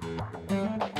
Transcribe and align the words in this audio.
Thank 0.00 0.96
you. 0.96 0.97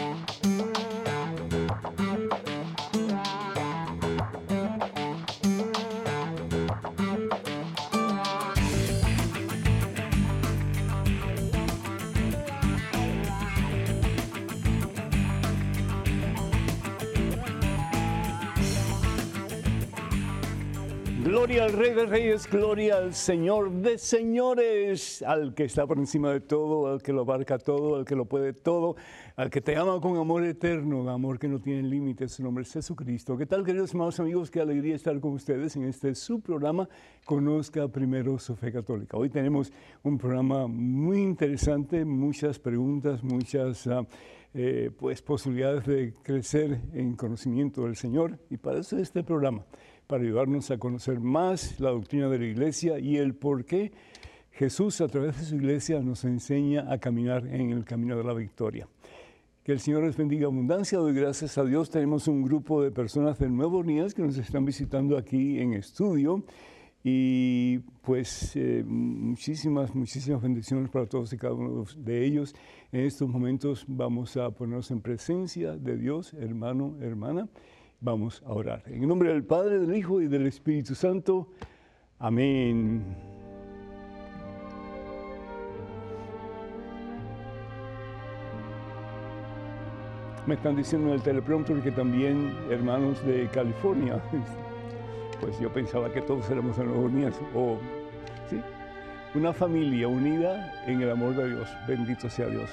Gloria 21.38 21.66
al 21.66 21.72
Rey 21.72 21.94
de 21.94 22.04
Reyes, 22.04 22.50
gloria 22.50 22.96
al 22.96 23.14
Señor 23.14 23.70
de 23.70 23.96
Señores, 23.96 25.22
al 25.22 25.54
que 25.54 25.66
está 25.66 25.86
por 25.86 25.96
encima 25.96 26.32
de 26.32 26.40
todo, 26.40 26.88
al 26.88 27.00
que 27.00 27.12
lo 27.12 27.20
abarca 27.20 27.58
todo, 27.58 27.94
al 27.94 28.04
que 28.04 28.16
lo 28.16 28.24
puede 28.24 28.52
todo, 28.52 28.96
al 29.36 29.48
que 29.48 29.60
te 29.60 29.76
ama 29.76 30.00
con 30.00 30.16
amor 30.16 30.44
eterno, 30.44 31.08
amor 31.08 31.38
que 31.38 31.46
no 31.46 31.60
tiene 31.60 31.84
límites, 31.84 32.32
su 32.32 32.42
nombre 32.42 32.62
es 32.62 32.72
Jesucristo. 32.72 33.38
¿Qué 33.38 33.46
tal, 33.46 33.64
queridos 33.64 33.90
hermanos 33.90 34.18
amigos? 34.18 34.50
Qué 34.50 34.60
alegría 34.60 34.96
estar 34.96 35.20
con 35.20 35.30
ustedes 35.34 35.76
en 35.76 35.84
este 35.84 36.16
su 36.16 36.40
programa, 36.40 36.88
Conozca 37.24 37.86
Primero 37.86 38.36
su 38.40 38.56
Fe 38.56 38.72
Católica. 38.72 39.16
Hoy 39.16 39.30
tenemos 39.30 39.72
un 40.02 40.18
programa 40.18 40.66
muy 40.66 41.22
interesante, 41.22 42.04
muchas 42.04 42.58
preguntas, 42.58 43.22
muchas... 43.22 43.86
ah, 43.86 44.04
eh, 44.54 44.90
pues 44.98 45.20
posibilidades 45.20 45.84
de 45.84 46.14
crecer 46.22 46.80
en 46.94 47.16
conocimiento 47.16 47.82
del 47.82 47.96
Señor 47.96 48.38
y 48.48 48.56
para 48.56 48.78
eso 48.80 48.96
es 48.96 49.02
este 49.02 49.22
programa 49.22 49.62
para 50.08 50.24
ayudarnos 50.24 50.70
a 50.70 50.78
conocer 50.78 51.20
más 51.20 51.78
la 51.78 51.90
doctrina 51.90 52.28
de 52.30 52.38
la 52.38 52.46
iglesia 52.46 52.98
y 52.98 53.18
el 53.18 53.34
por 53.34 53.66
qué 53.66 53.92
Jesús 54.50 55.02
a 55.02 55.06
través 55.06 55.38
de 55.38 55.44
su 55.44 55.56
iglesia 55.56 56.00
nos 56.00 56.24
enseña 56.24 56.90
a 56.90 56.96
caminar 56.96 57.46
en 57.46 57.70
el 57.70 57.84
camino 57.84 58.16
de 58.16 58.24
la 58.24 58.32
victoria. 58.32 58.88
Que 59.62 59.72
el 59.72 59.80
Señor 59.80 60.04
les 60.04 60.16
bendiga 60.16 60.46
abundancia. 60.46 60.98
Doy 60.98 61.12
gracias 61.12 61.58
a 61.58 61.64
Dios. 61.64 61.90
Tenemos 61.90 62.26
un 62.26 62.42
grupo 62.42 62.82
de 62.82 62.90
personas 62.90 63.38
de 63.38 63.50
Nuevo 63.50 63.78
Orleans 63.78 64.14
que 64.14 64.22
nos 64.22 64.38
están 64.38 64.64
visitando 64.64 65.18
aquí 65.18 65.60
en 65.60 65.74
estudio. 65.74 66.42
Y 67.04 67.78
pues 68.02 68.56
eh, 68.56 68.82
muchísimas, 68.86 69.94
muchísimas 69.94 70.40
bendiciones 70.40 70.88
para 70.88 71.04
todos 71.04 71.34
y 71.34 71.36
cada 71.36 71.52
uno 71.52 71.84
de 71.98 72.24
ellos. 72.24 72.54
En 72.92 73.04
estos 73.04 73.28
momentos 73.28 73.84
vamos 73.86 74.38
a 74.38 74.50
ponernos 74.52 74.90
en 74.90 75.02
presencia 75.02 75.76
de 75.76 75.98
Dios, 75.98 76.32
hermano, 76.32 76.96
hermana. 77.02 77.46
Vamos 78.00 78.42
a 78.46 78.52
orar. 78.52 78.82
En 78.86 79.02
el 79.02 79.08
nombre 79.08 79.30
del 79.30 79.44
Padre, 79.44 79.80
del 79.80 79.96
Hijo 79.96 80.20
y 80.20 80.28
del 80.28 80.46
Espíritu 80.46 80.94
Santo. 80.94 81.48
Amén. 82.20 83.02
Me 90.46 90.54
están 90.54 90.76
diciendo 90.76 91.08
en 91.08 91.14
el 91.14 91.22
teleprompter 91.22 91.82
que 91.82 91.90
también 91.90 92.56
hermanos 92.70 93.24
de 93.26 93.48
California. 93.48 94.22
Pues 95.40 95.56
yo 95.60 95.72
pensaba 95.72 96.12
que 96.12 96.20
todos 96.20 96.50
éramos 96.50 96.76
Orleans. 96.80 97.40
O, 97.54 97.78
¿sí? 98.50 98.60
Una 99.36 99.52
familia 99.52 100.08
unida 100.08 100.82
en 100.84 101.00
el 101.00 101.12
amor 101.12 101.36
de 101.36 101.50
Dios. 101.50 101.68
Bendito 101.86 102.28
sea 102.28 102.48
Dios. 102.48 102.68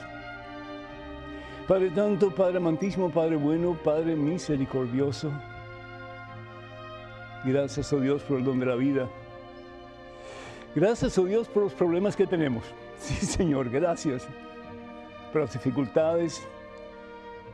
Padre 1.68 1.90
Santo, 1.96 2.30
Padre 2.30 2.58
amantísimo, 2.58 3.10
Padre 3.10 3.38
bueno, 3.38 3.76
Padre 3.84 4.16
misericordioso. 4.16 5.32
Gracias, 7.44 7.92
oh 7.92 8.00
Dios, 8.00 8.22
por 8.22 8.38
el 8.38 8.46
don 8.46 8.60
de 8.60 8.68
la 8.68 8.76
vida. 8.76 9.10
Gracias, 10.76 11.18
oh 11.18 11.26
Dios, 11.26 11.48
por 11.48 11.64
los 11.64 11.74
problemas 11.74 12.16
que 12.16 12.28
tenemos. 12.28 12.64
Sí, 12.98 13.26
Señor, 13.26 13.70
gracias. 13.70 14.26
Por 15.34 15.42
las 15.42 15.54
dificultades, 15.54 16.42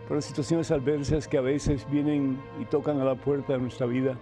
por 0.08 0.18
las 0.18 0.26
situaciones 0.26 0.70
adversas 0.70 1.28
que 1.28 1.38
a 1.38 1.42
veces 1.42 1.90
vienen 1.90 2.40
y 2.60 2.66
tocan 2.66 3.02
a 3.02 3.06
la 3.06 3.16
puerta 3.16 3.54
de 3.54 3.60
nuestra 3.60 3.88
vida. 3.88 4.16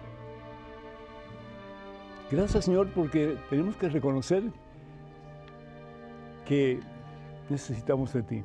Gracias, 2.30 2.64
Señor, 2.64 2.88
porque 2.94 3.36
tenemos 3.50 3.76
que 3.76 3.90
reconocer 3.90 4.44
que 6.46 6.80
necesitamos 7.50 8.12
de 8.14 8.22
ti. 8.22 8.44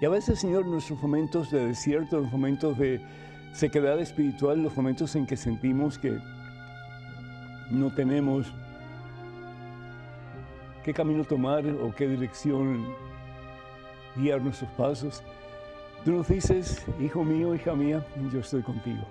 Y 0.00 0.04
a 0.04 0.10
veces, 0.10 0.38
Señor, 0.38 0.66
nuestros 0.66 1.00
momentos 1.00 1.50
de 1.50 1.68
desierto, 1.68 2.20
los 2.20 2.30
momentos 2.30 2.76
de 2.76 3.00
sequedad 3.52 3.98
espiritual, 3.98 4.62
los 4.62 4.76
momentos 4.76 5.16
en 5.16 5.26
que 5.26 5.36
sentimos 5.36 5.98
que 5.98 6.18
no 7.70 7.92
tenemos 7.94 8.52
qué 10.84 10.92
camino 10.92 11.24
tomar 11.24 11.66
o 11.66 11.94
qué 11.94 12.06
dirección 12.06 12.86
guiar 14.14 14.42
nuestros 14.42 14.70
pasos, 14.72 15.22
tú 16.04 16.12
nos 16.12 16.28
dices, 16.28 16.84
hijo 17.00 17.24
mío, 17.24 17.54
hija 17.54 17.74
mía, 17.74 18.06
yo 18.30 18.40
estoy 18.40 18.62
contigo. 18.62 19.02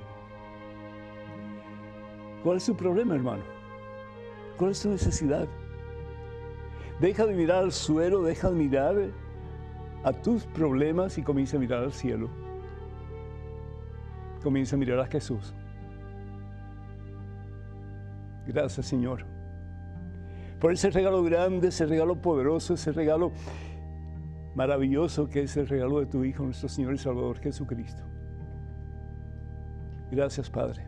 ¿Cuál 2.43 2.57
es 2.57 2.65
tu 2.65 2.75
problema, 2.75 3.15
hermano? 3.15 3.43
¿Cuál 4.57 4.71
es 4.71 4.81
tu 4.81 4.89
necesidad? 4.89 5.47
Deja 6.99 7.25
de 7.25 7.33
mirar 7.33 7.63
al 7.63 7.71
suelo, 7.71 8.21
deja 8.21 8.49
de 8.49 8.55
mirar 8.55 8.95
a 10.05 10.13
tus 10.13 10.45
problemas 10.45 11.17
y 11.17 11.23
comienza 11.23 11.57
a 11.57 11.59
mirar 11.59 11.83
al 11.83 11.91
cielo. 11.91 12.29
Comienza 14.43 14.75
a 14.75 14.79
mirar 14.79 14.99
a 14.99 15.07
Jesús. 15.07 15.55
Gracias, 18.45 18.85
Señor. 18.85 19.25
Por 20.59 20.71
ese 20.71 20.91
regalo 20.91 21.23
grande, 21.23 21.69
ese 21.69 21.87
regalo 21.87 22.21
poderoso, 22.21 22.75
ese 22.75 22.91
regalo 22.91 23.31
maravilloso 24.53 25.27
que 25.27 25.41
es 25.41 25.57
el 25.57 25.67
regalo 25.67 25.99
de 25.99 26.05
tu 26.05 26.23
Hijo, 26.23 26.43
nuestro 26.43 26.69
Señor 26.69 26.93
y 26.93 26.99
Salvador 26.99 27.39
Jesucristo. 27.39 28.03
Gracias, 30.11 30.51
Padre. 30.51 30.83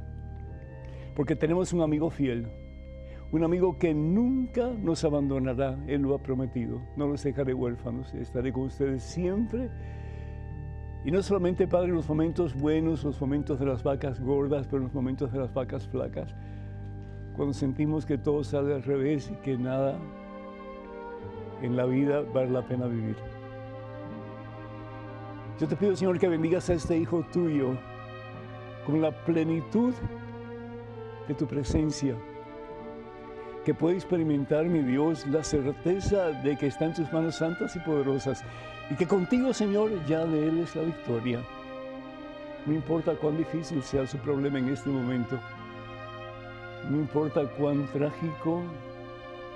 Porque 1.16 1.36
tenemos 1.36 1.74
un 1.74 1.82
amigo 1.82 2.12
fiel, 2.12 2.48
un 3.32 3.44
amigo 3.44 3.78
que 3.78 3.94
nunca 3.94 4.68
nos 4.68 5.04
abandonará, 5.04 5.78
Él 5.88 6.02
lo 6.02 6.16
ha 6.16 6.20
prometido. 6.20 6.82
No 6.96 7.08
los 7.08 7.24
dejaré 7.24 7.54
huérfanos, 7.54 8.14
estaré 8.14 8.54
con 8.54 8.64
ustedes 8.64 9.04
siempre. 9.04 9.70
Y 11.04 11.12
no 11.12 11.22
solamente, 11.22 11.68
Padre, 11.68 11.90
los 11.90 12.08
momentos 12.08 12.56
buenos, 12.56 13.04
los 13.04 13.20
momentos 13.20 13.60
de 13.60 13.66
las 13.66 13.84
vacas 13.84 14.20
gordas, 14.22 14.68
pero 14.68 14.84
los 14.84 14.94
momentos 14.94 15.32
de 15.32 15.40
las 15.40 15.54
vacas 15.54 15.88
flacas, 15.88 16.34
cuando 17.36 17.54
sentimos 17.54 18.06
que 18.06 18.18
todo 18.18 18.44
sale 18.44 18.74
al 18.74 18.84
revés 18.84 19.30
y 19.32 19.36
que 19.42 19.58
nada 19.58 20.00
en 21.62 21.76
la 21.76 21.86
vida 21.86 22.22
vale 22.22 22.52
la 22.52 22.66
pena 22.66 22.88
vivir. 22.88 23.16
Yo 25.60 25.68
te 25.68 25.76
pido, 25.76 25.96
Señor, 25.96 26.18
que 26.20 26.28
bendigas 26.28 26.70
a 26.70 26.74
este 26.74 26.98
hijo 26.98 27.26
tuyo 27.32 27.78
con 28.86 29.02
la 29.02 29.12
plenitud 29.26 29.94
de 31.28 31.34
tu 31.34 31.46
presencia 31.46 32.16
que 33.68 33.74
puede 33.74 33.96
experimentar, 33.96 34.64
mi 34.64 34.80
Dios, 34.82 35.28
la 35.28 35.44
certeza 35.44 36.28
de 36.42 36.56
que 36.56 36.68
está 36.68 36.86
en 36.86 36.94
tus 36.94 37.12
manos 37.12 37.36
santas 37.36 37.76
y 37.76 37.80
poderosas 37.80 38.42
y 38.90 38.96
que 38.96 39.06
contigo, 39.06 39.54
Señor, 39.54 39.92
ya 40.06 40.24
de 40.24 40.48
Él 40.48 40.60
es 40.60 40.74
la 40.74 40.84
victoria. 40.84 41.42
No 42.66 42.74
importa 42.74 43.16
cuán 43.16 43.36
difícil 43.36 43.84
sea 43.84 44.08
su 44.08 44.18
problema 44.20 44.60
en 44.60 44.70
este 44.70 44.90
momento, 44.90 45.38
no 46.90 46.96
importa 46.96 47.42
cuán 47.58 47.86
trágico 47.88 48.64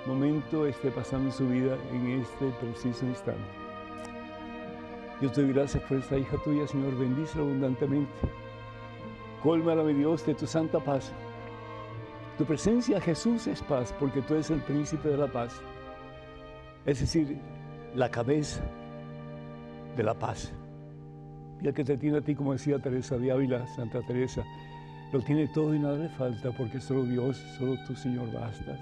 momento 0.04 0.66
esté 0.66 0.90
pasando 0.90 1.30
en 1.30 1.32
su 1.32 1.48
vida 1.48 1.78
en 1.90 2.20
este 2.20 2.50
preciso 2.60 3.06
instante. 3.06 3.40
Yo 5.22 5.32
te 5.32 5.40
doy 5.40 5.54
gracias 5.54 5.82
por 5.84 5.96
esta 5.96 6.18
hija 6.18 6.36
tuya, 6.44 6.68
Señor, 6.68 6.98
bendícela 6.98 7.44
abundantemente. 7.44 8.12
Colmala, 9.42 9.82
mi 9.82 9.94
Dios, 9.94 10.26
de 10.26 10.34
tu 10.34 10.46
santa 10.46 10.80
paz. 10.80 11.14
Tu 12.42 12.46
presencia, 12.48 13.00
Jesús, 13.00 13.46
es 13.46 13.62
paz, 13.62 13.94
porque 14.00 14.20
tú 14.20 14.34
eres 14.34 14.50
el 14.50 14.58
príncipe 14.62 15.10
de 15.10 15.16
la 15.16 15.28
paz. 15.28 15.62
Es 16.84 16.98
decir, 16.98 17.38
la 17.94 18.10
cabeza 18.10 18.60
de 19.96 20.02
la 20.02 20.12
paz. 20.12 20.52
Y 21.60 21.68
el 21.68 21.72
que 21.72 21.84
te 21.84 21.96
tiene 21.96 22.18
a 22.18 22.20
ti, 22.20 22.34
como 22.34 22.52
decía 22.52 22.80
Teresa 22.80 23.16
de 23.16 23.30
Ávila, 23.30 23.64
Santa 23.68 24.02
Teresa, 24.02 24.42
lo 25.12 25.20
tiene 25.20 25.46
todo 25.54 25.72
y 25.72 25.78
nada 25.78 25.96
le 25.96 26.08
falta, 26.08 26.50
porque 26.50 26.80
solo 26.80 27.04
Dios, 27.04 27.36
solo 27.58 27.76
tú, 27.86 27.94
Señor, 27.94 28.32
bastas. 28.32 28.80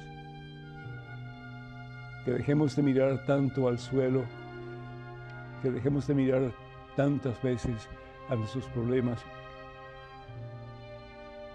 Que 2.24 2.30
dejemos 2.30 2.74
de 2.74 2.82
mirar 2.82 3.26
tanto 3.26 3.68
al 3.68 3.78
suelo, 3.78 4.24
que 5.60 5.70
dejemos 5.70 6.06
de 6.06 6.14
mirar 6.14 6.52
tantas 6.96 7.42
veces 7.42 7.90
a 8.30 8.36
nuestros 8.36 8.64
problemas 8.68 9.22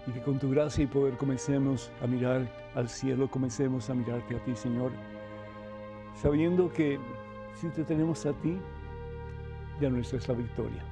y 0.06 0.12
que 0.12 0.22
con 0.22 0.38
tu 0.38 0.50
gracia 0.50 0.84
y 0.84 0.86
poder 0.86 1.16
comencemos 1.16 1.90
a 2.02 2.06
mirar 2.06 2.48
al 2.74 2.88
cielo, 2.88 3.30
comencemos 3.30 3.90
a 3.90 3.94
mirarte 3.94 4.36
a 4.36 4.44
ti, 4.44 4.54
Señor, 4.54 4.92
sabiendo 6.14 6.72
que 6.72 6.98
si 7.54 7.68
te 7.68 7.84
tenemos 7.84 8.24
a 8.26 8.32
ti, 8.34 8.58
ya 9.80 9.90
nuestra 9.90 10.18
es 10.18 10.28
la 10.28 10.34
victoria. 10.34 10.84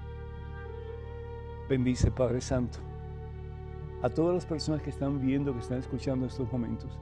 Bendice, 1.69 2.11
Padre 2.11 2.41
Santo, 2.41 2.79
a 4.03 4.11
todas 4.11 4.35
las 4.35 4.47
personas 4.47 4.83
que 4.83 4.91
están 4.91 5.21
viendo, 5.21 5.53
que 5.53 5.61
están 5.61 5.79
escuchando 5.79 6.27
estos 6.27 6.51
momentos. 6.53 6.99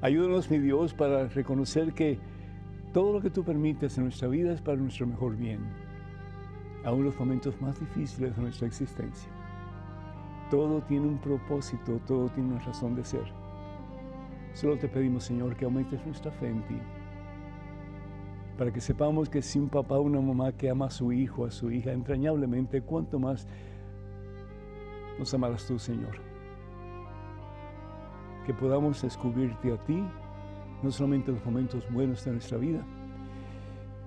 Ayúdanos, 0.00 0.50
mi 0.50 0.58
Dios, 0.58 0.94
para 0.94 1.28
reconocer 1.28 1.92
que 1.92 2.18
Todo 2.92 3.12
lo 3.12 3.20
que 3.20 3.30
tú 3.30 3.44
permites 3.44 3.98
en 3.98 4.04
nuestra 4.04 4.28
vida 4.28 4.52
es 4.52 4.62
para 4.62 4.78
nuestro 4.78 5.06
mejor 5.06 5.36
bien, 5.36 5.60
aún 6.84 7.04
los 7.04 7.18
momentos 7.20 7.60
más 7.60 7.78
difíciles 7.78 8.34
de 8.34 8.42
nuestra 8.42 8.66
existencia. 8.66 9.30
Todo 10.50 10.80
tiene 10.82 11.06
un 11.06 11.18
propósito, 11.18 12.00
todo 12.06 12.28
tiene 12.28 12.54
una 12.54 12.64
razón 12.64 12.94
de 12.94 13.04
ser. 13.04 13.24
Solo 14.54 14.78
te 14.78 14.88
pedimos, 14.88 15.24
Señor, 15.24 15.56
que 15.56 15.64
aumentes 15.64 16.04
nuestra 16.06 16.32
fe 16.32 16.48
en 16.48 16.66
ti, 16.66 16.78
para 18.56 18.72
que 18.72 18.80
sepamos 18.80 19.28
que 19.28 19.40
si 19.40 19.58
un 19.58 19.68
papá 19.68 19.96
o 19.98 20.02
una 20.02 20.20
mamá 20.20 20.52
que 20.52 20.68
ama 20.68 20.86
a 20.86 20.90
su 20.90 21.12
hijo, 21.12 21.44
a 21.44 21.50
su 21.50 21.70
hija 21.70 21.92
entrañablemente, 21.92 22.82
cuánto 22.82 23.18
más 23.18 23.46
nos 25.18 25.32
amarás 25.34 25.66
tú, 25.66 25.78
Señor. 25.78 26.18
Que 28.46 28.54
podamos 28.54 29.02
descubrirte 29.02 29.72
a 29.72 29.76
ti, 29.84 30.02
no 30.82 30.90
solamente 30.90 31.30
en 31.30 31.36
los 31.36 31.44
momentos 31.44 31.84
buenos 31.92 32.24
de 32.24 32.32
nuestra 32.32 32.58
vida, 32.58 32.84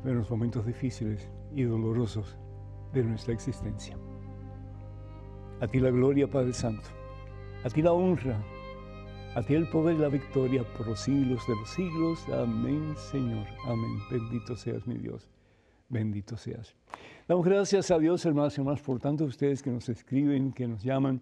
pero 0.01 0.13
en 0.13 0.19
los 0.19 0.31
momentos 0.31 0.65
difíciles 0.65 1.31
y 1.53 1.63
dolorosos 1.63 2.37
de 2.91 3.03
nuestra 3.03 3.33
existencia. 3.33 4.00
A 5.61 5.67
ti 5.67 5.79
la 5.79 5.91
gloria, 5.91 6.27
Padre 6.27 6.53
Santo. 6.53 6.89
A 7.63 7.69
ti 7.69 7.83
la 7.83 7.93
honra. 7.93 8.35
A 9.35 9.43
ti 9.43 9.53
el 9.53 9.69
poder 9.69 9.95
y 9.95 9.99
la 9.99 10.07
victoria 10.07 10.63
por 10.75 10.87
los 10.87 11.01
siglos 11.01 11.45
de 11.47 11.55
los 11.55 11.69
siglos. 11.69 12.27
Amén, 12.29 12.95
Señor. 12.97 13.45
Amén. 13.67 13.99
Bendito 14.09 14.55
seas, 14.55 14.87
mi 14.87 14.97
Dios. 14.97 15.29
Bendito 15.87 16.35
seas. 16.35 16.75
Damos 17.27 17.45
gracias 17.45 17.91
a 17.91 17.99
Dios, 17.99 18.25
hermanos 18.25 18.57
y 18.57 18.61
hermanas, 18.61 18.81
por 18.81 18.99
tanto 18.99 19.25
ustedes 19.25 19.61
que 19.61 19.69
nos 19.69 19.87
escriben, 19.87 20.51
que 20.51 20.67
nos 20.67 20.81
llaman, 20.81 21.21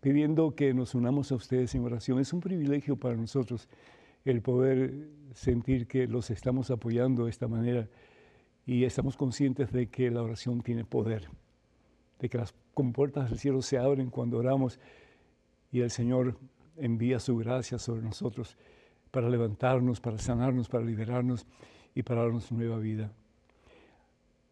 pidiendo 0.00 0.54
que 0.54 0.72
nos 0.72 0.94
unamos 0.94 1.32
a 1.32 1.34
ustedes 1.34 1.74
en 1.74 1.84
oración. 1.84 2.20
Es 2.20 2.32
un 2.32 2.40
privilegio 2.40 2.94
para 2.94 3.16
nosotros 3.16 3.68
el 4.24 4.42
poder 4.42 5.08
sentir 5.34 5.88
que 5.88 6.06
los 6.06 6.30
estamos 6.30 6.70
apoyando 6.70 7.24
de 7.24 7.30
esta 7.30 7.48
manera 7.48 7.88
y 8.64 8.84
estamos 8.84 9.16
conscientes 9.16 9.72
de 9.72 9.88
que 9.88 10.08
la 10.12 10.22
oración 10.22 10.60
tiene 10.62 10.84
poder, 10.84 11.28
de 12.20 12.28
que 12.28 12.38
las 12.38 12.54
compuertas 12.76 13.30
del 13.30 13.38
cielo 13.38 13.62
se 13.62 13.78
abren 13.78 14.10
cuando 14.10 14.36
oramos 14.36 14.78
y 15.72 15.80
el 15.80 15.90
Señor 15.90 16.36
envía 16.76 17.18
su 17.18 17.34
gracia 17.38 17.78
sobre 17.78 18.02
nosotros 18.02 18.58
para 19.10 19.30
levantarnos, 19.30 19.98
para 19.98 20.18
sanarnos, 20.18 20.68
para 20.68 20.84
liberarnos 20.84 21.46
y 21.94 22.02
para 22.02 22.20
darnos 22.20 22.52
nueva 22.52 22.78
vida. 22.78 23.10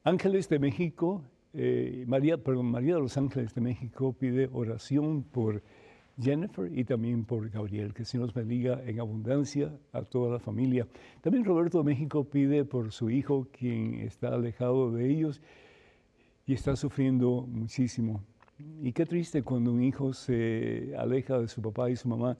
Ángeles 0.04 0.48
de 0.48 0.58
México, 0.58 1.22
eh, 1.52 2.06
María, 2.08 2.38
perdón, 2.38 2.70
María 2.70 2.94
de 2.94 3.02
los 3.02 3.14
Ángeles 3.18 3.54
de 3.54 3.60
México 3.60 4.14
pide 4.18 4.48
oración 4.50 5.22
por 5.22 5.62
Jennifer 6.18 6.70
y 6.74 6.84
también 6.84 7.26
por 7.26 7.50
Gabriel, 7.50 7.92
que 7.92 8.06
Señor 8.06 8.28
nos 8.28 8.34
bendiga 8.34 8.82
en 8.86 9.00
abundancia 9.00 9.70
a 9.92 10.00
toda 10.00 10.32
la 10.32 10.38
familia. 10.38 10.86
También 11.20 11.44
Roberto 11.44 11.76
de 11.76 11.84
México 11.84 12.24
pide 12.24 12.64
por 12.64 12.90
su 12.90 13.10
hijo, 13.10 13.48
quien 13.52 13.96
está 13.96 14.28
alejado 14.28 14.92
de 14.92 15.10
ellos 15.10 15.42
y 16.46 16.54
está 16.54 16.76
sufriendo 16.76 17.46
muchísimo. 17.48 18.22
Y 18.82 18.92
qué 18.92 19.06
triste 19.06 19.42
cuando 19.42 19.72
un 19.72 19.82
hijo 19.82 20.12
se 20.12 20.94
aleja 20.96 21.38
de 21.38 21.48
su 21.48 21.60
papá 21.60 21.90
y 21.90 21.96
su 21.96 22.08
mamá 22.08 22.36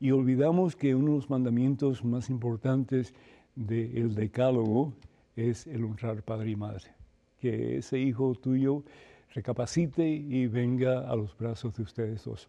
y 0.00 0.10
olvidamos 0.10 0.74
que 0.74 0.94
uno 0.94 1.12
de 1.12 1.16
los 1.18 1.30
mandamientos 1.30 2.04
más 2.04 2.28
importantes 2.30 3.14
del 3.54 4.14
decálogo 4.14 4.94
es 5.36 5.66
el 5.66 5.84
honrar 5.84 6.22
padre 6.22 6.50
y 6.50 6.56
madre. 6.56 6.90
Que 7.38 7.78
ese 7.78 7.98
hijo 7.98 8.34
tuyo 8.34 8.82
recapacite 9.34 10.06
y 10.08 10.46
venga 10.46 11.08
a 11.08 11.14
los 11.14 11.36
brazos 11.36 11.74
de 11.74 11.82
ustedes 11.82 12.24
dos. 12.24 12.48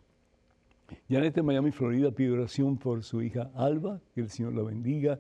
Janet 1.10 1.36
de 1.36 1.44
Miami, 1.44 1.72
Florida, 1.72 2.12
pide 2.12 2.32
oración 2.32 2.78
por 2.78 3.04
su 3.04 3.22
hija 3.22 3.52
Alba, 3.56 4.00
que 4.14 4.22
el 4.22 4.30
Señor 4.30 4.54
la 4.54 4.64
bendiga 4.64 5.20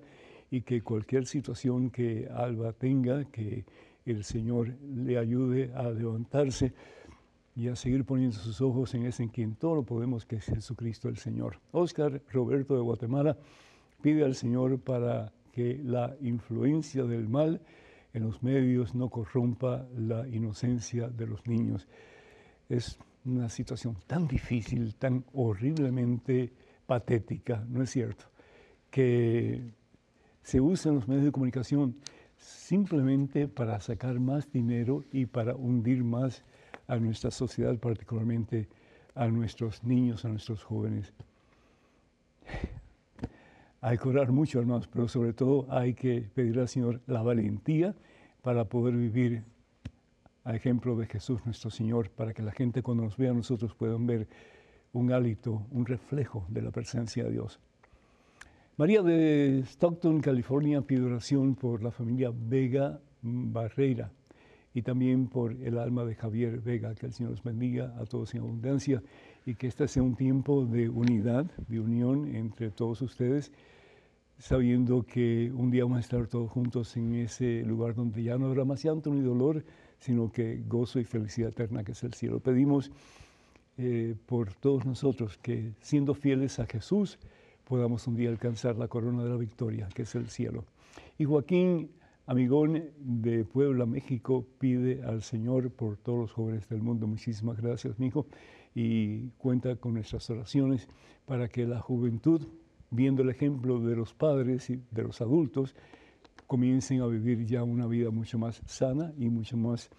y 0.49 0.61
que 0.61 0.81
cualquier 0.81 1.25
situación 1.25 1.89
que 1.89 2.27
Alba 2.33 2.73
tenga, 2.73 3.25
que 3.25 3.65
el 4.11 4.23
Señor 4.23 4.73
le 4.81 5.17
ayude 5.17 5.71
a 5.73 5.89
levantarse 5.89 6.73
y 7.55 7.67
a 7.67 7.75
seguir 7.75 8.03
poniendo 8.03 8.37
sus 8.37 8.61
ojos 8.61 8.93
en 8.95 9.05
ese 9.05 9.23
en 9.23 9.29
quien 9.29 9.55
todo 9.55 9.75
lo 9.75 9.83
podemos, 9.83 10.25
que 10.25 10.37
es 10.37 10.45
Jesucristo 10.45 11.07
el 11.07 11.17
Señor. 11.17 11.59
Oscar 11.71 12.21
Roberto 12.31 12.75
de 12.75 12.81
Guatemala 12.81 13.37
pide 14.01 14.23
al 14.23 14.35
Señor 14.35 14.79
para 14.79 15.31
que 15.51 15.79
la 15.83 16.15
influencia 16.21 17.03
del 17.03 17.29
mal 17.29 17.61
en 18.13 18.23
los 18.23 18.41
medios 18.43 18.95
no 18.95 19.09
corrompa 19.09 19.87
la 19.95 20.27
inocencia 20.27 21.09
de 21.09 21.27
los 21.27 21.45
niños. 21.47 21.87
Es 22.69 22.97
una 23.25 23.49
situación 23.49 23.97
tan 24.07 24.27
difícil, 24.27 24.95
tan 24.95 25.23
horriblemente 25.33 26.51
patética, 26.85 27.63
¿no 27.69 27.83
es 27.83 27.91
cierto? 27.91 28.25
Que 28.89 29.73
se 30.41 30.59
usan 30.59 30.95
los 30.95 31.07
medios 31.07 31.25
de 31.25 31.31
comunicación 31.31 31.95
simplemente 32.43 33.47
para 33.47 33.79
sacar 33.79 34.19
más 34.19 34.51
dinero 34.51 35.03
y 35.11 35.25
para 35.25 35.55
hundir 35.55 36.03
más 36.03 36.43
a 36.87 36.97
nuestra 36.97 37.31
sociedad, 37.31 37.77
particularmente 37.77 38.67
a 39.15 39.27
nuestros 39.27 39.83
niños, 39.83 40.25
a 40.25 40.29
nuestros 40.29 40.63
jóvenes. 40.63 41.13
Hay 43.81 43.97
que 43.97 44.07
orar 44.07 44.31
mucho, 44.31 44.59
hermanos, 44.59 44.87
pero 44.87 45.07
sobre 45.07 45.33
todo 45.33 45.67
hay 45.69 45.93
que 45.93 46.21
pedir 46.33 46.59
al 46.59 46.67
Señor 46.67 47.01
la 47.05 47.21
valentía 47.21 47.95
para 48.41 48.65
poder 48.65 48.95
vivir 48.95 49.43
a 50.45 50.55
ejemplo 50.55 50.95
de 50.95 51.05
Jesús 51.05 51.45
nuestro 51.45 51.69
Señor, 51.69 52.09
para 52.09 52.33
que 52.33 52.41
la 52.41 52.51
gente 52.51 52.81
cuando 52.81 53.03
nos 53.03 53.17
vea 53.17 53.31
a 53.31 53.33
nosotros 53.33 53.75
puedan 53.75 54.05
ver 54.05 54.27
un 54.91 55.11
hálito, 55.11 55.65
un 55.71 55.85
reflejo 55.85 56.45
de 56.49 56.61
la 56.61 56.71
presencia 56.71 57.23
de 57.23 57.31
Dios. 57.31 57.59
María 58.75 59.03
de 59.03 59.61
Stockton, 59.65 60.19
California, 60.19 60.81
pide 60.81 61.03
oración 61.03 61.53
por 61.53 61.83
la 61.83 61.91
familia 61.91 62.31
Vega 62.33 62.99
Barreira 63.21 64.11
y 64.73 64.81
también 64.81 65.27
por 65.27 65.51
el 65.51 65.77
alma 65.77 66.03
de 66.05 66.15
Javier 66.15 66.59
Vega, 66.59 66.95
que 66.95 67.05
el 67.05 67.13
Señor 67.13 67.33
los 67.33 67.43
bendiga 67.43 67.93
a 67.99 68.05
todos 68.05 68.33
en 68.33 68.41
abundancia 68.41 69.03
y 69.45 69.53
que 69.53 69.67
este 69.67 69.87
sea 69.87 70.01
un 70.01 70.15
tiempo 70.15 70.65
de 70.65 70.89
unidad, 70.89 71.45
de 71.67 71.79
unión 71.79 72.35
entre 72.35 72.71
todos 72.71 73.03
ustedes 73.03 73.51
sabiendo 74.39 75.03
que 75.03 75.51
un 75.53 75.69
día 75.69 75.83
vamos 75.83 75.97
a 75.97 76.01
estar 76.01 76.25
todos 76.27 76.49
juntos 76.49 76.97
en 76.97 77.13
ese 77.13 77.61
lugar 77.63 77.93
donde 77.93 78.23
ya 78.23 78.37
no 78.37 78.47
habrá 78.47 78.65
más 78.65 78.83
llanto 78.83 79.13
ni 79.13 79.21
dolor, 79.21 79.63
sino 79.99 80.31
que 80.31 80.63
gozo 80.67 80.99
y 80.99 81.03
felicidad 81.03 81.49
eterna 81.49 81.83
que 81.83 81.91
es 81.91 82.03
el 82.03 82.13
cielo. 82.13 82.39
Pedimos 82.39 82.91
eh, 83.77 84.15
por 84.25 84.53
todos 84.55 84.85
nosotros 84.85 85.37
que 85.37 85.73
siendo 85.79 86.13
fieles 86.13 86.59
a 86.59 86.65
Jesús 86.65 87.19
podamos 87.63 88.07
un 88.07 88.15
día 88.15 88.29
alcanzar 88.29 88.77
la 88.77 88.87
corona 88.87 89.23
de 89.23 89.29
la 89.29 89.37
victoria, 89.37 89.87
que 89.93 90.03
es 90.03 90.15
el 90.15 90.29
cielo. 90.29 90.65
Y 91.17 91.25
Joaquín 91.25 91.91
Amigón 92.25 92.83
de 92.97 93.43
Puebla, 93.43 93.85
México, 93.85 94.45
pide 94.57 95.03
al 95.03 95.21
Señor 95.23 95.71
por 95.71 95.97
todos 95.97 96.19
los 96.19 96.31
jóvenes 96.31 96.69
del 96.69 96.81
mundo. 96.81 97.05
Muchísimas 97.05 97.59
gracias, 97.59 97.99
mi 97.99 98.07
hijo, 98.07 98.27
y 98.73 99.27
cuenta 99.37 99.75
con 99.75 99.95
nuestras 99.95 100.29
oraciones 100.29 100.87
para 101.25 101.49
que 101.49 101.65
la 101.65 101.81
juventud 101.81 102.41
viendo 102.93 103.23
el 103.23 103.29
ejemplo 103.29 103.79
de 103.79 103.95
los 103.95 104.13
padres 104.13 104.69
y 104.69 104.81
de 104.91 105.03
los 105.03 105.19
adultos, 105.19 105.75
comiencen 106.47 107.01
a 107.01 107.07
vivir 107.07 107.45
ya 107.45 107.63
una 107.63 107.87
vida 107.87 108.11
mucho 108.11 108.37
más 108.37 108.61
sana 108.65 109.11
y 109.17 109.29
mucho 109.29 109.57
más 109.57 109.89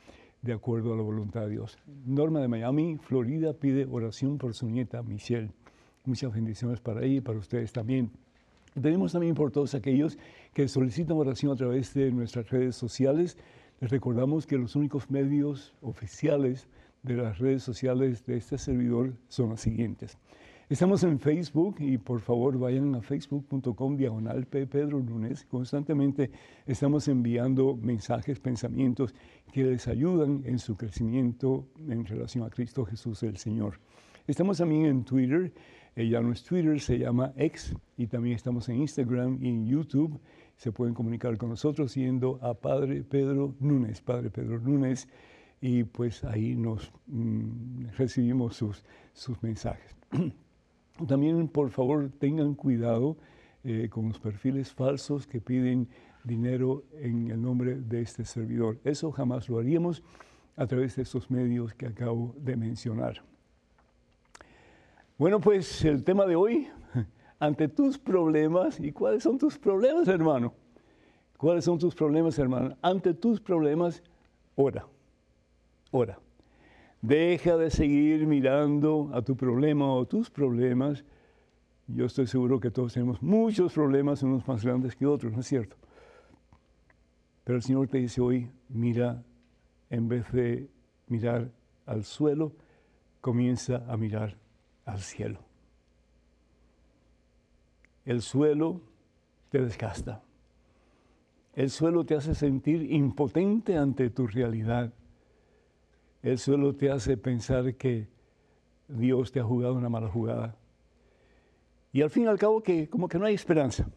de 0.42 0.52
acuerdo 0.52 0.92
a 0.92 0.96
la 0.96 1.02
voluntad 1.02 1.42
de 1.42 1.50
Dios. 1.50 1.76
Norma 2.06 2.40
de 2.40 2.48
Miami, 2.48 2.98
Florida, 2.98 3.52
pide 3.54 3.86
oración 3.86 4.38
por 4.38 4.54
su 4.54 4.68
nieta 4.68 5.02
Michelle. 5.02 5.50
Muchas 6.06 6.34
bendiciones 6.34 6.80
para 6.80 7.02
ella 7.02 7.16
y 7.16 7.20
para 7.22 7.38
ustedes 7.38 7.72
también. 7.72 8.10
Pedimos 8.80 9.12
también 9.12 9.34
por 9.34 9.50
todos 9.50 9.74
aquellos 9.74 10.18
que 10.52 10.68
solicitan 10.68 11.16
oración 11.16 11.52
a 11.52 11.56
través 11.56 11.94
de 11.94 12.10
nuestras 12.10 12.50
redes 12.50 12.76
sociales. 12.76 13.38
Les 13.80 13.90
recordamos 13.90 14.46
que 14.46 14.58
los 14.58 14.76
únicos 14.76 15.10
medios 15.10 15.74
oficiales 15.80 16.68
de 17.02 17.16
las 17.16 17.38
redes 17.38 17.62
sociales 17.62 18.26
de 18.26 18.36
este 18.36 18.58
servidor 18.58 19.14
son 19.28 19.48
los 19.48 19.62
siguientes. 19.62 20.18
Estamos 20.68 21.02
en 21.04 21.18
Facebook 21.18 21.76
y 21.78 21.96
por 21.96 22.20
favor 22.20 22.58
vayan 22.58 22.94
a 22.94 23.00
facebook.com 23.00 23.96
diagonal 23.96 24.46
Pedro 24.46 24.98
Lunes. 24.98 25.46
Constantemente 25.46 26.30
estamos 26.66 27.08
enviando 27.08 27.76
mensajes, 27.76 28.40
pensamientos 28.40 29.14
que 29.52 29.64
les 29.64 29.88
ayudan 29.88 30.42
en 30.44 30.58
su 30.58 30.76
crecimiento 30.76 31.66
en 31.88 32.04
relación 32.04 32.44
a 32.44 32.50
Cristo 32.50 32.84
Jesús 32.84 33.22
el 33.22 33.38
Señor. 33.38 33.80
Estamos 34.26 34.56
también 34.56 34.86
en 34.86 35.04
Twitter, 35.04 35.52
ya 35.96 36.20
no 36.20 36.32
es 36.32 36.42
Twitter, 36.42 36.80
se 36.80 36.98
llama 36.98 37.32
X 37.36 37.76
y 37.96 38.06
también 38.08 38.34
estamos 38.34 38.68
en 38.68 38.80
Instagram 38.80 39.38
y 39.40 39.48
en 39.48 39.66
YouTube. 39.66 40.20
Se 40.56 40.72
pueden 40.72 40.94
comunicar 40.94 41.36
con 41.38 41.50
nosotros 41.50 41.94
yendo 41.94 42.38
a 42.42 42.54
Padre 42.54 43.02
Pedro 43.02 43.54
Núñez, 43.60 44.00
Padre 44.00 44.30
Pedro 44.30 44.58
Núñez, 44.58 45.08
y 45.60 45.84
pues 45.84 46.24
ahí 46.24 46.56
nos 46.56 46.92
mm, 47.06 47.86
recibimos 47.96 48.56
sus, 48.56 48.84
sus 49.12 49.40
mensajes. 49.42 49.96
También, 51.08 51.48
por 51.48 51.70
favor, 51.70 52.10
tengan 52.18 52.54
cuidado 52.54 53.16
eh, 53.62 53.88
con 53.88 54.08
los 54.08 54.18
perfiles 54.18 54.72
falsos 54.72 55.26
que 55.26 55.40
piden 55.40 55.88
dinero 56.24 56.84
en 57.00 57.30
el 57.30 57.40
nombre 57.40 57.76
de 57.76 58.02
este 58.02 58.24
servidor. 58.24 58.80
Eso 58.84 59.10
jamás 59.10 59.48
lo 59.48 59.58
haríamos 59.58 60.02
a 60.56 60.66
través 60.66 60.96
de 60.96 61.02
estos 61.02 61.30
medios 61.30 61.74
que 61.74 61.86
acabo 61.86 62.34
de 62.38 62.56
mencionar. 62.56 63.22
Bueno, 65.16 65.40
pues 65.40 65.84
el 65.84 66.02
tema 66.02 66.26
de 66.26 66.34
hoy, 66.34 66.66
ante 67.38 67.68
tus 67.68 67.96
problemas, 67.96 68.80
¿y 68.80 68.90
cuáles 68.90 69.22
son 69.22 69.38
tus 69.38 69.56
problemas, 69.56 70.08
hermano? 70.08 70.52
¿Cuáles 71.36 71.64
son 71.64 71.78
tus 71.78 71.94
problemas, 71.94 72.36
hermano? 72.36 72.76
Ante 72.82 73.14
tus 73.14 73.40
problemas, 73.40 74.02
ora. 74.56 74.84
Ora. 75.92 76.18
Deja 77.00 77.56
de 77.56 77.70
seguir 77.70 78.26
mirando 78.26 79.08
a 79.14 79.22
tu 79.22 79.36
problema 79.36 79.92
o 79.94 80.04
tus 80.04 80.28
problemas. 80.28 81.04
Yo 81.86 82.06
estoy 82.06 82.26
seguro 82.26 82.58
que 82.58 82.72
todos 82.72 82.94
tenemos 82.94 83.22
muchos 83.22 83.72
problemas, 83.72 84.24
unos 84.24 84.48
más 84.48 84.64
grandes 84.64 84.96
que 84.96 85.06
otros, 85.06 85.32
¿no 85.32 85.40
es 85.40 85.46
cierto? 85.46 85.76
Pero 87.44 87.56
el 87.56 87.62
Señor 87.62 87.86
te 87.86 87.98
dice 87.98 88.20
hoy, 88.20 88.50
mira, 88.68 89.22
en 89.90 90.08
vez 90.08 90.32
de 90.32 90.68
mirar 91.06 91.52
al 91.86 92.02
suelo, 92.02 92.52
comienza 93.20 93.84
a 93.86 93.96
mirar 93.96 94.43
al 94.84 95.00
cielo. 95.00 95.40
El 98.04 98.20
suelo 98.22 98.80
te 99.50 99.60
desgasta. 99.60 100.22
El 101.54 101.70
suelo 101.70 102.04
te 102.04 102.16
hace 102.16 102.34
sentir 102.34 102.90
impotente 102.92 103.76
ante 103.76 104.10
tu 104.10 104.26
realidad. 104.26 104.92
El 106.22 106.38
suelo 106.38 106.74
te 106.74 106.90
hace 106.90 107.16
pensar 107.16 107.76
que 107.76 108.08
Dios 108.88 109.30
te 109.32 109.40
ha 109.40 109.44
jugado 109.44 109.74
una 109.74 109.88
mala 109.88 110.08
jugada. 110.08 110.56
Y 111.92 112.02
al 112.02 112.10
fin 112.10 112.24
y 112.24 112.26
al 112.26 112.38
cabo 112.38 112.62
que 112.62 112.88
como 112.88 113.08
que 113.08 113.18
no 113.18 113.26
hay 113.26 113.34
esperanza. 113.34 113.88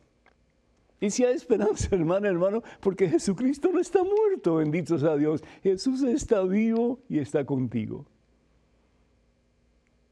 Y 1.00 1.10
si 1.10 1.24
hay 1.24 1.36
esperanza, 1.36 1.90
hermano, 1.96 2.28
hermano, 2.28 2.64
porque 2.80 3.10
Jesucristo 3.10 3.70
no 3.72 3.80
está 3.80 4.04
muerto, 4.04 4.56
bendito 4.56 4.98
sea 4.98 5.16
Dios. 5.16 5.44
Jesús 5.64 6.04
está 6.04 6.44
vivo 6.44 7.00
y 7.10 7.20
está 7.20 7.46
contigo. 7.46 8.06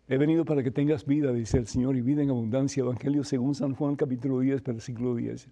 He 0.07 0.17
venido 0.17 0.45
para 0.45 0.61
que 0.61 0.69
tengas 0.69 1.03
vida, 1.07 1.33
dice 1.33 1.57
el 1.57 1.65
Señor, 1.65 1.95
y 1.95 2.01
vida 2.01 2.21
en 2.21 2.29
abundancia. 2.29 2.81
Evangelio 2.81 3.23
según 3.23 3.55
San 3.55 3.73
Juan, 3.73 3.95
capítulo 3.95 4.39
10, 4.39 4.63
versículo 4.63 5.15
10. 5.15 5.47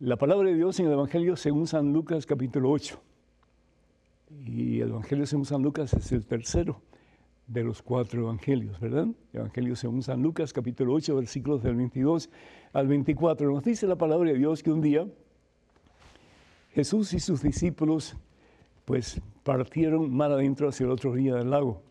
La 0.00 0.16
palabra 0.16 0.48
de 0.48 0.56
Dios 0.56 0.80
en 0.80 0.86
el 0.86 0.92
Evangelio 0.94 1.36
según 1.36 1.68
San 1.68 1.92
Lucas, 1.92 2.26
capítulo 2.26 2.72
8. 2.72 3.00
Y 4.46 4.80
el 4.80 4.88
Evangelio 4.88 5.26
según 5.26 5.44
San 5.44 5.62
Lucas 5.62 5.94
es 5.94 6.10
el 6.10 6.26
tercero 6.26 6.82
de 7.46 7.62
los 7.62 7.82
cuatro 7.82 8.22
evangelios, 8.22 8.80
¿verdad? 8.80 9.06
Evangelio 9.32 9.76
según 9.76 10.02
San 10.02 10.20
Lucas, 10.20 10.52
capítulo 10.52 10.94
8, 10.94 11.14
versículos 11.14 11.62
del 11.62 11.76
22 11.76 12.30
al 12.72 12.88
24. 12.88 13.48
Nos 13.48 13.62
dice 13.62 13.86
la 13.86 13.96
palabra 13.96 14.32
de 14.32 14.38
Dios 14.38 14.64
que 14.64 14.72
un 14.72 14.80
día 14.80 15.06
Jesús 16.72 17.12
y 17.12 17.20
sus 17.20 17.42
discípulos 17.42 18.16
pues 18.84 19.20
partieron 19.44 20.12
mar 20.12 20.32
adentro 20.32 20.68
hacia 20.68 20.84
el 20.84 20.90
otro 20.90 21.14
día 21.14 21.36
del 21.36 21.50
lago. 21.50 21.82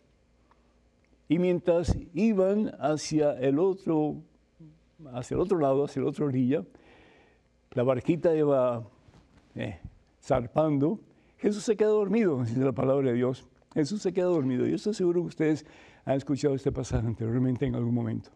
Y 1.29 1.39
mientras 1.39 1.97
iban 2.13 2.71
hacia 2.79 3.33
el 3.33 3.59
otro, 3.59 4.15
hacia 5.13 5.35
el 5.35 5.41
otro 5.41 5.59
lado, 5.59 5.85
hacia 5.85 6.01
la 6.01 6.09
otra 6.09 6.25
orilla, 6.25 6.63
la 7.71 7.83
barquita 7.83 8.35
iba 8.35 8.87
eh, 9.55 9.79
zarpando, 10.21 10.99
Jesús 11.37 11.63
se 11.63 11.75
quedó 11.75 11.95
dormido, 11.95 12.43
dice 12.43 12.59
la 12.59 12.71
palabra 12.71 13.09
de 13.11 13.15
Dios. 13.15 13.45
Jesús 13.73 14.01
se 14.01 14.11
quedó 14.11 14.33
dormido. 14.33 14.65
Yo 14.65 14.75
estoy 14.75 14.93
seguro 14.93 15.21
que 15.21 15.27
ustedes 15.27 15.65
han 16.05 16.15
escuchado 16.15 16.55
este 16.55 16.71
pasaje 16.71 17.05
anteriormente 17.05 17.65
en 17.65 17.75
algún 17.75 17.93
momento. 17.93 18.31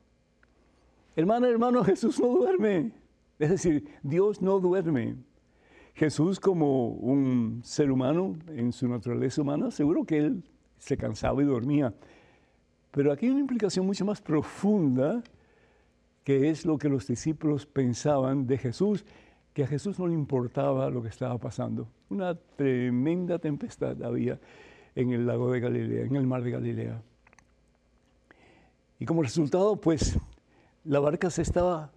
Hermano, 1.16 1.48
hermano, 1.48 1.84
Jesús 1.84 2.20
no 2.20 2.28
duerme. 2.28 2.92
Es 3.40 3.50
decir, 3.50 3.88
Dios 4.04 4.42
no 4.42 4.60
duerme. 4.60 5.16
Jesús 5.96 6.40
como 6.40 6.90
un 6.90 7.62
ser 7.64 7.92
humano 7.92 8.38
en 8.48 8.72
su 8.72 8.88
naturaleza 8.88 9.42
humana, 9.42 9.72
seguro 9.72 10.06
que 10.06 10.18
él 10.20 10.44
se 10.78 10.96
cansaba 10.96 11.42
y 11.42 11.46
dormía. 11.46 11.94
Pero 12.92 13.12
aquí 13.12 13.26
hay 13.26 13.32
una 13.32 13.42
implicación 13.42 13.86
mucho 13.86 14.06
más 14.06 14.22
profunda, 14.22 15.24
que 16.24 16.50
es 16.50 16.66
lo 16.66 16.78
que 16.78 16.90
los 16.90 17.08
discípulos 17.08 17.66
pensaban 17.66 18.46
de 18.46 18.58
Jesús, 18.58 19.06
que 19.54 19.64
a 19.64 19.68
Jesús 19.68 19.98
no 19.98 20.08
le 20.08 20.14
importaba 20.14 20.90
lo 20.90 21.02
que 21.02 21.10
estaba 21.10 21.38
pasando. 21.38 21.88
Una 22.10 22.36
tremenda 22.36 23.40
tempestad 23.40 24.02
había 24.04 24.40
en 24.96 25.12
el 25.12 25.26
lago 25.26 25.52
de 25.52 25.60
Galilea, 25.60 26.06
en 26.06 26.16
el 26.16 26.28
mar 26.28 26.44
de 26.44 26.52
Galilea. 26.52 27.02
Y 29.00 29.06
como 29.06 29.24
resultado, 29.24 29.78
pues 29.78 30.18
la 30.84 31.00
barca 31.00 31.30
se 31.30 31.42
estaba 31.42 31.92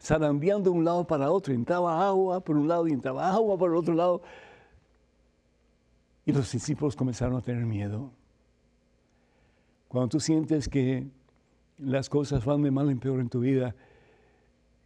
zarandeando 0.00 0.70
de 0.70 0.76
un 0.76 0.84
lado 0.84 1.06
para 1.06 1.30
otro. 1.30 1.54
Entraba 1.54 2.06
agua 2.06 2.40
por 2.40 2.56
un 2.56 2.68
lado 2.68 2.88
y 2.88 2.92
entraba 2.92 3.30
agua 3.30 3.56
por 3.56 3.70
el 3.70 3.76
otro 3.76 3.94
lado. 3.94 4.22
Y 6.24 6.32
los 6.32 6.50
discípulos 6.50 6.96
comenzaron 6.96 7.36
a 7.36 7.42
tener 7.42 7.64
miedo. 7.64 8.10
Cuando 9.92 10.08
tú 10.08 10.20
sientes 10.20 10.70
que 10.70 11.06
las 11.76 12.08
cosas 12.08 12.46
van 12.46 12.62
de 12.62 12.70
mal 12.70 12.88
en 12.88 12.98
peor 12.98 13.20
en 13.20 13.28
tu 13.28 13.40
vida 13.40 13.76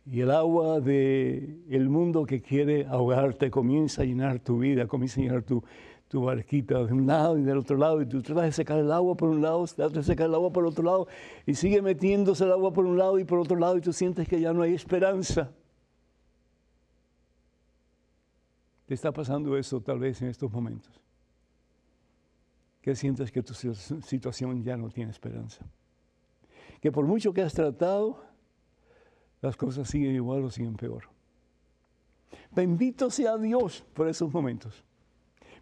y 0.04 0.20
el 0.20 0.32
agua 0.32 0.80
del 0.80 1.62
el 1.70 1.88
mundo 1.88 2.26
que 2.26 2.42
quiere 2.42 2.86
ahogarte 2.86 3.48
comienza 3.48 4.02
a 4.02 4.04
llenar 4.04 4.40
tu 4.40 4.58
vida, 4.58 4.88
comienza 4.88 5.20
a 5.20 5.22
llenar 5.22 5.42
tu, 5.44 5.62
tu 6.08 6.24
barquita 6.24 6.84
de 6.84 6.92
un 6.92 7.06
lado 7.06 7.38
y 7.38 7.42
del 7.42 7.58
otro 7.58 7.76
lado, 7.76 8.02
y 8.02 8.06
tú 8.06 8.20
tratas 8.20 8.46
de 8.46 8.52
secar 8.52 8.80
el 8.80 8.90
agua 8.90 9.16
por 9.16 9.28
un 9.28 9.40
lado, 9.40 9.64
tratas 9.68 9.94
de 9.94 10.02
secar 10.02 10.26
el 10.26 10.34
agua 10.34 10.52
por 10.52 10.66
otro 10.66 10.82
lado, 10.82 11.06
y 11.46 11.54
sigue 11.54 11.80
metiéndose 11.82 12.42
el 12.42 12.50
agua 12.50 12.72
por 12.72 12.84
un 12.84 12.98
lado 12.98 13.20
y 13.20 13.24
por 13.24 13.38
otro 13.38 13.56
lado, 13.56 13.76
y 13.76 13.82
tú 13.82 13.92
sientes 13.92 14.26
que 14.26 14.40
ya 14.40 14.52
no 14.52 14.62
hay 14.62 14.74
esperanza. 14.74 15.52
Te 18.86 18.94
está 18.94 19.12
pasando 19.12 19.56
eso 19.56 19.80
tal 19.80 20.00
vez 20.00 20.20
en 20.20 20.30
estos 20.30 20.50
momentos 20.50 21.05
que 22.86 22.94
sientes 22.94 23.32
que 23.32 23.42
tu 23.42 23.52
situación 23.52 24.62
ya 24.62 24.76
no 24.76 24.88
tiene 24.90 25.10
esperanza. 25.10 25.66
Que 26.80 26.92
por 26.92 27.04
mucho 27.04 27.32
que 27.32 27.42
has 27.42 27.52
tratado, 27.52 28.22
las 29.42 29.56
cosas 29.56 29.88
siguen 29.88 30.14
igual 30.14 30.44
o 30.44 30.50
siguen 30.52 30.76
peor. 30.76 31.02
Bendito 32.54 33.10
sea 33.10 33.38
Dios 33.38 33.84
por 33.92 34.06
esos 34.06 34.32
momentos. 34.32 34.84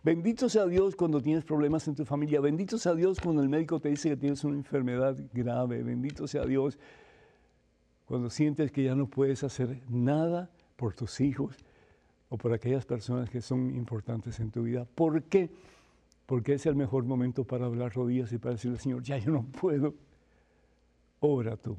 Bendito 0.03 0.51
sea 0.51 0.67
Dios 0.67 0.95
cuando 0.97 1.23
tienes 1.23 1.47
problemas 1.47 1.89
en 1.89 1.95
tu 1.95 2.05
familia. 2.05 2.43
Bendito 2.43 2.77
sea 2.77 2.95
Dios 2.95 3.19
cuando 3.19 3.41
el 3.41 3.49
médico 3.49 3.81
te 3.81 3.89
dice 3.89 4.11
que 4.11 4.19
tienes 4.19 4.45
una 4.45 4.57
enfermedad 4.59 5.17
grave. 5.33 5.83
Bendito 5.83 6.27
sea 6.29 6.45
Dios 6.45 6.79
cuando 8.05 8.29
sientes 8.29 8.71
que 8.71 8.85
ya 8.85 8.95
no 8.95 9.07
puedes 9.07 9.43
hacer 9.45 9.81
nada 9.89 10.51
por 10.77 10.95
tus 10.95 11.23
hijos 11.23 11.57
o 12.29 12.37
por 12.37 12.53
aquellas 12.53 12.85
personas 12.85 13.31
que 13.31 13.41
son 13.41 13.75
importantes 13.77 14.41
en 14.41 14.51
tu 14.51 14.65
vida. 14.65 14.87
¿Por 14.95 15.23
qué? 15.23 15.49
Porque 16.27 16.55
es 16.55 16.67
el 16.67 16.75
mejor 16.75 17.05
momento 17.05 17.45
para 17.45 17.67
hablar 17.67 17.95
rodillas 17.95 18.33
y 18.33 18.39
para 18.39 18.55
decirle, 18.55 18.79
Señor, 18.79 19.03
ya 19.03 19.19
yo 19.19 19.31
no 19.31 19.45
puedo. 19.45 19.95
Obra 21.21 21.57
tú. 21.57 21.77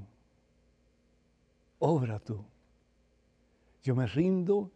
Obra 1.79 2.19
tú. 2.19 2.43
Yo 3.83 3.95
me 3.95 4.07
rindo 4.07 4.71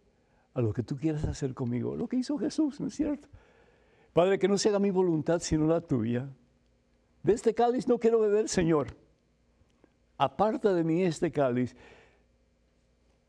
a 0.54 0.62
lo 0.62 0.74
que 0.74 0.84
tú 0.84 0.98
quieras 0.98 1.26
hacer 1.26 1.54
conmigo. 1.54 1.96
Lo 1.96 2.08
que 2.08 2.18
hizo 2.18 2.38
Jesús, 2.38 2.80
¿no 2.80 2.88
es 2.88 2.96
cierto? 2.96 3.28
Padre, 4.14 4.40
que 4.40 4.48
no 4.48 4.58
se 4.58 4.70
haga 4.70 4.80
mi 4.80 4.92
voluntad 4.92 5.40
sino 5.40 5.68
la 5.68 5.82
tuya. 5.82 6.30
De 7.24 7.34
este 7.34 7.54
cáliz 7.54 7.88
no 7.88 8.00
quiero 8.00 8.20
beber, 8.20 8.50
Señor. 8.50 8.88
Aparta 10.18 10.74
de 10.74 10.84
mí 10.84 11.04
este 11.04 11.32
cáliz, 11.32 11.76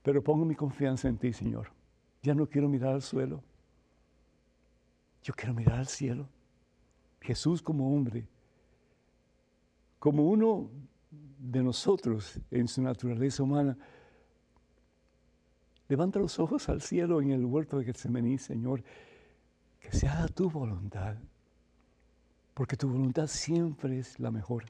pero 0.03 0.23
pongo 0.23 0.45
mi 0.45 0.55
confianza 0.55 1.09
en 1.09 1.19
ti, 1.19 1.33
Señor. 1.33 1.69
Ya 2.23 2.35
no 2.35 2.47
quiero 2.47 2.69
mirar 2.69 2.95
al 2.95 3.03
suelo. 3.03 3.43
Yo 5.23 5.35
quiero 5.35 5.55
mirar 5.55 5.79
al 5.79 5.87
cielo. 5.87 6.29
Jesús 7.21 7.61
como 7.61 7.95
hombre, 7.95 8.27
como 9.99 10.25
uno 10.25 10.71
de 11.39 11.62
nosotros 11.62 12.41
en 12.50 12.67
su 12.67 12.81
naturaleza 12.81 13.43
humana, 13.43 13.77
levanta 15.89 16.19
los 16.19 16.39
ojos 16.39 16.69
al 16.69 16.81
cielo 16.81 17.21
en 17.21 17.33
el 17.33 17.45
huerto 17.45 17.79
de 17.79 17.85
Getsemaní, 17.85 18.39
Señor, 18.39 18.83
que 19.79 19.93
se 19.93 20.09
haga 20.09 20.29
tu 20.29 20.49
voluntad, 20.49 21.17
porque 22.55 22.77
tu 22.77 22.89
voluntad 22.89 23.27
siempre 23.27 23.99
es 23.99 24.19
la 24.19 24.31
mejor. 24.31 24.65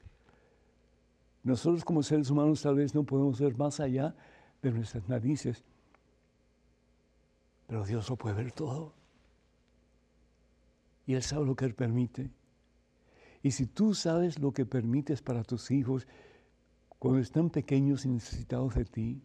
Nosotros 1.45 1.85
como 1.85 2.03
seres 2.03 2.31
humanos 2.31 2.63
tal 2.63 2.75
vez 2.75 2.95
no 2.95 3.05
podemos 3.05 3.41
ver 3.41 3.57
más 3.57 3.79
allá 3.79 4.15
de 4.63 4.73
nuestras 4.73 5.09
narices, 5.09 5.65
pero 7.69 7.85
Dios 7.85 8.11
lo 8.11 8.17
puede 8.17 8.35
ver 8.35 8.53
todo 8.53 9.00
y 11.07 11.15
Él 11.15 11.23
sabe 11.23 11.47
lo 11.47 11.57
que 11.57 11.65
Él 11.65 11.75
permite. 11.75 12.31
Y 13.43 13.53
si 13.53 13.67
tú 13.67 13.95
sabes 13.95 14.39
lo 14.39 14.53
que 14.53 14.67
permites 14.67 15.23
para 15.23 15.43
tus 15.43 15.71
hijos 15.71 16.07
cuando 16.99 17.21
están 17.21 17.51
pequeños 17.51 18.05
y 18.05 18.09
necesitados 18.09 18.75
de 18.75 18.85
ti, 18.85 19.23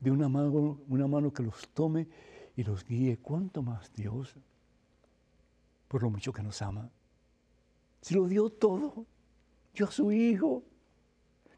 de 0.00 0.10
una 0.10 0.28
mano, 0.28 0.80
una 0.88 1.06
mano 1.06 1.32
que 1.32 1.42
los 1.42 1.68
tome 1.68 2.08
y 2.56 2.62
los 2.64 2.84
guíe, 2.84 3.18
¿cuánto 3.18 3.62
más 3.62 3.92
Dios? 3.92 4.34
Por 5.88 6.02
lo 6.02 6.10
mucho 6.10 6.32
que 6.32 6.42
nos 6.42 6.62
ama. 6.62 6.90
Si 8.00 8.14
lo 8.14 8.26
dio 8.26 8.48
todo, 8.48 9.06
yo 9.74 9.86
a 9.86 9.90
su 9.90 10.12
hijo, 10.12 10.62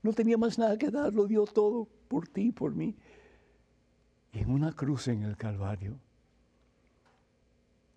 no 0.02 0.12
tenía 0.12 0.38
más 0.38 0.58
nada 0.58 0.76
que 0.78 0.90
dar, 0.90 1.12
lo 1.12 1.26
dio 1.26 1.44
todo 1.44 1.86
por 2.08 2.26
ti, 2.26 2.50
por 2.50 2.74
mí. 2.74 2.96
Y 4.32 4.40
en 4.40 4.50
una 4.50 4.72
cruz 4.72 5.08
en 5.08 5.22
el 5.22 5.36
Calvario 5.36 5.98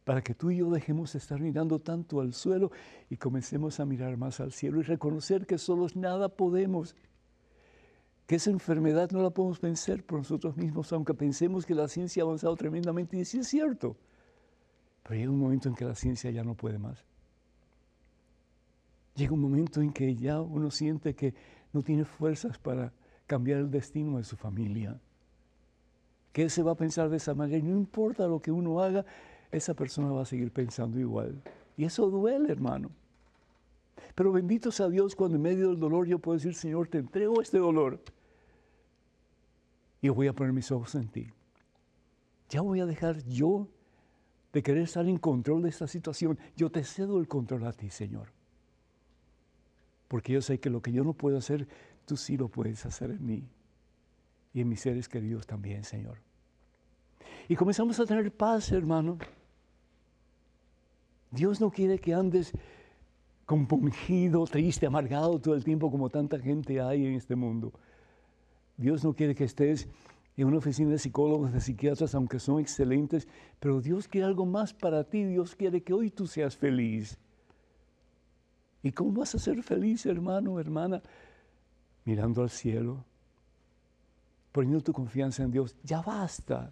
para 0.04 0.22
que 0.22 0.34
tú 0.34 0.52
y 0.52 0.58
yo 0.58 0.70
dejemos 0.70 1.14
de 1.14 1.20
estar 1.20 1.40
mirando 1.40 1.80
tanto 1.80 2.20
al 2.20 2.34
suelo 2.34 2.72
y 3.10 3.18
comencemos 3.18 3.80
a 3.80 3.86
mirar 3.86 4.18
más 4.18 4.40
al 4.40 4.52
cielo 4.52 4.80
y 4.80 4.84
reconocer 4.84 5.46
que 5.46 5.58
solos 5.58 5.96
nada 5.96 6.30
podemos. 6.30 6.96
que 8.26 8.36
esa 8.36 8.52
enfermedad 8.52 9.12
no 9.12 9.22
la 9.22 9.32
podemos 9.32 9.60
vencer 9.60 10.06
por 10.06 10.18
nosotros 10.18 10.56
mismos, 10.56 10.94
aunque 10.94 11.14
pensemos 11.14 11.66
que 11.66 11.76
la 11.76 11.90
ciencia 11.90 12.24
ha 12.24 12.26
avanzado 12.26 12.56
tremendamente, 12.56 13.18
y 13.18 13.26
sí 13.26 13.40
es 13.40 13.48
cierto. 13.48 13.98
Pero 15.04 15.16
llega 15.16 15.32
un 15.32 15.40
momento 15.40 15.68
en 15.68 15.76
que 15.76 15.84
la 15.84 15.94
ciencia 15.94 16.32
ya 16.32 16.44
no 16.44 16.56
puede 16.56 16.80
más. 16.80 17.04
Llega 19.16 19.34
un 19.34 19.42
momento 19.42 19.82
en 19.82 19.92
que 19.92 20.16
ya 20.16 20.40
uno 20.40 20.72
siente 20.72 21.14
que 21.14 21.34
no 21.74 21.84
tiene 21.84 22.06
fuerzas 22.06 22.58
para 22.58 22.94
cambiar 23.28 23.60
el 23.60 23.70
destino 23.70 24.18
de 24.18 24.24
su 24.24 24.38
familia. 24.38 25.00
Que 26.32 26.44
él 26.44 26.50
se 26.50 26.64
va 26.64 26.72
a 26.72 26.76
pensar 26.76 27.10
de 27.10 27.18
esa 27.18 27.34
manera 27.36 27.58
y 27.58 27.62
no 27.64 27.78
importa 27.78 28.26
lo 28.26 28.42
que 28.42 28.52
uno 28.52 28.82
haga, 28.82 29.06
esa 29.54 29.74
persona 29.74 30.12
va 30.12 30.24
a 30.24 30.26
seguir 30.26 30.52
pensando 30.52 31.00
igual. 31.00 31.42
Y 31.78 31.86
eso 31.86 32.10
duele, 32.10 32.52
hermano. 32.52 32.90
Pero 34.16 34.32
bendito 34.32 34.72
sea 34.72 34.90
Dios 34.90 35.16
cuando 35.16 35.38
en 35.38 35.44
medio 35.44 35.70
del 35.70 35.80
dolor 35.80 36.08
yo 36.08 36.20
puedo 36.20 36.38
decir, 36.38 36.56
Señor, 36.56 36.88
te 36.88 37.00
entrego 37.00 37.42
este 37.42 37.58
dolor. 37.58 38.00
Y 40.02 40.10
voy 40.10 40.28
a 40.28 40.34
poner 40.34 40.54
mis 40.54 40.72
ojos 40.72 40.96
en 40.96 41.08
ti. 41.08 41.30
Ya 42.50 42.62
voy 42.62 42.80
a 42.80 42.86
dejar 42.86 43.24
yo 43.24 43.68
de 44.52 44.62
querer 44.62 44.84
estar 44.84 45.08
en 45.08 45.18
control 45.18 45.64
de 45.64 45.70
esta 45.70 45.88
situación. 45.88 46.38
Yo 46.56 46.70
te 46.70 46.84
cedo 46.84 47.20
el 47.20 47.28
control 47.28 47.66
a 47.66 47.74
ti, 47.74 47.90
Señor. 47.90 48.30
Porque 50.08 50.34
yo 50.34 50.42
sé 50.42 50.60
que 50.60 50.70
lo 50.70 50.82
que 50.82 50.92
yo 50.92 51.04
no 51.04 51.14
puedo 51.14 51.38
hacer, 51.38 51.68
tú 52.06 52.18
sí 52.18 52.38
lo 52.38 52.50
puedes 52.50 52.86
hacer 52.86 53.12
en 53.12 53.26
mí. 53.26 53.48
Y 54.54 54.62
en 54.62 54.70
mis 54.70 54.82
seres 54.82 55.10
queridos 55.10 55.48
también, 55.48 55.84
Señor. 55.84 56.20
Y 57.48 57.56
comenzamos 57.56 58.00
a 58.00 58.06
tener 58.06 58.32
paz, 58.32 58.72
hermano. 58.72 59.18
Dios 61.34 61.60
no 61.60 61.72
quiere 61.72 61.98
que 61.98 62.14
andes 62.14 62.54
compungido, 63.48 64.46
triste, 64.46 64.86
amargado 64.86 65.40
todo 65.40 65.56
el 65.56 65.64
tiempo 65.64 65.90
como 65.90 66.10
tanta 66.10 66.38
gente 66.40 66.80
hay 66.80 67.08
en 67.08 67.16
este 67.16 67.36
mundo. 67.36 67.74
Dios 68.78 69.04
no 69.04 69.14
quiere 69.16 69.34
que 69.34 69.46
estés 69.46 69.88
en 70.38 70.48
una 70.48 70.58
oficina 70.58 70.92
de 70.92 71.00
psicólogos, 71.00 71.52
de 71.52 71.60
psiquiatras, 71.60 72.14
aunque 72.14 72.40
son 72.40 72.60
excelentes, 72.60 73.28
pero 73.60 73.82
Dios 73.82 74.08
quiere 74.08 74.28
algo 74.28 74.46
más 74.46 74.76
para 74.76 75.04
ti. 75.04 75.24
Dios 75.24 75.56
quiere 75.56 75.82
que 75.82 75.94
hoy 75.94 76.12
tú 76.12 76.28
seas 76.28 76.56
feliz. 76.56 77.18
¿Y 78.84 78.92
cómo 78.92 79.14
vas 79.14 79.34
a 79.34 79.40
ser 79.40 79.64
feliz, 79.64 80.06
hermano, 80.06 80.60
hermana? 80.60 81.02
Mirando 82.06 82.44
al 82.44 82.52
cielo, 82.52 83.04
poniendo 84.52 84.82
tu 84.82 84.94
confianza 84.94 85.42
en 85.42 85.50
Dios. 85.50 85.76
Ya 85.84 86.02
basta 86.02 86.72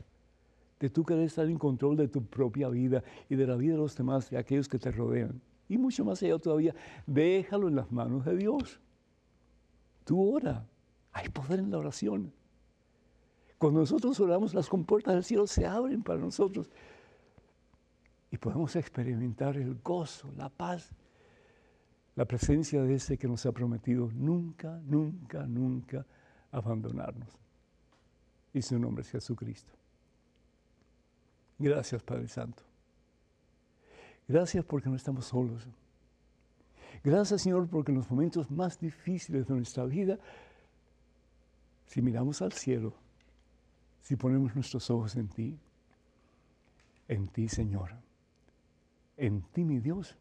de 0.81 0.89
tú 0.89 1.05
querer 1.05 1.23
estar 1.23 1.47
en 1.47 1.57
control 1.57 1.95
de 1.95 2.09
tu 2.09 2.25
propia 2.25 2.67
vida 2.67 3.01
y 3.29 3.35
de 3.35 3.47
la 3.47 3.55
vida 3.55 3.73
de 3.73 3.79
los 3.79 3.95
demás, 3.95 4.29
de 4.29 4.37
aquellos 4.37 4.67
que 4.67 4.77
te 4.77 4.91
rodean 4.91 5.41
y 5.71 5.77
mucho 5.77 6.03
más 6.03 6.21
allá 6.21 6.37
todavía, 6.37 6.75
déjalo 7.07 7.69
en 7.69 7.77
las 7.77 7.89
manos 7.93 8.25
de 8.25 8.35
Dios. 8.35 8.81
Tú 10.03 10.35
ora, 10.35 10.67
hay 11.13 11.29
poder 11.29 11.59
en 11.59 11.71
la 11.71 11.77
oración. 11.77 12.33
Cuando 13.57 13.79
nosotros 13.79 14.19
oramos, 14.19 14.53
las 14.53 14.67
compuertas 14.67 15.13
del 15.13 15.23
cielo 15.23 15.47
se 15.47 15.65
abren 15.65 16.03
para 16.03 16.19
nosotros 16.19 16.69
y 18.29 18.37
podemos 18.37 18.75
experimentar 18.75 19.55
el 19.55 19.75
gozo, 19.75 20.29
la 20.35 20.49
paz, 20.49 20.93
la 22.15 22.25
presencia 22.25 22.83
de 22.83 22.95
ese 22.95 23.17
que 23.17 23.29
nos 23.29 23.45
ha 23.45 23.53
prometido 23.53 24.09
nunca, 24.13 24.77
nunca, 24.83 25.47
nunca 25.47 26.05
abandonarnos. 26.51 27.29
Y 28.53 28.61
su 28.61 28.77
nombre 28.77 29.03
es 29.03 29.09
Jesucristo. 29.09 29.71
Gracias, 31.61 32.01
Padre 32.01 32.27
Santo. 32.27 32.63
Gracias 34.27 34.65
porque 34.65 34.89
no 34.89 34.95
estamos 34.95 35.25
solos. 35.25 35.67
Gracias 37.03 37.43
Señor 37.43 37.67
porque 37.69 37.91
en 37.91 37.99
los 37.99 38.09
momentos 38.09 38.49
más 38.49 38.79
difíciles 38.79 39.47
de 39.47 39.53
nuestra 39.53 39.85
vida, 39.85 40.17
si 41.85 42.01
miramos 42.01 42.41
al 42.41 42.51
cielo, 42.51 42.95
si 44.01 44.15
ponemos 44.15 44.55
nuestros 44.55 44.89
ojos 44.89 45.15
en 45.15 45.27
ti, 45.29 45.59
en 47.07 47.27
ti 47.27 47.47
Señor, 47.47 47.91
en 49.17 49.43
ti 49.43 49.63
mi 49.63 49.79
Dios, 49.79 50.17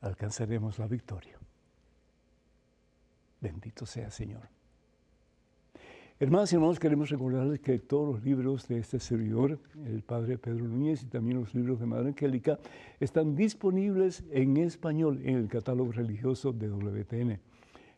alcanzaremos 0.00 0.78
la 0.78 0.86
victoria. 0.86 1.38
Bendito 3.40 3.84
sea 3.84 4.10
Señor. 4.10 4.48
Hermanas 6.20 6.52
y 6.52 6.54
hermanos, 6.54 6.78
queremos 6.78 7.10
recordarles 7.10 7.58
que 7.58 7.80
todos 7.80 8.14
los 8.14 8.24
libros 8.24 8.68
de 8.68 8.78
este 8.78 9.00
servidor, 9.00 9.58
el 9.84 10.04
Padre 10.04 10.38
Pedro 10.38 10.68
Núñez, 10.68 11.02
y 11.02 11.06
también 11.06 11.40
los 11.40 11.52
libros 11.56 11.80
de 11.80 11.86
Madre 11.86 12.10
Angélica, 12.10 12.60
están 13.00 13.34
disponibles 13.34 14.22
en 14.30 14.56
español 14.58 15.20
en 15.24 15.38
el 15.38 15.48
catálogo 15.48 15.90
religioso 15.90 16.52
de 16.52 16.68
WTN. 16.68 17.40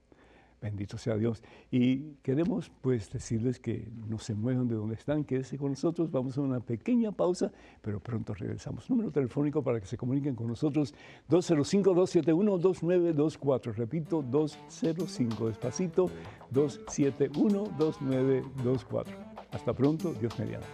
Bendito 0.60 0.98
sea 0.98 1.16
Dios. 1.16 1.42
Y 1.70 2.14
queremos 2.22 2.70
pues 2.80 3.12
decirles 3.12 3.60
que 3.60 3.88
no 4.08 4.18
se 4.18 4.34
muevan 4.34 4.66
de 4.68 4.74
donde 4.74 4.94
están, 4.94 5.24
quédense 5.24 5.58
con 5.58 5.70
nosotros, 5.70 6.10
vamos 6.10 6.38
a 6.38 6.40
una 6.40 6.60
pequeña 6.60 7.12
pausa, 7.12 7.52
pero 7.82 8.00
pronto 8.00 8.32
regresamos. 8.34 8.88
Número 8.88 9.10
telefónico 9.10 9.62
para 9.62 9.80
que 9.80 9.86
se 9.86 9.96
comuniquen 9.96 10.34
con 10.34 10.48
nosotros, 10.48 10.94
205-271-2924. 11.30 13.74
Repito, 13.74 14.22
205, 14.22 15.48
despacito, 15.48 16.10
271-2924. 16.52 19.06
Hasta 19.52 19.72
pronto, 19.72 20.12
Dios 20.14 20.36
mediante. 20.38 20.66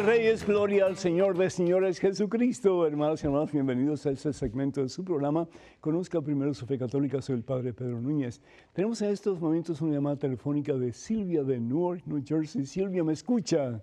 De 0.00 0.06
Reyes, 0.06 0.46
gloria 0.46 0.86
al 0.86 0.96
Señor 0.96 1.36
de 1.36 1.50
Señores 1.50 1.98
Jesucristo. 1.98 2.86
Hermanos 2.86 3.22
y 3.22 3.26
hermanas, 3.26 3.52
bienvenidos 3.52 4.06
a 4.06 4.10
este 4.10 4.32
segmento 4.32 4.82
de 4.82 4.88
su 4.88 5.04
programa. 5.04 5.46
Conozca 5.80 6.22
primero 6.22 6.54
su 6.54 6.64
fe 6.64 6.78
católica, 6.78 7.20
soy 7.20 7.36
el 7.36 7.42
Padre 7.42 7.74
Pedro 7.74 8.00
Núñez. 8.00 8.40
Tenemos 8.72 9.02
en 9.02 9.10
estos 9.10 9.40
momentos 9.40 9.80
una 9.82 9.94
llamada 9.94 10.16
telefónica 10.16 10.72
de 10.74 10.92
Silvia 10.92 11.42
de 11.42 11.58
Newark, 11.58 12.06
New 12.06 12.22
Jersey. 12.24 12.64
Silvia, 12.64 13.04
¿me 13.04 13.12
escucha? 13.12 13.82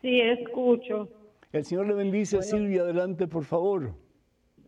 Sí, 0.00 0.20
escucho. 0.20 1.08
El 1.52 1.64
Señor 1.64 1.86
le 1.86 1.94
bendice. 1.94 2.42
Silvia, 2.42 2.82
adelante, 2.82 3.28
por 3.28 3.44
favor. 3.44 3.92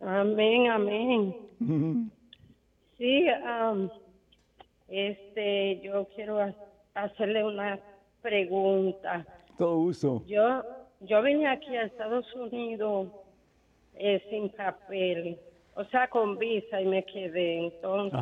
Amén, 0.01 0.67
amén. 0.69 2.09
Sí, 2.97 3.25
este, 4.87 5.81
yo 5.81 6.07
quiero 6.15 6.37
hacerle 6.93 7.43
una 7.43 7.79
pregunta. 8.21 9.25
Todo 9.57 9.77
gusto. 9.77 10.23
Yo, 10.27 10.63
yo 11.01 11.21
vine 11.21 11.47
aquí 11.47 11.75
a 11.75 11.83
Estados 11.83 12.33
Unidos 12.35 13.07
eh, 13.95 14.23
sin 14.29 14.49
papel, 14.49 15.37
o 15.75 15.83
sea, 15.85 16.07
con 16.07 16.37
visa 16.37 16.81
y 16.81 16.85
me 16.85 17.03
quedé. 17.03 17.65
Entonces, 17.65 18.19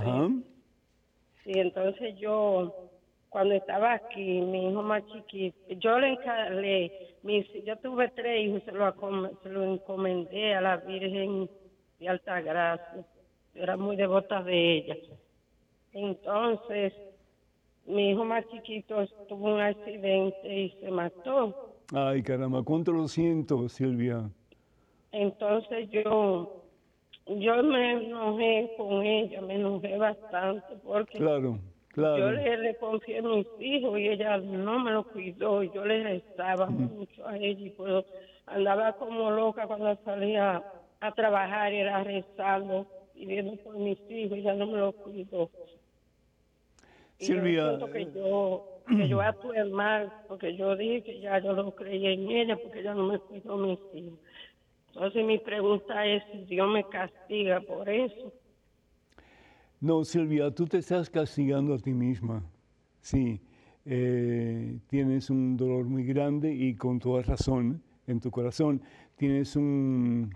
sí, 1.43 1.51
entonces 1.55 2.17
yo, 2.17 2.89
cuando 3.29 3.53
estaba 3.55 3.93
aquí, 3.93 4.41
mi 4.41 4.69
hijo 4.69 4.81
más 4.81 5.03
chiquito, 5.07 5.57
yo 5.69 5.99
le 5.99 6.09
encargué, 6.09 7.15
yo 7.65 7.77
tuve 7.77 8.09
tres 8.09 8.45
hijos, 8.45 8.63
se 8.63 8.71
lo, 8.71 8.93
se 9.43 9.49
lo 9.49 9.63
encomendé 9.63 10.55
a 10.55 10.61
la 10.61 10.77
Virgen 10.77 11.49
de 11.99 12.09
Altagracia. 12.09 13.05
Era 13.53 13.77
muy 13.77 13.95
devota 13.95 14.41
de 14.43 14.77
ella. 14.77 14.95
Entonces, 15.93 16.93
mi 17.85 18.11
hijo 18.11 18.25
más 18.25 18.47
chiquito 18.49 19.05
tuvo 19.27 19.55
un 19.55 19.61
accidente 19.61 20.47
y 20.47 20.69
se 20.79 20.91
mató. 20.91 21.53
Ay, 21.93 22.21
caramba, 22.23 22.63
¿cuánto 22.63 22.91
lo 22.91 23.07
siento, 23.07 23.67
Silvia? 23.67 24.29
Entonces 25.11 25.89
yo, 25.89 26.63
yo 27.27 27.63
me 27.63 27.91
enojé 27.91 28.69
con 28.77 29.01
ella, 29.05 29.41
me 29.41 29.55
enojé 29.55 29.97
bastante 29.97 30.75
porque 30.83 31.17
claro, 31.17 31.59
claro. 31.89 32.17
yo 32.17 32.31
le, 32.31 32.75
confié 32.75 33.19
a 33.19 33.21
mis 33.23 33.47
hijos 33.59 33.99
y 33.99 34.07
ella 34.07 34.37
no 34.37 34.79
me 34.79 34.91
lo 34.91 35.03
cuidó, 35.03 35.63
yo 35.63 35.83
le 35.83 36.03
rezaba 36.03 36.67
mucho 36.67 37.27
a 37.27 37.37
ella 37.37 37.59
y 37.59 37.69
pues 37.71 38.05
andaba 38.45 38.93
como 38.93 39.29
loca 39.31 39.67
cuando 39.67 39.93
salía 40.05 40.63
a 41.01 41.11
trabajar, 41.11 41.73
era 41.73 42.03
rezando 42.03 42.87
pidiendo 43.13 43.55
por 43.57 43.75
mis 43.77 43.99
hijos, 44.09 44.39
ya 44.41 44.53
no 44.53 44.67
me 44.67 44.77
lo 44.77 44.93
Silvia. 47.21 47.77
Yo 47.79 47.91
que 47.91 48.05
yo, 48.13 48.65
que 48.87 49.07
yo 49.07 49.21
actué 49.21 49.63
mal, 49.65 50.11
porque 50.27 50.55
yo 50.55 50.75
dije 50.75 51.03
que 51.03 51.19
ya 51.19 51.39
yo 51.39 51.53
no 51.53 51.71
creía 51.71 52.11
en 52.11 52.29
ella, 52.29 52.57
porque 52.57 52.83
ya 52.83 52.93
no 52.93 53.07
me 53.07 53.19
cuidó 53.19 53.57
mis 53.57 53.79
hijos. 53.93 54.19
Entonces 54.87 55.25
mi 55.25 55.37
pregunta 55.37 56.05
es 56.05 56.23
si 56.31 56.45
Dios 56.45 56.67
me 56.69 56.83
castiga 56.89 57.61
por 57.61 57.87
eso. 57.87 58.33
No, 59.79 60.03
Silvia, 60.03 60.51
tú 60.51 60.65
te 60.65 60.79
estás 60.79 61.09
castigando 61.09 61.73
a 61.73 61.77
ti 61.77 61.91
misma. 61.91 62.43
Sí, 62.99 63.39
eh, 63.85 64.77
tienes 64.87 65.29
un 65.29 65.57
dolor 65.57 65.85
muy 65.85 66.03
grande 66.03 66.53
y 66.53 66.75
con 66.75 66.99
toda 66.99 67.23
razón 67.23 67.81
en 68.05 68.19
tu 68.19 68.29
corazón. 68.29 68.81
Tienes 69.15 69.55
un, 69.55 70.33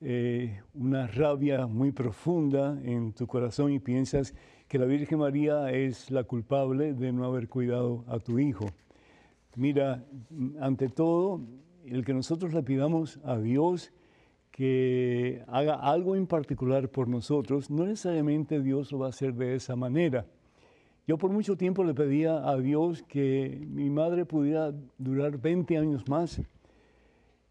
eh, 0.00 0.62
una 0.74 1.06
rabia 1.06 1.66
muy 1.66 1.92
profunda 1.92 2.80
en 2.84 3.12
tu 3.12 3.26
corazón 3.26 3.72
y 3.72 3.80
piensas 3.80 4.34
que 4.70 4.78
la 4.78 4.86
Virgen 4.86 5.18
María 5.18 5.72
es 5.72 6.12
la 6.12 6.22
culpable 6.22 6.94
de 6.94 7.10
no 7.12 7.24
haber 7.24 7.48
cuidado 7.48 8.04
a 8.06 8.20
tu 8.20 8.38
hijo. 8.38 8.66
Mira, 9.56 10.04
ante 10.60 10.88
todo, 10.88 11.40
el 11.86 12.04
que 12.04 12.14
nosotros 12.14 12.54
le 12.54 12.62
pidamos 12.62 13.18
a 13.24 13.36
Dios 13.36 13.92
que 14.52 15.42
haga 15.48 15.74
algo 15.74 16.14
en 16.14 16.28
particular 16.28 16.88
por 16.88 17.08
nosotros, 17.08 17.68
no 17.68 17.84
necesariamente 17.84 18.60
Dios 18.60 18.92
lo 18.92 19.00
va 19.00 19.06
a 19.06 19.08
hacer 19.08 19.34
de 19.34 19.56
esa 19.56 19.74
manera. 19.74 20.24
Yo 21.04 21.18
por 21.18 21.32
mucho 21.32 21.56
tiempo 21.56 21.82
le 21.82 21.92
pedía 21.92 22.48
a 22.48 22.56
Dios 22.56 23.02
que 23.02 23.66
mi 23.68 23.90
madre 23.90 24.24
pudiera 24.24 24.72
durar 24.98 25.36
20 25.36 25.78
años 25.78 26.08
más. 26.08 26.40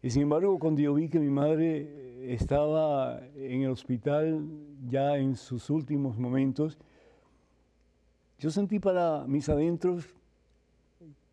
Y 0.02 0.08
sin 0.08 0.22
embargo, 0.22 0.58
cuando 0.58 0.80
yo 0.80 0.94
vi 0.94 1.10
que 1.10 1.20
mi 1.20 1.28
madre 1.28 2.32
estaba 2.32 3.20
en 3.36 3.60
el 3.60 3.70
hospital 3.72 4.42
ya 4.88 5.18
en 5.18 5.36
sus 5.36 5.68
últimos 5.68 6.16
momentos, 6.16 6.78
yo 8.40 8.50
sentí 8.50 8.78
para 8.78 9.26
mis 9.26 9.50
adentros 9.50 10.06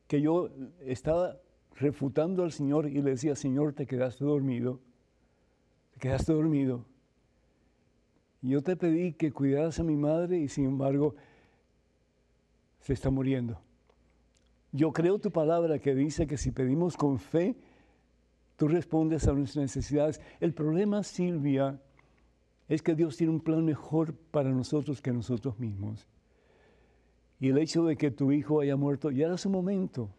que 0.07 0.21
yo 0.21 0.49
estaba 0.81 1.37
refutando 1.75 2.43
al 2.43 2.51
Señor 2.51 2.89
y 2.89 3.01
le 3.01 3.11
decía, 3.11 3.33
Señor, 3.33 3.71
te 3.71 3.87
quedaste 3.87 4.25
dormido, 4.25 4.81
te 5.93 5.99
quedaste 5.99 6.33
dormido. 6.33 6.83
Yo 8.41 8.61
te 8.61 8.75
pedí 8.75 9.13
que 9.13 9.31
cuidaras 9.31 9.79
a 9.79 9.83
mi 9.83 9.95
madre 9.95 10.37
y 10.37 10.49
sin 10.49 10.65
embargo 10.65 11.15
se 12.81 12.91
está 12.91 13.09
muriendo. 13.09 13.61
Yo 14.73 14.91
creo 14.91 15.17
tu 15.17 15.31
palabra 15.31 15.79
que 15.79 15.95
dice 15.95 16.27
que 16.27 16.37
si 16.37 16.51
pedimos 16.51 16.97
con 16.97 17.19
fe, 17.19 17.55
tú 18.57 18.67
respondes 18.67 19.25
a 19.29 19.33
nuestras 19.33 19.63
necesidades. 19.63 20.19
El 20.41 20.53
problema, 20.53 21.03
Silvia, 21.03 21.79
es 22.67 22.81
que 22.81 22.95
Dios 22.95 23.15
tiene 23.15 23.31
un 23.31 23.39
plan 23.39 23.63
mejor 23.63 24.13
para 24.13 24.49
nosotros 24.49 25.01
que 25.01 25.13
nosotros 25.13 25.57
mismos. 25.57 26.05
Y 27.39 27.49
el 27.49 27.57
hecho 27.57 27.85
de 27.85 27.95
que 27.95 28.11
tu 28.11 28.31
hijo 28.31 28.61
haya 28.61 28.75
muerto 28.75 29.11
ya 29.11 29.27
era 29.27 29.37
su 29.37 29.49
momento. 29.49 30.09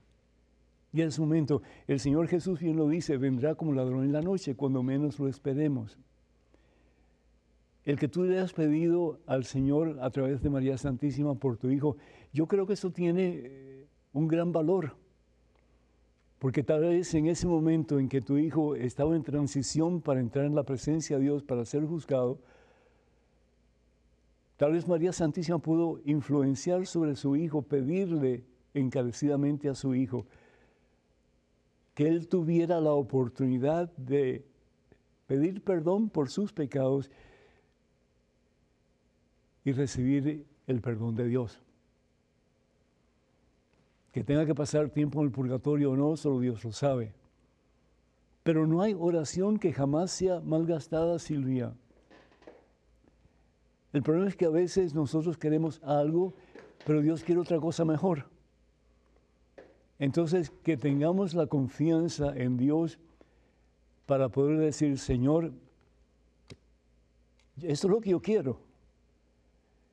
Y 0.93 1.03
en 1.03 1.13
su 1.13 1.23
momento, 1.23 1.63
el 1.87 2.01
Señor 2.01 2.29
Jesús 2.29 2.61
bien 2.61 2.77
lo 2.77 2.89
dice, 2.89 3.17
vendrá 3.19 3.55
como 3.55 3.73
ladrón 3.73 4.05
en 4.05 4.13
la 4.13 4.23
noche, 4.23 4.55
cuando 4.55 4.83
menos 4.83 5.19
lo 5.19 5.29
esperemos. 5.29 5.99
El 7.85 7.99
que 7.99 8.09
tú 8.09 8.25
le 8.25 8.39
has 8.39 8.53
pedido 8.53 9.21
al 9.27 9.45
Señor 9.45 9.99
a 10.01 10.11
través 10.11 10.43
de 10.43 10.51
María 10.51 10.79
Santísima 10.79 11.35
por 11.35 11.57
tu 11.57 11.71
Hijo, 11.71 11.97
yo 12.33 12.47
creo 12.47 12.67
que 12.67 12.75
eso 12.75 12.91
tiene 12.91 13.41
eh, 13.45 13.87
un 14.13 14.29
gran 14.29 14.53
valor. 14.53 14.97
Porque 16.39 16.63
tal 16.63 16.83
vez 16.83 17.13
en 17.15 17.27
ese 17.27 17.47
momento 17.47 17.99
en 17.99 18.09
que 18.09 18.21
tu 18.21 18.39
hijo 18.39 18.77
estaba 18.77 19.17
en 19.17 19.25
transición 19.25 20.01
para 20.01 20.21
entrar 20.21 20.45
en 20.45 20.55
la 20.55 20.63
presencia 20.63 21.17
de 21.17 21.25
Dios, 21.25 21.43
para 21.43 21.65
ser 21.65 21.85
juzgado, 21.85 22.39
tal 24.59 24.73
vez 24.73 24.87
María 24.87 25.13
Santísima 25.13 25.59
pudo 25.59 26.01
influenciar 26.05 26.87
sobre 26.87 27.15
su 27.15 27.37
hijo, 27.37 27.63
pedirle 27.63 28.45
encarecidamente 28.75 29.69
a 29.69 29.75
su 29.75 29.95
hijo, 29.95 30.27
que 31.95 32.09
él 32.09 32.29
tuviera 32.29 32.81
la 32.81 32.93
oportunidad 32.93 33.91
de 33.97 34.45
pedir 35.27 35.63
perdón 35.63 36.11
por 36.11 36.29
sus 36.29 36.53
pecados 36.53 37.11
y 39.65 39.73
recibir 39.73 40.45
el 40.67 40.81
perdón 40.81 41.15
de 41.15 41.29
Dios. 41.29 41.61
Que 44.13 44.25
tenga 44.25 44.45
que 44.45 44.55
pasar 44.55 44.91
tiempo 44.91 45.21
en 45.21 45.27
el 45.27 45.33
purgatorio 45.33 45.93
o 45.93 45.97
no, 45.97 46.17
solo 46.17 46.41
Dios 46.41 46.65
lo 46.65 46.73
sabe. 46.73 47.13
Pero 48.43 48.67
no 48.67 48.83
hay 48.83 48.95
oración 48.99 49.59
que 49.59 49.73
jamás 49.73 50.11
sea 50.11 50.41
malgastada, 50.41 51.19
Silvia. 51.19 51.75
El 53.93 54.03
problema 54.03 54.29
es 54.29 54.37
que 54.37 54.45
a 54.45 54.51
veces 54.51 54.95
nosotros 54.95 55.39
queremos 55.39 55.81
algo, 55.83 56.35
pero 56.85 57.01
Dios 57.01 57.25
quiere 57.25 57.41
otra 57.41 57.59
cosa 57.59 57.85
mejor. 57.85 58.27
Entonces, 59.99 60.51
que 60.63 60.77
tengamos 60.77 61.35
la 61.35 61.47
confianza 61.47 62.33
en 62.37 62.57
Dios 62.57 62.99
para 64.07 64.29
poder 64.29 64.59
decir, 64.59 64.99
Señor, 64.99 65.53
esto 67.63 67.87
es 67.89 67.93
lo 67.93 68.01
que 68.01 68.11
yo 68.11 68.21
quiero. 68.21 68.61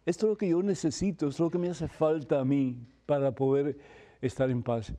Esto 0.05 0.27
es 0.27 0.29
lo 0.31 0.37
que 0.37 0.49
yo 0.49 0.61
necesito, 0.61 1.27
esto 1.27 1.43
es 1.43 1.47
lo 1.47 1.49
que 1.49 1.57
me 1.57 1.69
hace 1.69 1.87
falta 1.87 2.39
a 2.39 2.45
mí 2.45 2.77
para 3.05 3.33
poder 3.33 3.79
estar 4.21 4.49
en 4.51 4.61
paz. 4.61 4.93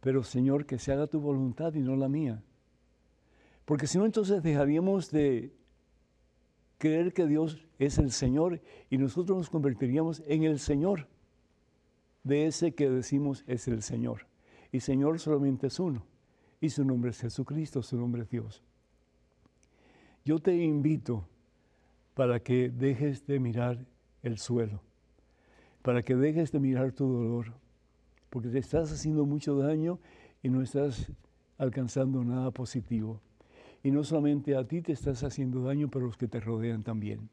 Pero 0.00 0.22
Señor, 0.22 0.64
que 0.66 0.78
se 0.78 0.92
haga 0.92 1.08
tu 1.08 1.20
voluntad 1.20 1.74
y 1.74 1.80
no 1.80 1.96
la 1.96 2.08
mía. 2.08 2.42
Porque 3.64 3.86
si 3.86 3.98
no, 3.98 4.04
entonces 4.04 4.42
dejaríamos 4.42 5.10
de 5.10 5.52
creer 6.78 7.12
que 7.12 7.26
Dios 7.26 7.64
es 7.86 7.98
el 7.98 8.12
Señor 8.12 8.60
y 8.90 8.98
nosotros 8.98 9.36
nos 9.36 9.50
convertiríamos 9.50 10.22
en 10.26 10.44
el 10.44 10.58
Señor 10.58 11.08
de 12.22 12.46
ese 12.46 12.72
que 12.72 12.88
decimos 12.88 13.44
es 13.46 13.66
el 13.68 13.82
Señor. 13.82 14.26
Y 14.70 14.80
Señor 14.80 15.18
solamente 15.18 15.66
es 15.66 15.80
uno. 15.80 16.06
Y 16.60 16.70
su 16.70 16.84
nombre 16.84 17.10
es 17.10 17.20
Jesucristo, 17.20 17.82
su 17.82 17.98
nombre 17.98 18.22
es 18.22 18.30
Dios. 18.30 18.62
Yo 20.24 20.38
te 20.38 20.54
invito 20.54 21.26
para 22.14 22.40
que 22.40 22.70
dejes 22.70 23.26
de 23.26 23.40
mirar 23.40 23.84
el 24.22 24.38
suelo, 24.38 24.80
para 25.82 26.02
que 26.02 26.14
dejes 26.14 26.52
de 26.52 26.60
mirar 26.60 26.92
tu 26.92 27.08
dolor, 27.08 27.52
porque 28.30 28.48
te 28.48 28.58
estás 28.58 28.92
haciendo 28.92 29.26
mucho 29.26 29.56
daño 29.56 29.98
y 30.42 30.48
no 30.48 30.62
estás 30.62 31.10
alcanzando 31.58 32.22
nada 32.22 32.52
positivo. 32.52 33.20
Y 33.82 33.90
no 33.90 34.04
solamente 34.04 34.54
a 34.54 34.64
ti 34.64 34.80
te 34.80 34.92
estás 34.92 35.24
haciendo 35.24 35.64
daño, 35.64 35.88
pero 35.88 36.04
a 36.04 36.08
los 36.08 36.16
que 36.16 36.28
te 36.28 36.38
rodean 36.38 36.84
también 36.84 37.28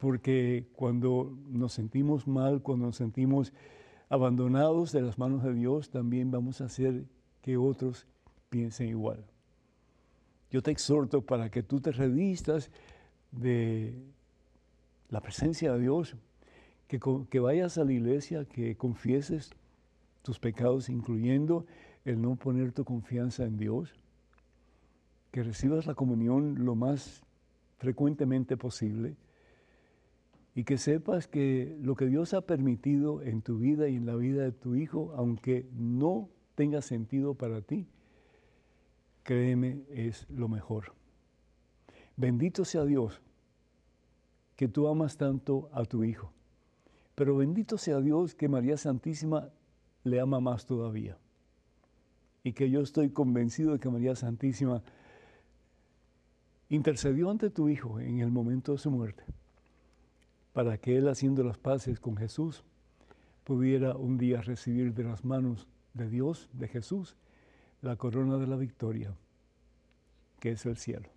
porque 0.00 0.66
cuando 0.74 1.36
nos 1.46 1.74
sentimos 1.74 2.26
mal, 2.26 2.62
cuando 2.62 2.86
nos 2.86 2.96
sentimos 2.96 3.52
abandonados 4.08 4.92
de 4.92 5.02
las 5.02 5.18
manos 5.18 5.44
de 5.44 5.52
Dios, 5.52 5.90
también 5.90 6.30
vamos 6.30 6.62
a 6.62 6.64
hacer 6.64 7.04
que 7.42 7.58
otros 7.58 8.06
piensen 8.48 8.88
igual. 8.88 9.22
Yo 10.50 10.62
te 10.62 10.70
exhorto 10.70 11.20
para 11.20 11.50
que 11.50 11.62
tú 11.62 11.80
te 11.80 11.92
revistas 11.92 12.70
de 13.30 13.94
la 15.10 15.20
presencia 15.20 15.74
de 15.74 15.80
Dios, 15.80 16.16
que, 16.88 17.38
vayas 17.38 17.76
a 17.76 17.84
la 17.84 17.92
iglesia, 17.92 18.46
que 18.46 18.76
confieses 18.76 19.50
tus 20.22 20.40
pecados, 20.40 20.88
incluyendo 20.88 21.66
el 22.06 22.22
no 22.22 22.36
poner 22.36 22.72
tu 22.72 22.86
confianza 22.86 23.44
en 23.44 23.58
Dios, 23.58 23.92
que 25.30 25.42
recibas 25.42 25.86
la 25.86 25.94
comunión 25.94 26.64
lo 26.64 26.74
más 26.74 27.22
frecuentemente 27.76 28.56
posible, 28.56 29.14
y 30.54 30.64
que 30.64 30.78
sepas 30.78 31.28
que 31.28 31.76
lo 31.80 31.94
que 31.94 32.06
Dios 32.06 32.34
ha 32.34 32.42
permitido 32.42 33.22
en 33.22 33.42
tu 33.42 33.58
vida 33.58 33.88
y 33.88 33.96
en 33.96 34.06
la 34.06 34.16
vida 34.16 34.42
de 34.42 34.52
tu 34.52 34.74
hijo, 34.74 35.12
aunque 35.16 35.68
no 35.72 36.28
tenga 36.56 36.82
sentido 36.82 37.34
para 37.34 37.62
ti, 37.62 37.86
créeme, 39.22 39.84
es 39.90 40.28
lo 40.28 40.48
mejor. 40.48 40.92
Bendito 42.16 42.64
sea 42.64 42.84
Dios 42.84 43.22
que 44.56 44.68
tú 44.68 44.88
amas 44.88 45.16
tanto 45.16 45.70
a 45.72 45.84
tu 45.84 46.04
hijo, 46.04 46.32
pero 47.14 47.36
bendito 47.36 47.78
sea 47.78 48.00
Dios 48.00 48.34
que 48.34 48.48
María 48.48 48.76
Santísima 48.76 49.50
le 50.02 50.20
ama 50.20 50.40
más 50.40 50.66
todavía. 50.66 51.16
Y 52.42 52.54
que 52.54 52.70
yo 52.70 52.80
estoy 52.80 53.10
convencido 53.10 53.72
de 53.72 53.78
que 53.78 53.90
María 53.90 54.16
Santísima 54.16 54.82
intercedió 56.70 57.30
ante 57.30 57.50
tu 57.50 57.68
hijo 57.68 58.00
en 58.00 58.18
el 58.20 58.30
momento 58.30 58.72
de 58.72 58.78
su 58.78 58.90
muerte 58.90 59.24
para 60.52 60.78
que 60.78 60.96
él 60.96 61.08
haciendo 61.08 61.44
las 61.44 61.58
paces 61.58 62.00
con 62.00 62.16
Jesús 62.16 62.64
pudiera 63.44 63.96
un 63.96 64.18
día 64.18 64.40
recibir 64.40 64.94
de 64.94 65.04
las 65.04 65.24
manos 65.24 65.66
de 65.94 66.08
Dios, 66.08 66.48
de 66.52 66.68
Jesús, 66.68 67.16
la 67.82 67.96
corona 67.96 68.36
de 68.36 68.46
la 68.46 68.56
victoria, 68.56 69.14
que 70.38 70.52
es 70.52 70.66
el 70.66 70.76
cielo. 70.76 71.08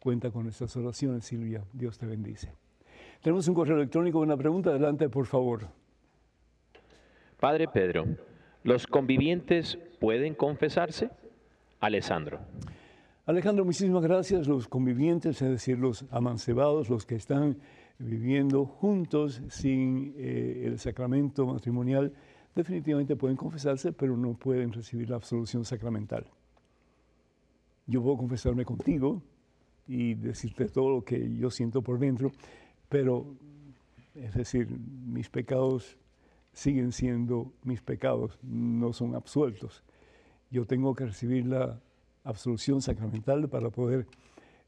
Cuenta 0.00 0.30
con 0.30 0.44
nuestras 0.44 0.74
oraciones, 0.76 1.24
Silvia. 1.24 1.62
Dios 1.72 1.98
te 1.98 2.06
bendice. 2.06 2.52
Tenemos 3.22 3.46
un 3.48 3.54
correo 3.54 3.76
electrónico, 3.76 4.18
una 4.20 4.36
pregunta. 4.36 4.70
Adelante, 4.70 5.08
por 5.08 5.26
favor. 5.26 5.68
Padre 7.38 7.68
Pedro, 7.68 8.06
¿los 8.64 8.86
convivientes 8.86 9.78
pueden 9.98 10.34
confesarse? 10.34 11.10
Alessandro. 11.80 12.40
Alejandro, 13.26 13.64
muchísimas 13.64 14.02
gracias. 14.02 14.46
Los 14.48 14.68
convivientes, 14.68 15.40
es 15.42 15.50
decir, 15.50 15.78
los 15.78 16.06
amancebados, 16.10 16.88
los 16.88 17.04
que 17.04 17.14
están 17.14 17.58
viviendo 18.00 18.64
juntos 18.64 19.42
sin 19.50 20.14
eh, 20.16 20.64
el 20.66 20.78
sacramento 20.78 21.46
matrimonial, 21.46 22.12
definitivamente 22.54 23.14
pueden 23.14 23.36
confesarse, 23.36 23.92
pero 23.92 24.16
no 24.16 24.34
pueden 24.34 24.72
recibir 24.72 25.10
la 25.10 25.16
absolución 25.16 25.64
sacramental. 25.64 26.26
Yo 27.86 28.02
puedo 28.02 28.16
confesarme 28.16 28.64
contigo 28.64 29.22
y 29.86 30.14
decirte 30.14 30.66
todo 30.66 30.90
lo 30.90 31.04
que 31.04 31.36
yo 31.36 31.50
siento 31.50 31.82
por 31.82 31.98
dentro, 31.98 32.32
pero, 32.88 33.26
es 34.14 34.34
decir, 34.34 34.68
mis 34.68 35.28
pecados 35.28 35.98
siguen 36.52 36.92
siendo 36.92 37.52
mis 37.64 37.82
pecados, 37.82 38.38
no 38.42 38.92
son 38.92 39.14
absueltos. 39.14 39.84
Yo 40.50 40.64
tengo 40.64 40.94
que 40.94 41.06
recibir 41.06 41.46
la 41.46 41.80
absolución 42.24 42.82
sacramental 42.82 43.48
para 43.48 43.70
poder 43.70 44.06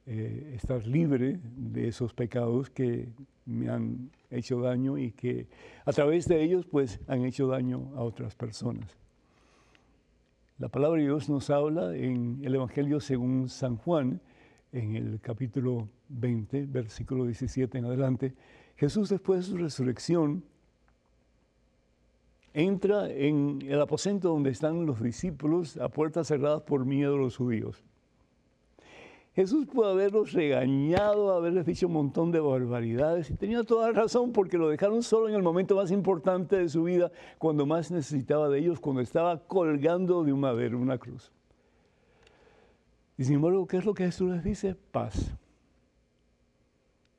eh, 0.06 0.54
estar 0.56 0.84
libre 0.86 1.38
de 1.56 1.88
esos 1.88 2.12
pecados 2.12 2.70
que 2.70 3.08
me 3.46 3.68
han 3.68 4.10
hecho 4.30 4.60
daño 4.60 4.98
y 4.98 5.12
que 5.12 5.46
a 5.84 5.92
través 5.92 6.26
de 6.26 6.42
ellos 6.42 6.66
pues 6.66 7.00
han 7.06 7.24
hecho 7.24 7.46
daño 7.46 7.92
a 7.96 8.02
otras 8.02 8.34
personas. 8.34 8.96
La 10.58 10.68
palabra 10.68 10.98
de 10.98 11.06
Dios 11.06 11.28
nos 11.28 11.50
habla 11.50 11.96
en 11.96 12.40
el 12.42 12.54
Evangelio 12.54 13.00
según 13.00 13.48
San 13.48 13.76
Juan, 13.76 14.20
en 14.72 14.96
el 14.96 15.20
capítulo 15.20 15.88
20, 16.08 16.66
versículo 16.66 17.24
17 17.24 17.78
en 17.78 17.84
adelante. 17.84 18.34
Jesús 18.76 19.08
después 19.08 19.40
de 19.40 19.44
su 19.44 19.56
resurrección 19.56 20.44
entra 22.54 23.10
en 23.10 23.60
el 23.66 23.80
aposento 23.80 24.28
donde 24.28 24.50
están 24.50 24.84
los 24.84 25.00
discípulos 25.00 25.76
a 25.76 25.88
puertas 25.88 26.28
cerradas 26.28 26.62
por 26.62 26.84
miedo 26.84 27.14
a 27.14 27.18
los 27.18 27.36
judíos. 27.36 27.82
Jesús 29.35 29.66
pudo 29.66 29.87
haberlos 29.87 30.33
regañado, 30.33 31.33
haberles 31.33 31.64
dicho 31.64 31.87
un 31.87 31.95
montón 31.95 32.33
de 32.33 32.40
barbaridades 32.40 33.31
y 33.31 33.35
tenía 33.35 33.64
toda 33.64 33.87
la 33.88 34.03
razón 34.03 34.31
porque 34.33 34.59
lo 34.59 34.68
dejaron 34.68 35.03
solo 35.03 35.29
en 35.29 35.35
el 35.35 35.42
momento 35.42 35.75
más 35.75 35.90
importante 35.90 36.57
de 36.57 36.68
su 36.68 36.85
vida, 36.85 37.11
cuando 37.38 37.64
más 37.64 37.90
necesitaba 37.90 38.51
de 38.51 38.59
ellos, 38.59 38.79
cuando 38.79 39.01
estaba 39.01 39.38
colgando 39.38 40.23
de 40.23 40.35
un 40.35 40.40
madero, 40.40 40.79
una 40.79 40.99
cruz. 40.99 41.33
Y 43.16 43.25
sin 43.25 43.37
embargo, 43.37 43.66
¿qué 43.66 43.79
es 43.79 43.87
lo 43.87 43.95
que 43.95 44.05
Jesús 44.05 44.31
les 44.31 44.45
dice? 44.45 44.75
Paz. 44.75 45.33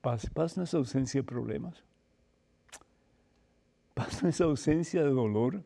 Paz. 0.01 0.29
Paz 0.31 0.55
no 0.55 0.63
es 0.63 0.73
ausencia 0.75 1.21
de 1.21 1.25
problemas. 1.25 1.83
Paz 3.95 4.21
no 4.21 4.29
es 4.29 4.39
ausencia 4.39 5.01
de 5.03 5.09
dolor. 5.09 5.63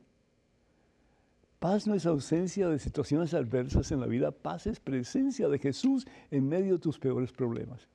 Paz 1.60 1.88
no 1.88 1.96
es 1.96 2.06
ausencia 2.06 2.70
de 2.70 2.78
situaciones 2.78 3.34
adversas 3.34 3.91
en 3.91 4.00
la 4.00 4.06
vida, 4.06 4.32
paz 4.32 4.67
es 4.67 4.80
presencia 4.80 5.48
de 5.48 5.58
Jesús 5.58 6.06
en 6.30 6.48
medio 6.48 6.74
de 6.74 6.80
tus 6.80 7.00
peores 7.00 7.32
problemas. 7.32 7.88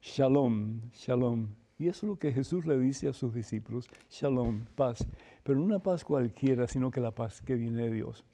Shalom, 0.00 0.80
shalom. 0.92 1.48
Y 1.78 1.86
eso 1.86 2.06
es 2.06 2.10
lo 2.10 2.18
que 2.18 2.32
Jesús 2.32 2.66
le 2.66 2.78
dice 2.78 3.08
a 3.08 3.12
sus 3.12 3.32
discípulos, 3.32 3.88
shalom, 4.10 4.64
paz. 4.74 5.06
Pero 5.44 5.58
no 5.58 5.64
una 5.64 5.78
paz 5.78 6.04
cualquiera, 6.04 6.66
sino 6.66 6.90
que 6.90 7.00
la 7.00 7.12
paz 7.12 7.40
que 7.40 7.54
viene 7.54 7.84
de 7.84 7.92
Dios. 7.92 8.24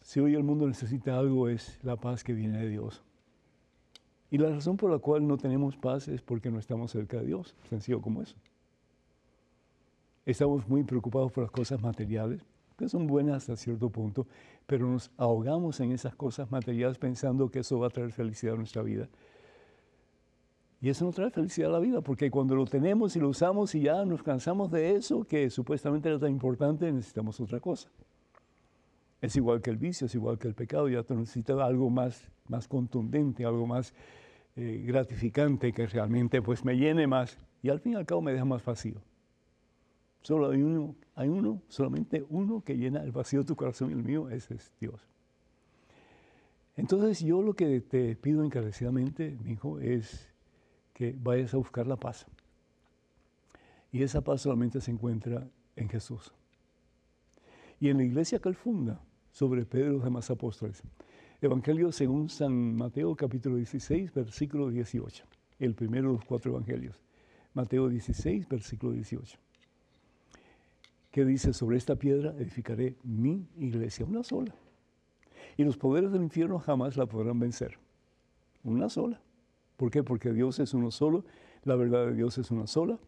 Si 0.00 0.18
hoy 0.18 0.34
el 0.34 0.42
mundo 0.42 0.66
necesita 0.66 1.18
algo 1.18 1.48
es 1.50 1.78
la 1.82 1.96
paz 1.96 2.24
que 2.24 2.32
viene 2.32 2.58
de 2.58 2.70
Dios. 2.70 3.02
Y 4.30 4.38
la 4.38 4.48
razón 4.48 4.78
por 4.78 4.90
la 4.90 4.98
cual 4.98 5.26
no 5.26 5.36
tenemos 5.36 5.76
paz 5.76 6.08
es 6.08 6.22
porque 6.22 6.50
no 6.50 6.58
estamos 6.58 6.90
cerca 6.90 7.18
de 7.18 7.26
Dios, 7.26 7.54
sencillo 7.68 8.00
como 8.00 8.22
eso. 8.22 8.36
Estamos 10.30 10.68
muy 10.68 10.84
preocupados 10.84 11.32
por 11.32 11.42
las 11.42 11.50
cosas 11.50 11.82
materiales, 11.82 12.40
que 12.78 12.88
son 12.88 13.08
buenas 13.08 13.38
hasta 13.38 13.56
cierto 13.56 13.90
punto, 13.90 14.28
pero 14.64 14.86
nos 14.86 15.10
ahogamos 15.16 15.80
en 15.80 15.90
esas 15.90 16.14
cosas 16.14 16.52
materiales 16.52 16.98
pensando 16.98 17.50
que 17.50 17.58
eso 17.58 17.80
va 17.80 17.88
a 17.88 17.90
traer 17.90 18.12
felicidad 18.12 18.54
a 18.54 18.58
nuestra 18.58 18.82
vida. 18.82 19.08
Y 20.80 20.88
eso 20.88 21.04
no 21.04 21.10
trae 21.10 21.30
felicidad 21.30 21.70
a 21.70 21.72
la 21.72 21.78
vida, 21.80 22.00
porque 22.00 22.30
cuando 22.30 22.54
lo 22.54 22.64
tenemos 22.64 23.16
y 23.16 23.18
lo 23.18 23.28
usamos 23.28 23.74
y 23.74 23.80
ya 23.80 24.04
nos 24.04 24.22
cansamos 24.22 24.70
de 24.70 24.94
eso, 24.94 25.24
que 25.24 25.50
supuestamente 25.50 26.08
era 26.08 26.20
tan 26.20 26.30
importante, 26.30 26.92
necesitamos 26.92 27.40
otra 27.40 27.58
cosa. 27.58 27.88
Es 29.20 29.34
igual 29.34 29.60
que 29.60 29.70
el 29.70 29.78
vicio, 29.78 30.06
es 30.06 30.14
igual 30.14 30.38
que 30.38 30.46
el 30.46 30.54
pecado, 30.54 30.88
ya 30.88 31.02
tú 31.02 31.16
necesitas 31.16 31.58
algo 31.58 31.90
más, 31.90 32.30
más 32.46 32.68
contundente, 32.68 33.44
algo 33.44 33.66
más 33.66 33.92
eh, 34.54 34.84
gratificante, 34.86 35.72
que 35.72 35.88
realmente 35.88 36.40
pues 36.40 36.64
me 36.64 36.76
llene 36.76 37.08
más 37.08 37.36
y 37.64 37.68
al 37.68 37.80
fin 37.80 37.94
y 37.94 37.96
al 37.96 38.06
cabo 38.06 38.22
me 38.22 38.32
deja 38.32 38.44
más 38.44 38.64
vacío. 38.64 39.09
Solo 40.22 40.50
hay 40.50 40.62
uno, 40.62 40.94
hay 41.14 41.28
uno, 41.28 41.62
solamente 41.68 42.24
uno 42.28 42.62
que 42.62 42.76
llena 42.76 43.02
el 43.02 43.12
vacío 43.12 43.40
de 43.40 43.46
tu 43.46 43.56
corazón 43.56 43.90
y 43.90 43.94
el 43.94 44.02
mío, 44.02 44.28
ese 44.28 44.54
es 44.54 44.72
Dios. 44.78 45.00
Entonces 46.76 47.20
yo 47.20 47.42
lo 47.42 47.54
que 47.54 47.80
te 47.80 48.16
pido 48.16 48.44
encarecidamente, 48.44 49.36
mi 49.42 49.52
hijo, 49.52 49.80
es 49.80 50.28
que 50.92 51.16
vayas 51.18 51.54
a 51.54 51.56
buscar 51.56 51.86
la 51.86 51.96
paz. 51.96 52.26
Y 53.92 54.02
esa 54.02 54.20
paz 54.20 54.42
solamente 54.42 54.80
se 54.80 54.90
encuentra 54.90 55.48
en 55.76 55.88
Jesús. 55.88 56.32
Y 57.80 57.88
en 57.88 57.96
la 57.96 58.04
iglesia 58.04 58.38
que 58.38 58.48
él 58.50 58.54
funda, 58.54 59.00
sobre 59.32 59.64
Pedro 59.64 59.90
y 59.90 59.92
los 59.94 60.04
demás 60.04 60.30
apóstoles. 60.30 60.82
Evangelio 61.40 61.92
según 61.92 62.28
San 62.28 62.76
Mateo 62.76 63.14
capítulo 63.16 63.56
16, 63.56 64.12
versículo 64.12 64.68
18. 64.68 65.24
El 65.58 65.74
primero 65.74 66.08
de 66.08 66.14
los 66.16 66.24
cuatro 66.24 66.52
evangelios. 66.52 67.00
Mateo 67.54 67.88
16, 67.88 68.48
versículo 68.48 68.92
18 68.92 69.38
que 71.10 71.24
dice, 71.24 71.52
sobre 71.52 71.76
esta 71.76 71.96
piedra 71.96 72.34
edificaré 72.38 72.96
mi 73.02 73.46
iglesia, 73.58 74.06
una 74.06 74.22
sola. 74.22 74.54
Y 75.56 75.64
los 75.64 75.76
poderes 75.76 76.12
del 76.12 76.22
infierno 76.22 76.58
jamás 76.58 76.96
la 76.96 77.06
podrán 77.06 77.38
vencer. 77.38 77.78
Una 78.62 78.88
sola. 78.88 79.20
¿Por 79.76 79.90
qué? 79.90 80.02
Porque 80.02 80.32
Dios 80.32 80.58
es 80.60 80.74
uno 80.74 80.90
solo, 80.90 81.24
la 81.64 81.74
verdad 81.74 82.06
de 82.06 82.14
Dios 82.14 82.38
es 82.38 82.50
una 82.50 82.66
sola. 82.66 82.98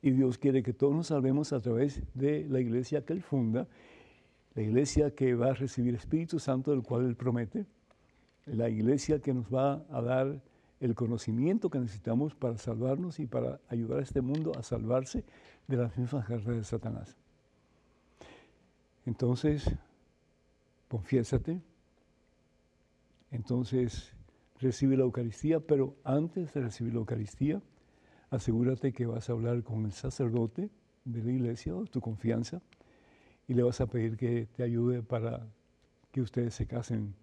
Y 0.00 0.10
Dios 0.10 0.38
quiere 0.38 0.62
que 0.62 0.72
todos 0.72 0.94
nos 0.94 1.08
salvemos 1.08 1.52
a 1.52 1.60
través 1.60 2.02
de 2.14 2.46
la 2.48 2.60
iglesia 2.60 3.04
que 3.04 3.12
Él 3.12 3.22
funda, 3.22 3.68
la 4.54 4.62
iglesia 4.62 5.14
que 5.14 5.34
va 5.34 5.50
a 5.50 5.54
recibir 5.54 5.94
Espíritu 5.94 6.38
Santo, 6.38 6.72
del 6.72 6.82
cual 6.82 7.06
Él 7.06 7.16
promete, 7.16 7.66
la 8.46 8.68
iglesia 8.68 9.20
que 9.20 9.32
nos 9.32 9.52
va 9.52 9.84
a 9.90 10.02
dar 10.02 10.42
el 10.82 10.96
conocimiento 10.96 11.70
que 11.70 11.78
necesitamos 11.78 12.34
para 12.34 12.58
salvarnos 12.58 13.20
y 13.20 13.26
para 13.26 13.60
ayudar 13.68 14.00
a 14.00 14.02
este 14.02 14.20
mundo 14.20 14.50
a 14.58 14.64
salvarse 14.64 15.24
de 15.68 15.76
las 15.76 15.96
mismas 15.96 16.28
garras 16.28 16.56
de 16.56 16.64
Satanás. 16.64 17.16
Entonces, 19.06 19.70
confiésate, 20.88 21.62
entonces 23.30 24.12
recibe 24.58 24.96
la 24.96 25.04
Eucaristía, 25.04 25.60
pero 25.60 25.94
antes 26.02 26.52
de 26.52 26.62
recibir 26.62 26.94
la 26.94 26.98
Eucaristía, 26.98 27.62
asegúrate 28.30 28.92
que 28.92 29.06
vas 29.06 29.30
a 29.30 29.34
hablar 29.34 29.62
con 29.62 29.84
el 29.84 29.92
sacerdote 29.92 30.68
de 31.04 31.22
la 31.22 31.30
iglesia 31.30 31.74
tu 31.92 32.00
confianza 32.00 32.60
y 33.46 33.54
le 33.54 33.62
vas 33.62 33.80
a 33.80 33.86
pedir 33.86 34.16
que 34.16 34.46
te 34.56 34.64
ayude 34.64 35.02
para 35.02 35.46
que 36.10 36.22
ustedes 36.22 36.54
se 36.54 36.66
casen 36.66 37.14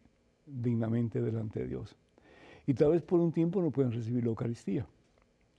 dignamente 0.46 1.22
delante 1.22 1.60
de 1.60 1.68
Dios. 1.68 1.98
Y 2.66 2.74
tal 2.74 2.92
vez 2.92 3.02
por 3.02 3.20
un 3.20 3.32
tiempo 3.32 3.62
no 3.62 3.72
pueden 3.72 3.92
recibir 3.92 4.24
la 4.24 4.30
Eucaristía 4.30 4.86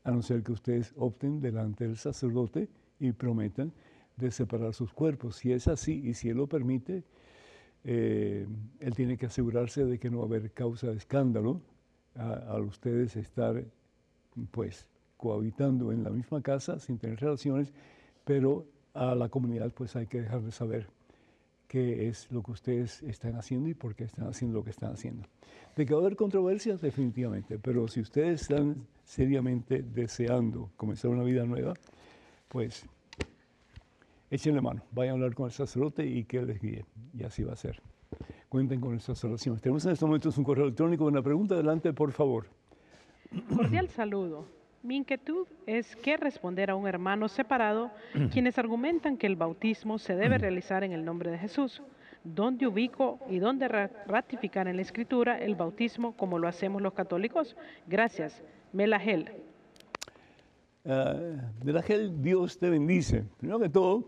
a 0.04 0.10
no 0.10 0.22
ser 0.22 0.42
que 0.42 0.52
ustedes 0.52 0.94
opten 0.96 1.40
delante 1.40 1.86
del 1.86 1.96
sacerdote 1.96 2.68
y 2.98 3.12
prometan 3.12 3.72
de 4.16 4.30
separar 4.30 4.74
sus 4.74 4.92
cuerpos. 4.92 5.36
Si 5.36 5.52
es 5.52 5.68
así 5.68 6.00
y 6.04 6.14
si 6.14 6.28
Él 6.28 6.36
lo 6.36 6.46
permite, 6.46 7.04
eh, 7.84 8.46
Él 8.80 8.94
tiene 8.94 9.16
que 9.16 9.26
asegurarse 9.26 9.84
de 9.84 9.98
que 9.98 10.10
no 10.10 10.18
va 10.18 10.24
a 10.24 10.26
haber 10.26 10.52
causa 10.52 10.88
de 10.88 10.96
escándalo 10.96 11.60
al 12.14 12.62
ustedes 12.64 13.16
estar 13.16 13.64
pues 14.50 14.86
cohabitando 15.16 15.92
en 15.92 16.02
la 16.02 16.10
misma 16.10 16.42
casa 16.42 16.78
sin 16.78 16.98
tener 16.98 17.20
relaciones, 17.20 17.72
pero 18.24 18.66
a 18.94 19.14
la 19.14 19.28
comunidad 19.28 19.72
pues 19.72 19.96
hay 19.96 20.06
que 20.06 20.22
dejar 20.22 20.42
de 20.42 20.50
saber 20.50 20.88
qué 21.70 22.08
es 22.08 22.26
lo 22.32 22.42
que 22.42 22.50
ustedes 22.50 23.00
están 23.04 23.36
haciendo 23.36 23.68
y 23.68 23.74
por 23.74 23.94
qué 23.94 24.02
están 24.02 24.26
haciendo 24.26 24.58
lo 24.58 24.64
que 24.64 24.70
están 24.70 24.92
haciendo. 24.92 25.28
De 25.76 25.86
que 25.86 25.94
va 25.94 26.00
a 26.00 26.02
haber 26.02 26.16
controversias, 26.16 26.80
definitivamente, 26.80 27.60
pero 27.60 27.86
si 27.86 28.00
ustedes 28.00 28.42
están 28.42 28.88
seriamente 29.04 29.80
deseando 29.80 30.72
comenzar 30.76 31.12
una 31.12 31.22
vida 31.22 31.44
nueva, 31.44 31.74
pues 32.48 32.84
échenle 34.32 34.60
mano, 34.60 34.82
vayan 34.90 35.12
a 35.12 35.14
hablar 35.14 35.34
con 35.34 35.46
el 35.46 35.52
sacerdote 35.52 36.04
y 36.04 36.24
que 36.24 36.42
les 36.42 36.60
guíe, 36.60 36.84
y 37.16 37.22
así 37.22 37.44
va 37.44 37.52
a 37.52 37.56
ser. 37.56 37.80
Cuenten 38.48 38.80
con 38.80 38.90
nuestras 38.90 39.22
oraciones. 39.22 39.62
Tenemos 39.62 39.84
en 39.84 39.92
estos 39.92 40.08
momentos 40.08 40.36
un 40.38 40.42
correo 40.42 40.64
electrónico, 40.64 41.04
una 41.04 41.22
pregunta, 41.22 41.54
adelante, 41.54 41.92
por 41.92 42.10
favor. 42.10 42.46
Cordial 43.54 43.88
saludo. 43.90 44.44
Mi 44.82 44.96
inquietud 44.96 45.46
es 45.66 45.94
qué 45.96 46.16
responder 46.16 46.70
a 46.70 46.74
un 46.74 46.88
hermano 46.88 47.28
separado 47.28 47.90
quienes 48.32 48.58
argumentan 48.58 49.18
que 49.18 49.26
el 49.26 49.36
bautismo 49.36 49.98
se 49.98 50.16
debe 50.16 50.38
realizar 50.38 50.84
en 50.84 50.92
el 50.92 51.04
nombre 51.04 51.30
de 51.30 51.38
Jesús. 51.38 51.82
¿Dónde 52.24 52.66
ubico 52.66 53.18
y 53.28 53.38
dónde 53.38 53.68
ratificar 53.68 54.68
en 54.68 54.76
la 54.76 54.82
escritura 54.82 55.38
el 55.38 55.54
bautismo 55.54 56.16
como 56.16 56.38
lo 56.38 56.48
hacemos 56.48 56.82
los 56.82 56.92
católicos? 56.92 57.56
Gracias. 57.86 58.42
Melagel. 58.72 59.30
Uh, 60.84 61.38
Melagel, 61.64 62.22
Dios 62.22 62.58
te 62.58 62.68
bendice. 62.68 63.24
Primero 63.38 63.58
que 63.58 63.70
todo, 63.70 64.04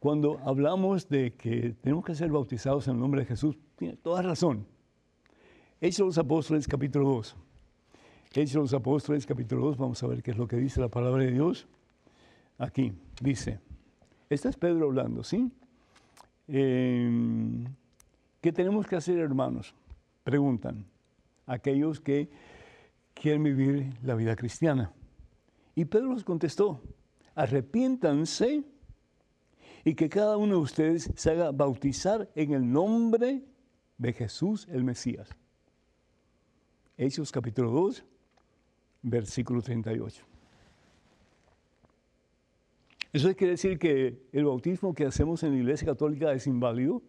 cuando 0.00 0.40
hablamos 0.44 1.08
de 1.08 1.34
que 1.34 1.74
tenemos 1.80 2.04
que 2.04 2.14
ser 2.14 2.30
bautizados 2.30 2.88
en 2.88 2.94
el 2.94 3.00
nombre 3.00 3.20
de 3.20 3.26
Jesús, 3.26 3.56
tiene 3.76 3.96
toda 3.96 4.22
razón. 4.22 4.66
Hechos 5.80 5.98
de 5.98 6.04
los 6.06 6.18
Apóstoles, 6.18 6.66
capítulo 6.66 7.08
2. 7.10 7.36
Hechos 8.32 8.54
los 8.54 8.74
Apóstoles, 8.74 9.26
capítulo 9.26 9.66
2, 9.66 9.76
vamos 9.76 10.00
a 10.04 10.06
ver 10.06 10.22
qué 10.22 10.30
es 10.30 10.36
lo 10.36 10.46
que 10.46 10.54
dice 10.54 10.80
la 10.80 10.86
palabra 10.86 11.24
de 11.24 11.32
Dios. 11.32 11.66
Aquí 12.58 12.92
dice, 13.20 13.58
este 14.28 14.48
es 14.48 14.56
Pedro 14.56 14.86
hablando, 14.86 15.24
¿sí? 15.24 15.50
Em, 16.46 17.64
¿Qué 18.40 18.52
tenemos 18.52 18.86
que 18.86 18.94
hacer, 18.94 19.18
hermanos? 19.18 19.74
Preguntan 20.22 20.86
aquellos 21.44 21.98
que 21.98 22.30
quieren 23.14 23.42
vivir 23.42 23.92
la 24.04 24.14
vida 24.14 24.36
cristiana. 24.36 24.92
Y 25.74 25.86
Pedro 25.86 26.14
les 26.14 26.22
contestó, 26.22 26.80
arrepiéntanse 27.34 28.62
y 29.84 29.94
que 29.96 30.08
cada 30.08 30.36
uno 30.36 30.54
de 30.54 30.60
ustedes 30.60 31.10
se 31.16 31.32
haga 31.32 31.50
bautizar 31.50 32.30
en 32.36 32.52
el 32.52 32.70
nombre 32.70 33.42
de 33.98 34.12
Jesús 34.12 34.68
el 34.70 34.84
Mesías. 34.84 35.30
Hechos 36.96 37.32
capítulo 37.32 37.72
2, 37.72 38.04
versículo 39.02 39.62
38. 39.62 40.24
¿Eso 43.12 43.34
quiere 43.34 43.52
decir 43.52 43.78
que 43.78 44.22
el 44.32 44.44
bautismo 44.44 44.94
que 44.94 45.04
hacemos 45.04 45.42
en 45.42 45.52
la 45.52 45.58
Iglesia 45.58 45.86
Católica 45.86 46.32
es 46.32 46.46
inválido? 46.46 47.02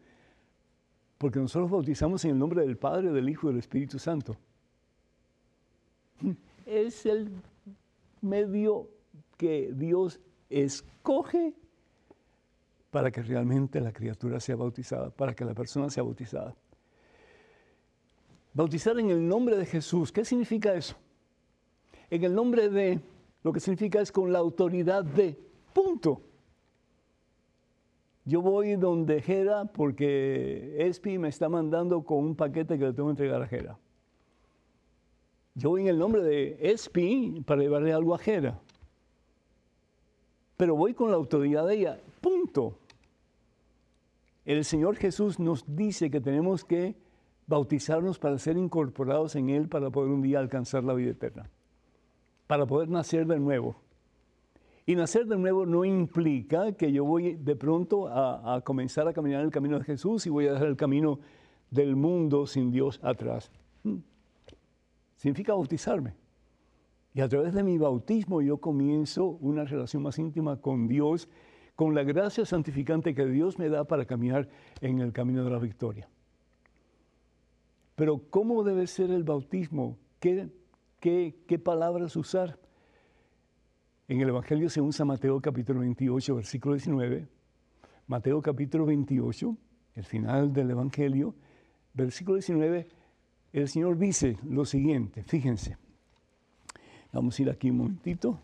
Porque 1.18 1.40
nosotros 1.40 1.70
bautizamos 1.70 2.26
en 2.26 2.32
el 2.32 2.40
nombre 2.40 2.66
del 2.66 2.78
Padre, 2.78 3.12
del 3.12 3.30
Hijo 3.30 3.48
y 3.48 3.52
del 3.52 3.60
Espíritu 3.60 4.00
Santo. 4.00 4.36
Es 6.66 7.06
el 7.06 7.30
medio 8.22 8.90
que 9.38 9.72
Dios 9.74 10.20
escoge 10.50 11.54
para 12.90 13.12
que 13.12 13.22
realmente 13.22 13.80
la 13.80 13.94
criatura 13.94 14.40
sea 14.40 14.56
bautizada, 14.56 15.12
para 15.12 15.34
que 15.34 15.46
la 15.46 15.54
persona 15.54 15.90
sea 15.90 16.04
bautizada. 16.04 16.56
Bautizar 18.54 19.00
en 19.00 19.10
el 19.10 19.28
nombre 19.28 19.56
de 19.56 19.66
Jesús, 19.66 20.12
¿qué 20.12 20.26
significa 20.26 20.74
eso? 20.74 20.96
En 22.12 22.24
el 22.24 22.36
nombre 22.36 22.70
de, 22.70 23.00
lo 23.42 23.52
que 23.52 23.60
significa 23.60 24.02
es 24.02 24.12
con 24.12 24.32
la 24.32 24.40
autoridad 24.40 25.04
de, 25.04 25.36
punto. 25.74 26.22
Yo 28.26 28.42
voy 28.42 28.76
donde 28.76 29.22
Jera 29.22 29.66
porque 29.66 30.76
Espi 30.78 31.18
me 31.18 31.30
está 31.30 31.50
mandando 31.50 32.04
con 32.04 32.20
un 32.20 32.36
paquete 32.36 32.78
que 32.78 32.86
le 32.86 32.94
tengo 32.94 33.08
que 33.08 33.14
entregar 33.14 33.42
a 33.42 33.48
Jera. 33.48 33.80
Yo 35.56 35.72
voy 35.72 35.82
en 35.82 35.88
el 35.88 35.98
nombre 35.98 36.22
de 36.22 36.58
Espi 36.62 37.42
para 37.46 37.62
llevarle 37.62 37.92
algo 37.92 38.14
a 38.14 38.20
Jera. 38.20 38.60
Pero 40.56 40.76
voy 40.76 40.94
con 40.94 41.10
la 41.10 41.18
autoridad 41.18 41.66
de 41.66 41.76
ella, 41.76 42.00
punto. 42.22 42.78
El 44.46 44.64
Señor 44.64 44.96
Jesús 44.98 45.40
nos 45.40 45.64
dice 45.76 46.12
que 46.12 46.22
tenemos 46.22 46.64
que 46.64 46.96
bautizarnos 47.48 48.20
para 48.20 48.38
ser 48.38 48.58
incorporados 48.58 49.36
en 49.36 49.50
Él 49.50 49.68
para 49.68 49.90
poder 49.90 50.12
un 50.12 50.22
día 50.22 50.40
alcanzar 50.40 50.84
la 50.84 50.94
vida 50.94 51.12
eterna, 51.12 51.50
para 52.52 52.66
poder 52.66 52.90
nacer 52.90 53.26
de 53.28 53.40
nuevo. 53.40 53.78
Y 54.86 54.94
nacer 54.96 55.26
de 55.26 55.38
nuevo 55.38 55.66
no 55.66 55.86
implica 55.86 56.74
que 56.74 56.92
yo 56.92 57.06
voy 57.06 57.36
de 57.36 57.56
pronto 57.56 58.10
a, 58.10 58.60
comenzar 58.60 59.08
a 59.08 59.14
caminar 59.14 59.46
el 59.46 59.52
camino 59.52 59.80
de 59.80 59.86
Jesús 59.86 60.28
y 60.28 60.30
voy 60.30 60.48
a 60.48 60.52
dejar 60.52 60.68
el 60.68 60.76
camino 60.76 61.22
del 61.70 61.96
mundo 61.96 62.46
sin 62.46 62.70
Dios 62.70 63.00
atrás. 63.04 63.50
Hmm. 63.84 64.00
Significa 65.16 65.54
bautizarme. 65.54 66.14
Y 67.14 67.22
a 67.22 67.30
través 67.30 67.54
de 67.54 67.64
mi 67.64 67.78
bautismo 67.78 68.42
yo 68.42 68.58
comienzo 68.58 69.38
una 69.40 69.64
relación 69.64 70.04
más 70.04 70.20
íntima 70.20 70.60
con 70.60 70.90
Dios 70.90 71.30
con 71.78 71.96
la 71.96 72.04
gracia 72.04 72.44
santificante 72.46 73.16
que 73.16 73.28
Dios 73.28 73.60
me 73.60 73.70
da 73.70 73.86
para 73.86 74.04
caminar 74.04 74.50
en 74.82 75.00
el 75.00 75.14
camino 75.14 75.46
de 75.46 75.52
la 75.52 75.58
victoria. 75.58 76.10
Pero 77.96 78.22
¿cómo 78.30 78.66
debe 78.66 78.88
ser 78.88 79.10
el 79.10 79.24
bautismo? 79.24 79.98
¿Qué, 80.20 80.50
qué, 81.02 81.60
palabras 81.64 82.16
usar? 82.16 82.60
En 84.08 84.22
el 84.22 84.30
Evangelio 84.30 84.70
se 84.70 84.82
usa 84.82 85.04
Mateo 85.04 85.42
capítulo 85.42 85.80
28, 85.80 86.36
versículo 86.36 86.76
19. 86.76 87.28
Mateo 88.08 88.42
capítulo 88.42 88.86
28, 88.86 89.58
el 89.96 90.06
final 90.06 90.54
del 90.54 90.70
Evangelio, 90.72 91.34
versículo 91.94 92.36
19, 92.36 92.88
el 93.54 93.68
Señor 93.68 93.98
dice 93.98 94.38
lo 94.48 94.64
siguiente, 94.64 95.24
fíjense. 95.24 95.78
Vamos 97.12 97.38
a 97.38 97.42
ir 97.42 97.50
aquí 97.50 97.72
un 97.72 97.78
momentito 97.78 98.40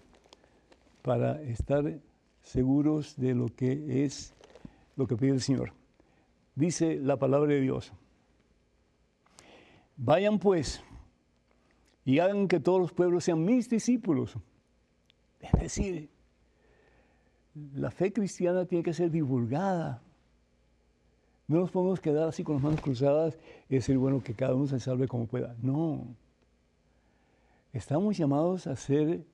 para 1.04 1.42
estar 1.44 2.00
seguros 2.42 3.16
de 3.18 3.36
lo 3.36 3.48
que 3.48 4.04
es 4.04 4.34
lo 4.96 5.06
que 5.06 5.16
pide 5.16 5.32
el 5.32 5.42
Señor. 5.42 5.74
Dice 6.56 6.96
la 6.96 7.18
palabra 7.18 7.54
de 7.54 7.62
Dios. 7.62 7.94
Vayan 9.96 10.40
pues 10.40 10.82
y 12.08 12.20
hagan 12.20 12.48
que 12.48 12.62
todos 12.62 12.80
los 12.80 12.94
pueblos 12.94 13.26
sean 13.26 13.44
mis 13.44 13.68
discípulos. 13.68 14.38
Es 15.42 15.52
decir, 15.60 16.10
la 17.74 17.92
fe 17.92 18.14
cristiana 18.14 18.64
tiene 18.64 18.82
que 18.82 18.94
ser 18.94 19.12
divulgada. 19.12 20.02
No 21.48 21.60
nos 21.60 21.70
podemos 21.70 22.00
quedar 22.00 22.30
así 22.30 22.46
con 22.46 22.56
las 22.56 22.64
manos 22.64 22.80
cruzadas 22.80 23.38
y 23.68 23.76
decir, 23.76 23.98
bueno, 23.98 24.24
que 24.24 24.34
cada 24.34 24.56
uno 24.56 24.68
se 24.68 24.80
salve 24.80 25.10
como 25.10 25.28
pueda. 25.28 25.58
No. 25.62 26.08
Estamos 27.74 28.16
llamados 28.18 28.68
a 28.68 28.78
ser 28.78 29.26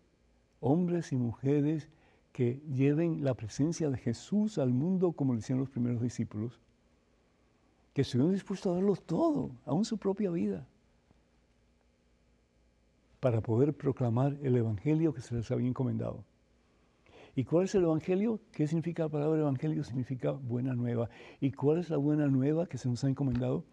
hombres 0.59 1.11
y 1.11 1.15
mujeres 1.15 1.89
que 2.31 2.59
lleven 2.73 3.23
la 3.23 3.35
presencia 3.35 3.91
de 3.91 3.97
Jesús 3.97 4.57
al 4.57 4.73
mundo 4.73 5.11
como 5.11 5.33
lo 5.33 5.39
hicieron 5.39 5.59
los 5.59 5.69
primeros 5.69 6.01
discípulos, 6.01 6.59
que 7.93 8.01
estuvieron 8.01 8.33
dispuestos 8.33 8.71
a 8.71 8.75
darlo 8.77 8.95
todo, 8.95 9.51
aún 9.63 9.85
su 9.85 9.99
propia 9.99 10.31
vida, 10.31 10.65
para 13.23 13.39
poder 13.39 13.73
proclamar 13.73 14.37
el 14.43 14.57
Evangelio 14.57 15.13
que 15.13 15.21
se 15.21 15.33
les 15.33 15.49
había 15.49 15.69
encomendado. 15.69 16.25
¿Y 17.37 17.45
cuál 17.45 17.63
es 17.63 17.73
el 17.73 17.83
Evangelio? 17.83 18.41
¿Qué 18.51 18.67
significa 18.67 19.03
la 19.03 19.09
palabra 19.09 19.39
Evangelio? 19.39 19.81
Significa 19.85 20.31
buena 20.31 20.75
nueva. 20.75 21.09
¿Y 21.39 21.51
cuál 21.51 21.77
es 21.77 21.89
la 21.89 21.95
buena 21.95 22.27
nueva 22.27 22.65
que 22.65 22.77
se 22.77 22.89
nos 22.89 23.01
ha 23.05 23.07
encomendado? 23.07 23.63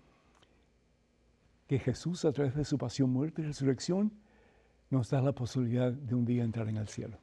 Que 1.67 1.81
Jesús, 1.81 2.25
a 2.25 2.31
través 2.31 2.55
de 2.55 2.65
su 2.65 2.79
pasión, 2.79 3.11
muerte 3.11 3.43
y 3.43 3.47
resurrección, 3.47 4.13
nos 4.89 5.11
da 5.11 5.21
la 5.21 5.33
posibilidad 5.33 5.93
de 5.93 6.15
un 6.15 6.25
día 6.25 6.45
entrar 6.45 6.69
en 6.69 6.77
el 6.77 6.87
cielo 6.87 7.19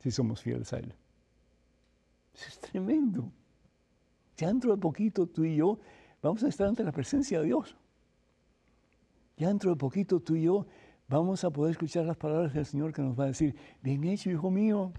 si 0.00 0.10
somos 0.10 0.42
fieles 0.42 0.72
a 0.72 0.78
Él. 0.78 0.92
Eso 2.34 2.48
es 2.48 2.58
tremendo. 2.58 3.30
Ya 4.36 4.48
dentro 4.48 4.74
de 4.74 4.78
poquito 4.78 5.28
tú 5.28 5.44
y 5.44 5.54
yo 5.54 5.78
vamos 6.20 6.42
a 6.42 6.48
estar 6.48 6.66
ante 6.66 6.82
la 6.82 6.90
presencia 6.90 7.38
de 7.38 7.46
Dios. 7.46 7.76
Ya 9.36 9.46
dentro 9.46 9.70
de 9.70 9.76
poquito 9.76 10.18
tú 10.18 10.34
y 10.34 10.42
yo 10.42 10.66
vamos 11.08 11.44
a 11.44 11.50
poder 11.50 11.72
escuchar 11.72 12.04
las 12.04 12.16
palabras 12.16 12.52
del 12.52 12.66
Señor 12.66 12.92
que 12.92 13.02
nos 13.02 13.18
va 13.18 13.24
a 13.24 13.28
decir, 13.28 13.54
bien 13.82 14.04
hecho, 14.04 14.30
hijo 14.30 14.50
mío. 14.50 14.92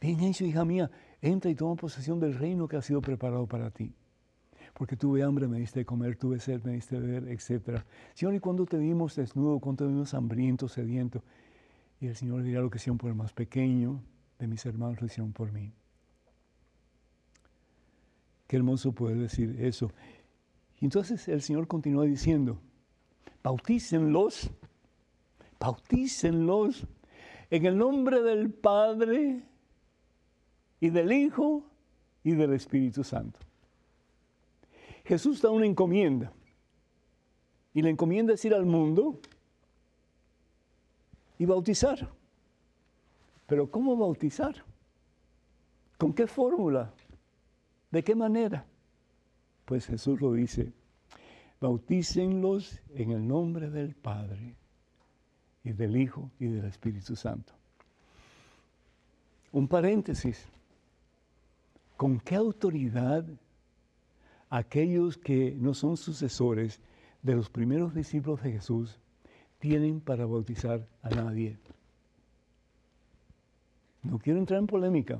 Bien 0.00 0.20
hecho, 0.20 0.44
hija 0.44 0.64
mía. 0.64 0.90
Entra 1.20 1.50
y 1.50 1.54
toma 1.54 1.74
posesión 1.74 2.20
del 2.20 2.34
reino 2.34 2.68
que 2.68 2.76
ha 2.76 2.82
sido 2.82 3.00
preparado 3.00 3.46
para 3.46 3.70
ti. 3.70 3.92
Porque 4.74 4.96
tuve 4.96 5.22
hambre, 5.22 5.48
me 5.48 5.58
diste 5.58 5.80
de 5.80 5.84
comer, 5.84 6.16
tuve 6.16 6.38
sed, 6.38 6.62
me 6.62 6.72
diste 6.72 7.00
de 7.00 7.06
beber, 7.06 7.28
etc. 7.28 7.82
Señor, 8.14 8.34
¿y 8.34 8.40
cuando 8.40 8.64
te 8.64 8.78
vimos 8.78 9.16
desnudo, 9.16 9.58
cuando 9.58 9.84
te 9.84 9.90
vimos 9.90 10.14
hambriento, 10.14 10.68
sediento? 10.68 11.22
Y 12.00 12.06
el 12.06 12.14
Señor 12.14 12.44
dirá 12.44 12.60
lo 12.60 12.70
que 12.70 12.78
hicieron 12.78 12.96
por 12.96 13.10
el 13.10 13.16
más 13.16 13.32
pequeño 13.32 14.00
de 14.38 14.46
mis 14.46 14.64
hermanos, 14.64 15.00
lo 15.00 15.06
hicieron 15.06 15.32
por 15.32 15.50
mí. 15.50 15.72
Qué 18.46 18.56
hermoso 18.56 18.92
poder 18.92 19.18
decir 19.18 19.56
eso. 19.58 19.90
Y 20.80 20.84
entonces 20.84 21.26
el 21.26 21.42
Señor 21.42 21.66
continúa 21.66 22.04
diciendo, 22.04 22.60
bautícenlos, 23.48 24.50
bautícenlos 25.58 26.86
en 27.48 27.64
el 27.64 27.78
nombre 27.78 28.20
del 28.20 28.50
Padre 28.50 29.42
y 30.80 30.90
del 30.90 31.10
Hijo 31.10 31.64
y 32.22 32.32
del 32.32 32.52
Espíritu 32.52 33.02
Santo. 33.02 33.40
Jesús 35.02 35.40
da 35.40 35.48
una 35.48 35.64
encomienda. 35.64 36.30
Y 37.72 37.80
la 37.80 37.88
encomienda 37.88 38.34
es 38.34 38.44
ir 38.44 38.52
al 38.52 38.66
mundo 38.66 39.18
y 41.38 41.46
bautizar. 41.46 42.06
Pero 43.46 43.70
¿cómo 43.70 43.96
bautizar? 43.96 44.62
¿Con 45.96 46.12
qué 46.12 46.26
fórmula? 46.26 46.92
¿De 47.90 48.04
qué 48.04 48.14
manera? 48.14 48.66
Pues 49.64 49.86
Jesús 49.86 50.20
lo 50.20 50.34
dice, 50.34 50.70
bautícenlos 51.60 52.80
en 52.94 53.10
el 53.10 53.26
nombre 53.26 53.70
del 53.70 53.94
Padre 53.94 54.54
y 55.64 55.72
del 55.72 55.96
Hijo 55.96 56.30
y 56.38 56.46
del 56.46 56.64
Espíritu 56.64 57.16
Santo. 57.16 57.52
Un 59.52 59.66
paréntesis. 59.66 60.46
¿Con 61.96 62.20
qué 62.20 62.36
autoridad 62.36 63.24
aquellos 64.50 65.18
que 65.18 65.54
no 65.58 65.74
son 65.74 65.96
sucesores 65.96 66.80
de 67.22 67.34
los 67.34 67.50
primeros 67.50 67.94
discípulos 67.94 68.42
de 68.42 68.52
Jesús 68.52 68.98
tienen 69.58 70.00
para 70.00 70.24
bautizar 70.24 70.86
a 71.02 71.10
nadie. 71.10 71.58
No 74.02 74.18
quiero 74.18 74.38
entrar 74.38 74.60
en 74.60 74.66
polémica, 74.66 75.18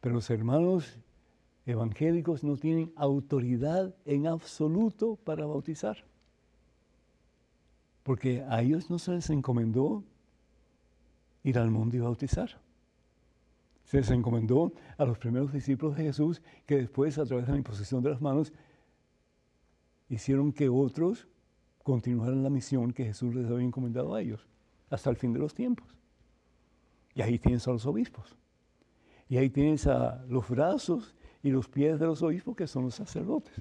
Pero 0.00 0.14
los 0.14 0.30
hermanos 0.30 0.96
evangélicos 1.70 2.44
no 2.44 2.56
tienen 2.56 2.92
autoridad 2.96 3.94
en 4.04 4.26
absoluto 4.26 5.16
para 5.16 5.46
bautizar. 5.46 6.04
Porque 8.02 8.42
a 8.48 8.62
ellos 8.62 8.90
no 8.90 8.98
se 8.98 9.12
les 9.12 9.30
encomendó 9.30 10.04
ir 11.42 11.58
al 11.58 11.70
mundo 11.70 11.96
y 11.96 12.00
bautizar. 12.00 12.60
Se 13.84 13.98
les 13.98 14.10
encomendó 14.10 14.72
a 14.98 15.04
los 15.04 15.18
primeros 15.18 15.52
discípulos 15.52 15.96
de 15.96 16.04
Jesús 16.04 16.42
que 16.66 16.76
después, 16.76 17.18
a 17.18 17.24
través 17.24 17.46
de 17.46 17.52
la 17.52 17.58
imposición 17.58 18.02
de 18.02 18.10
las 18.10 18.20
manos, 18.20 18.52
hicieron 20.08 20.52
que 20.52 20.68
otros 20.68 21.26
continuaran 21.82 22.42
la 22.42 22.50
misión 22.50 22.92
que 22.92 23.04
Jesús 23.04 23.34
les 23.34 23.50
había 23.50 23.66
encomendado 23.66 24.14
a 24.14 24.20
ellos 24.20 24.46
hasta 24.90 25.10
el 25.10 25.16
fin 25.16 25.32
de 25.32 25.38
los 25.38 25.54
tiempos. 25.54 25.86
Y 27.14 27.22
ahí 27.22 27.38
tienes 27.38 27.66
a 27.66 27.72
los 27.72 27.86
obispos. 27.86 28.36
Y 29.28 29.36
ahí 29.36 29.50
tienes 29.50 29.86
a 29.86 30.24
los 30.28 30.48
brazos 30.48 31.14
y 31.42 31.50
los 31.50 31.68
pies 31.68 31.98
de 31.98 32.06
los 32.06 32.22
obispos 32.22 32.56
que 32.56 32.66
son 32.66 32.84
los 32.84 32.94
sacerdotes. 32.94 33.54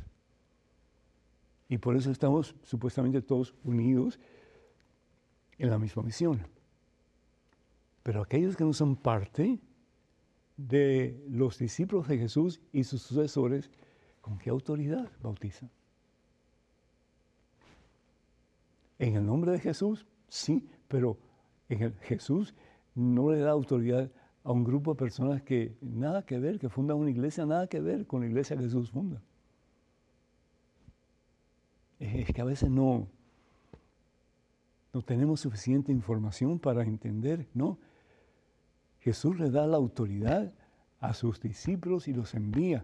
Y 1.68 1.78
por 1.78 1.96
eso 1.96 2.12
estamos 2.12 2.56
supuestamente 2.64 3.22
todos 3.22 3.54
unidos 3.64 4.20
en 5.58 5.70
la 5.70 5.78
misma 5.78 6.04
misión. 6.04 6.42
Pero 8.04 8.22
aquellos 8.22 8.56
que 8.56 8.64
no 8.64 8.74
son 8.74 8.96
parte 8.96 9.60
de 10.58 11.24
los 11.30 11.60
discípulos 11.60 12.08
de 12.08 12.18
Jesús 12.18 12.60
y 12.74 12.84
sus 12.84 13.04
sucesores, 13.04 13.70
¿con 14.22 14.38
qué 14.40 14.50
autoridad 14.50 15.10
bautizan? 15.22 15.70
En 18.98 19.16
el 19.16 19.26
nombre 19.26 19.52
de 19.52 19.60
Jesús, 19.60 20.06
sí, 20.28 20.68
pero 20.88 21.18
en 21.70 21.84
el 21.84 21.94
Jesús 22.00 22.54
no 22.96 23.32
le 23.32 23.40
da 23.40 23.52
autoridad 23.52 24.12
a 24.50 24.52
un 24.52 24.64
grupo 24.64 24.96
de 24.96 24.98
personas 24.98 25.44
que 25.44 25.78
nada 25.80 26.26
que 26.26 26.40
ver, 26.40 26.58
que 26.58 26.70
fundan 26.70 26.98
una 26.98 27.12
iglesia, 27.12 27.46
nada 27.46 27.68
que 27.68 27.80
ver 27.80 28.08
con 28.08 28.22
la 28.22 28.26
iglesia 28.26 28.58
que 28.58 28.64
Jesús 28.64 28.90
funda. 28.90 29.22
Es 32.00 32.34
que 32.34 32.42
a 32.42 32.46
veces 32.46 32.68
no, 32.68 33.08
no 34.92 35.04
tenemos 35.04 35.42
suficiente 35.42 35.92
información 35.92 36.58
para 36.58 36.82
entender, 36.82 37.46
¿no? 37.54 37.78
Jesús 39.02 39.40
le 39.40 39.52
da 39.52 39.68
la 39.68 39.78
autoridad 39.78 40.52
a 41.00 41.14
sus 41.14 41.40
discípulos 41.40 42.08
y 42.08 42.14
los 42.14 42.34
envía 42.34 42.84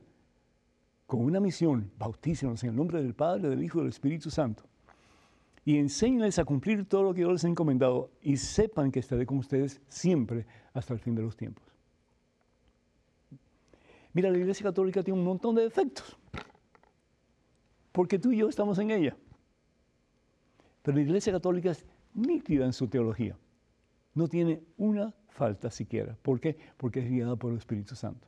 con 1.08 1.22
una 1.22 1.40
misión, 1.40 1.90
bautícenos 1.98 2.64
en 2.64 2.70
el 2.70 2.76
nombre 2.76 3.02
del 3.02 3.16
Padre, 3.16 3.50
del 3.50 3.64
Hijo 3.64 3.80
y 3.80 3.82
del 3.82 3.90
Espíritu 3.90 4.30
Santo. 4.30 4.66
Y 5.66 5.80
enséñales 5.80 6.38
a 6.38 6.46
cumplir 6.46 6.88
todo 6.88 7.04
lo 7.04 7.14
que 7.14 7.22
yo 7.22 7.32
les 7.32 7.44
he 7.44 7.48
encomendado 7.48 8.12
y 8.22 8.38
sepan 8.38 8.92
que 8.92 9.00
estaré 9.00 9.26
con 9.26 9.40
ustedes 9.40 9.82
siempre 9.88 10.46
hasta 10.74 10.94
el 10.94 11.00
fin 11.00 11.16
de 11.16 11.24
los 11.24 11.36
tiempos. 11.36 11.66
Mira, 14.14 14.30
la 14.30 14.38
Iglesia 14.38 14.64
Católica 14.64 15.04
tiene 15.04 15.20
un 15.20 15.26
montón 15.26 15.56
de 15.56 15.64
defectos, 15.64 16.18
porque 17.92 18.20
tú 18.20 18.32
y 18.32 18.38
yo 18.38 18.48
estamos 18.48 18.78
en 18.80 18.92
ella. 18.92 19.18
Pero 20.84 20.98
la 20.98 21.04
Iglesia 21.04 21.34
Católica 21.34 21.72
es 21.72 21.84
nítida 22.14 22.66
en 22.66 22.72
su 22.72 22.88
teología. 22.88 23.36
No 24.14 24.28
tiene 24.28 24.62
una 24.78 25.14
falta 25.30 25.72
siquiera. 25.72 26.16
¿Por 26.22 26.40
qué? 26.40 26.58
Porque 26.78 27.00
es 27.00 27.10
guiada 27.10 27.36
por 27.36 27.52
el 27.52 27.58
Espíritu 27.58 27.96
Santo. 27.96 28.28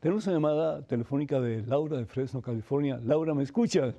Tenemos 0.00 0.26
una 0.26 0.36
llamada 0.36 0.82
telefónica 0.86 1.38
de 1.40 1.60
Laura 1.66 1.98
de 1.98 2.06
Fresno, 2.06 2.40
California. 2.40 2.98
Laura, 3.04 3.34
¿me 3.34 3.42
escuchas? 3.42 3.94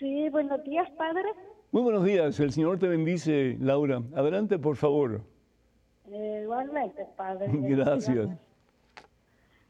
Sí, 0.00 0.28
buenos 0.30 0.64
días, 0.64 0.90
padre. 0.98 1.28
Muy 1.70 1.82
buenos 1.82 2.04
días, 2.04 2.40
el 2.40 2.50
Señor 2.50 2.80
te 2.80 2.88
bendice, 2.88 3.56
Laura. 3.60 4.02
Adelante, 4.16 4.58
por 4.58 4.74
favor. 4.74 5.20
Eh, 6.10 6.40
igualmente, 6.42 7.06
padre. 7.16 7.48
Gracias. 7.52 8.30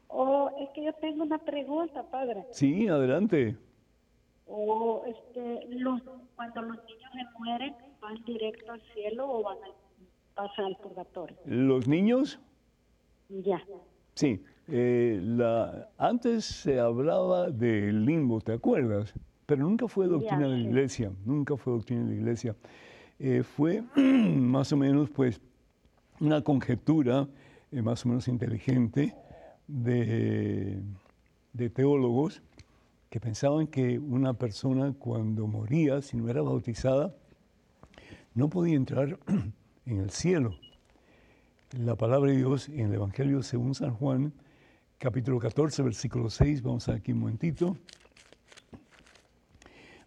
Oh, 0.07 0.49
es 0.59 0.69
que 0.71 0.85
yo 0.85 0.93
tengo 0.93 1.21
una 1.21 1.37
pregunta, 1.37 2.01
padre. 2.09 2.43
Sí, 2.49 2.87
adelante. 2.87 3.55
O 4.47 5.03
este, 5.05 5.67
los, 5.69 6.01
cuando 6.35 6.63
los 6.63 6.77
niños 6.85 7.11
se 7.13 7.39
mueren, 7.39 7.75
¿van 8.01 8.23
directo 8.25 8.71
al 8.71 8.81
cielo 8.95 9.29
o 9.29 9.43
van 9.43 9.57
a 9.59 9.67
pasar 10.33 10.65
al 10.65 10.77
purgatorio? 10.77 11.37
¿Los 11.45 11.87
niños? 11.87 12.39
Ya. 13.29 13.63
Sí. 14.15 14.43
Eh, 14.67 15.19
la, 15.21 15.89
antes 15.97 16.45
se 16.45 16.79
hablaba 16.79 17.49
del 17.49 18.05
limbo, 18.05 18.39
¿te 18.39 18.53
acuerdas? 18.53 19.13
Pero 19.45 19.63
nunca 19.63 19.87
fue 19.87 20.07
doctrina 20.07 20.47
de 20.47 20.57
la 20.57 20.59
iglesia, 20.59 21.11
nunca 21.25 21.57
fue 21.57 21.73
doctrina 21.73 22.03
de 22.03 22.09
la 22.09 22.15
iglesia. 22.15 22.55
Eh, 23.19 23.43
fue 23.43 23.83
más 23.95 24.71
o 24.71 24.77
menos, 24.77 25.09
pues, 25.09 25.41
una 26.19 26.41
conjetura 26.41 27.27
eh, 27.71 27.81
más 27.81 28.05
o 28.05 28.09
menos 28.09 28.27
inteligente 28.27 29.15
de, 29.67 30.79
de 31.51 31.69
teólogos 31.69 32.41
que 33.09 33.19
pensaban 33.19 33.67
que 33.67 33.99
una 33.99 34.33
persona 34.33 34.93
cuando 34.97 35.45
moría, 35.45 36.01
si 36.01 36.17
no 36.17 36.29
era 36.29 36.41
bautizada, 36.41 37.13
no 38.33 38.49
podía 38.49 38.75
entrar 38.75 39.19
en 39.85 39.99
el 39.99 40.09
cielo. 40.09 40.55
La 41.77 41.95
palabra 41.95 42.31
de 42.31 42.37
Dios 42.37 42.69
en 42.69 42.87
el 42.87 42.93
Evangelio 42.93 43.43
según 43.43 43.75
San 43.75 43.93
Juan, 43.95 44.33
capítulo 44.97 45.39
14, 45.39 45.83
versículo 45.83 46.29
6, 46.29 46.61
vamos 46.61 46.87
aquí 46.89 47.11
un 47.11 47.19
momentito. 47.19 47.77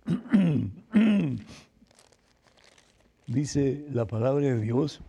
Dice 3.26 3.86
la 3.90 4.06
palabra 4.06 4.46
de 4.46 4.60
Dios 4.60 5.00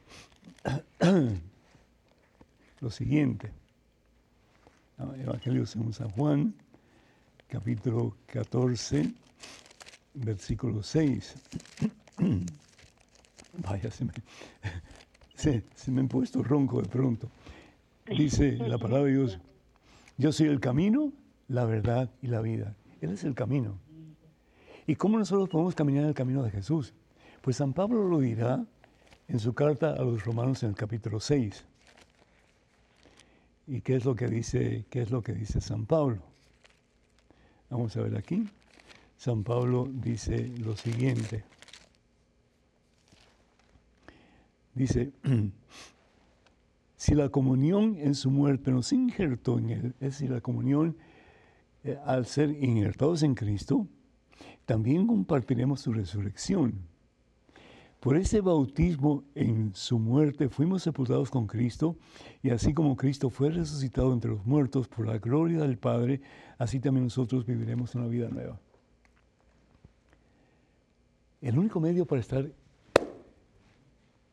lo 2.80 2.90
siguiente. 2.90 3.52
Evangelio 5.20 5.66
según 5.66 5.94
San 5.94 6.10
Juan, 6.10 6.56
capítulo 7.48 8.18
14, 8.26 9.14
versículo 10.16 10.82
6. 10.82 11.36
Vaya, 13.60 13.92
se 13.92 14.06
me, 14.06 14.14
se, 15.36 15.64
me 15.92 16.02
ha 16.02 16.06
puesto 16.06 16.42
ronco 16.42 16.82
de 16.82 16.90
pronto. 16.90 17.30
Dice 18.08 18.58
la 18.58 18.78
palabra 18.78 19.06
de 19.06 19.12
Dios, 19.12 19.40
yo 20.18 20.32
soy 20.32 20.48
el 20.48 20.60
camino, 20.60 21.14
la 21.48 21.66
verdad 21.66 22.10
y 22.22 22.28
la 22.28 22.42
vida. 22.42 22.76
Él 23.02 23.12
es 23.12 23.24
el 23.24 23.36
camino. 23.36 23.80
¿Y 24.88 24.96
cómo 24.96 25.18
nosotros 25.18 25.50
podemos 25.50 25.76
caminar 25.76 26.04
en 26.04 26.10
el 26.10 26.16
camino 26.16 26.44
de 26.44 26.50
Jesús? 26.50 26.94
Pues 27.42 27.58
San 27.58 27.74
Pablo 27.74 28.08
lo 28.08 28.20
dirá 28.20 28.66
en 29.28 29.40
su 29.40 29.54
carta 29.54 29.92
a 29.92 30.02
los 30.02 30.24
romanos 30.24 30.64
en 30.64 30.70
el 30.70 30.76
capítulo 30.76 31.20
6. 31.20 31.66
¿Y 33.68 33.82
qué 33.82 33.96
es 33.96 34.06
lo 34.06 34.16
que 34.16 34.28
dice, 34.28 34.86
qué 34.90 35.02
es 35.02 35.12
lo 35.12 35.22
que 35.22 35.34
dice 35.34 35.62
San 35.62 35.86
Pablo? 35.86 36.22
Vamos 37.70 37.96
a 37.98 38.02
ver 38.02 38.16
aquí. 38.16 38.50
San 39.18 39.44
Pablo 39.44 39.88
dice 39.92 40.48
lo 40.60 40.76
siguiente. 40.78 41.44
Dice, 44.74 45.12
si 46.98 47.14
la 47.14 47.30
comunión 47.30 47.96
en 47.98 48.16
su 48.16 48.32
muerte 48.32 48.72
nos 48.72 48.92
injertó 48.92 49.60
en 49.60 49.70
él, 49.70 49.96
es 50.00 50.14
decir, 50.14 50.32
la 50.32 50.42
comunión 50.42 50.98
eh, 51.84 51.98
al 52.04 52.26
ser 52.26 52.50
injertados 52.50 53.22
en 53.22 53.36
Cristo, 53.36 53.88
también 54.66 55.06
compartiremos 55.06 55.80
su 55.80 55.94
resurrección. 55.94 56.74
Por 58.00 58.18
ese 58.18 58.42
bautismo 58.42 59.24
en 59.36 59.74
su 59.74 60.00
muerte 60.00 60.50
fuimos 60.50 60.84
sepultados 60.84 61.30
con 61.30 61.46
Cristo, 61.46 61.98
y 62.42 62.50
así 62.50 62.74
como 62.74 62.96
Cristo 62.96 63.30
fue 63.30 63.52
resucitado 63.52 64.12
entre 64.12 64.32
los 64.32 64.46
muertos 64.46 64.88
por 64.88 65.06
la 65.06 65.20
gloria 65.20 65.60
del 65.62 65.78
Padre, 65.78 66.22
así 66.58 66.80
también 66.80 67.06
nosotros 67.06 67.46
viviremos 67.46 67.94
una 67.94 68.08
vida 68.08 68.28
nueva. 68.30 68.60
El 71.42 71.60
único 71.60 71.80
medio 71.80 72.08
para 72.08 72.22
estar 72.22 72.52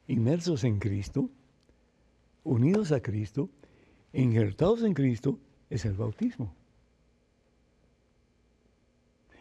inmersos 0.07 0.65
en 0.65 0.79
Cristo, 0.79 1.29
unidos 2.45 2.93
a 2.93 3.01
Cristo, 3.01 3.51
injertados 4.13 4.83
en 4.85 4.95
Cristo, 4.95 5.41
es 5.71 5.85
el 5.85 5.95
bautismo. 5.95 6.55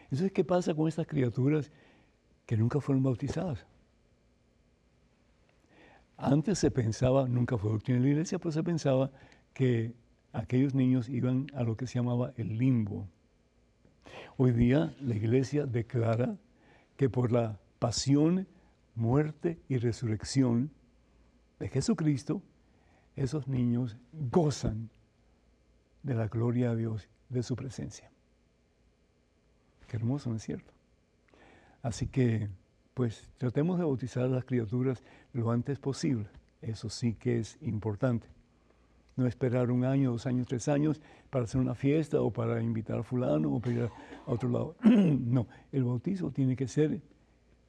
Entonces, 0.04 0.32
¿qué 0.32 0.44
pasa 0.44 0.74
con 0.74 0.88
estas 0.88 1.06
criaturas 1.06 1.70
que 2.46 2.56
nunca 2.56 2.80
fueron 2.80 3.02
bautizadas? 3.02 3.66
Antes 6.16 6.58
se 6.58 6.70
pensaba, 6.70 7.28
nunca 7.28 7.58
fue 7.58 7.70
doctrina 7.70 7.98
de 7.98 8.04
la 8.04 8.10
iglesia, 8.12 8.38
pero 8.38 8.52
se 8.52 8.62
pensaba 8.62 9.10
que 9.52 9.94
aquellos 10.32 10.74
niños 10.74 11.08
iban 11.08 11.46
a 11.54 11.62
lo 11.62 11.76
que 11.76 11.86
se 11.86 11.94
llamaba 11.94 12.32
el 12.36 12.58
limbo. 12.58 13.08
Hoy 14.36 14.52
día 14.52 14.94
la 15.00 15.14
iglesia 15.14 15.66
declara 15.66 16.36
que 16.96 17.08
por 17.10 17.32
la 17.32 17.60
pasión, 17.78 18.46
muerte 18.94 19.60
y 19.68 19.78
resurrección 19.78 20.70
de 21.58 21.68
Jesucristo, 21.68 22.42
esos 23.16 23.48
niños 23.48 23.96
gozan 24.12 24.90
de 26.02 26.14
la 26.14 26.28
gloria 26.28 26.70
de 26.70 26.76
Dios, 26.76 27.08
de 27.28 27.42
su 27.42 27.56
presencia. 27.56 28.10
Qué 29.88 29.96
hermoso, 29.96 30.30
¿no 30.30 30.36
es 30.36 30.42
cierto? 30.42 30.72
Así 31.82 32.06
que, 32.06 32.48
pues, 32.94 33.30
tratemos 33.38 33.78
de 33.78 33.84
bautizar 33.84 34.24
a 34.24 34.28
las 34.28 34.44
criaturas 34.44 35.02
lo 35.32 35.50
antes 35.50 35.78
posible. 35.78 36.26
Eso 36.62 36.88
sí 36.88 37.14
que 37.14 37.38
es 37.38 37.58
importante. 37.60 38.26
No 39.16 39.26
esperar 39.26 39.70
un 39.70 39.84
año, 39.84 40.10
dos 40.10 40.26
años, 40.26 40.48
tres 40.48 40.66
años 40.68 41.00
para 41.30 41.44
hacer 41.44 41.60
una 41.60 41.74
fiesta 41.74 42.20
o 42.20 42.32
para 42.32 42.62
invitar 42.62 42.98
a 42.98 43.02
fulano 43.02 43.52
o 43.52 43.60
para 43.60 43.74
ir 43.74 43.82
a 43.82 43.90
otro 44.30 44.48
lado. 44.48 44.76
no, 44.82 45.46
el 45.70 45.84
bautizo 45.84 46.30
tiene 46.30 46.56
que 46.56 46.66
ser 46.66 47.00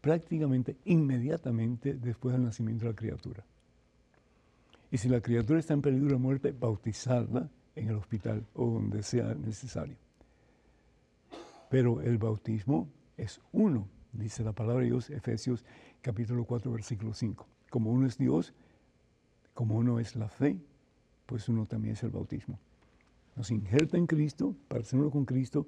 prácticamente 0.02 0.78
inmediatamente 0.86 1.94
después 1.94 2.34
del 2.34 2.44
nacimiento 2.44 2.86
de 2.86 2.92
la 2.92 2.96
criatura. 2.96 3.44
Y 4.92 4.98
si 4.98 5.10
la 5.10 5.22
criatura 5.22 5.60
está 5.60 5.74
en 5.74 5.82
peligro 5.82 6.10
de 6.10 6.18
muerte, 6.18 6.52
bautizarla 6.52 7.50
en 7.76 7.90
el 7.90 7.96
hospital 7.96 8.46
o 8.54 8.66
donde 8.72 9.04
sea 9.04 9.34
necesario. 9.34 9.98
Pero 11.70 12.02
el 12.02 12.18
bautismo 12.18 12.90
es 13.18 13.42
uno, 13.52 13.88
dice 14.14 14.44
la 14.44 14.54
palabra 14.54 14.82
de 14.82 14.90
Dios, 14.90 15.10
Efesios 15.10 15.66
capítulo 16.02 16.46
4, 16.46 16.72
versículo 16.72 17.14
5. 17.14 17.48
Como 17.70 17.92
uno 17.92 18.08
es 18.08 18.18
Dios, 18.18 18.54
como 19.54 19.76
uno 19.76 20.00
es 20.00 20.16
la 20.16 20.30
fe, 20.30 20.58
pues 21.26 21.50
uno 21.50 21.66
también 21.66 21.94
es 21.94 22.04
el 22.04 22.12
bautismo. 22.12 22.60
Nos 23.36 23.52
injerta 23.52 23.98
en 23.98 24.08
Cristo 24.08 24.56
para 24.68 24.84
ser 24.84 25.00
uno 25.00 25.10
con 25.10 25.26
Cristo 25.26 25.68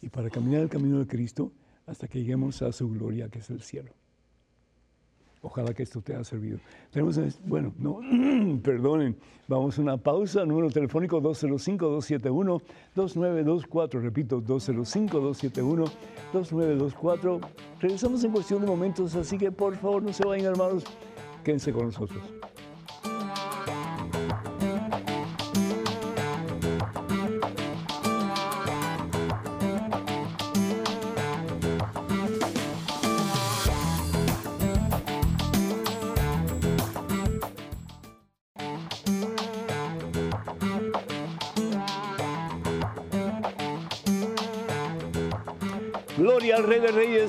y 0.00 0.08
para 0.08 0.30
caminar 0.30 0.62
el 0.62 0.68
camino 0.68 0.98
de 0.98 1.06
Cristo 1.06 1.52
hasta 1.86 2.06
que 2.06 2.20
lleguemos 2.20 2.62
a 2.62 2.70
su 2.70 2.88
gloria, 2.90 3.28
que 3.28 3.38
es 3.38 3.50
el 3.50 3.62
cielo. 3.62 3.92
Ojalá 5.42 5.72
que 5.72 5.84
esto 5.84 6.00
te 6.00 6.14
haya 6.14 6.24
servido. 6.24 6.58
Tenemos, 6.90 7.20
bueno, 7.44 7.72
no, 7.78 8.00
perdonen, 8.62 9.16
vamos 9.46 9.78
a 9.78 9.82
una 9.82 9.96
pausa. 9.96 10.44
Número 10.44 10.68
telefónico 10.70 11.20
205-271-2924. 11.20 14.00
Repito, 14.00 14.42
205-271-2924. 14.42 17.40
Regresamos 17.80 18.24
en 18.24 18.32
cuestión 18.32 18.62
de 18.62 18.66
momentos, 18.66 19.14
así 19.14 19.38
que 19.38 19.52
por 19.52 19.76
favor 19.76 20.02
no 20.02 20.12
se 20.12 20.26
vayan, 20.26 20.46
hermanos. 20.52 20.82
Quédense 21.44 21.72
con 21.72 21.84
nosotros. 21.86 22.20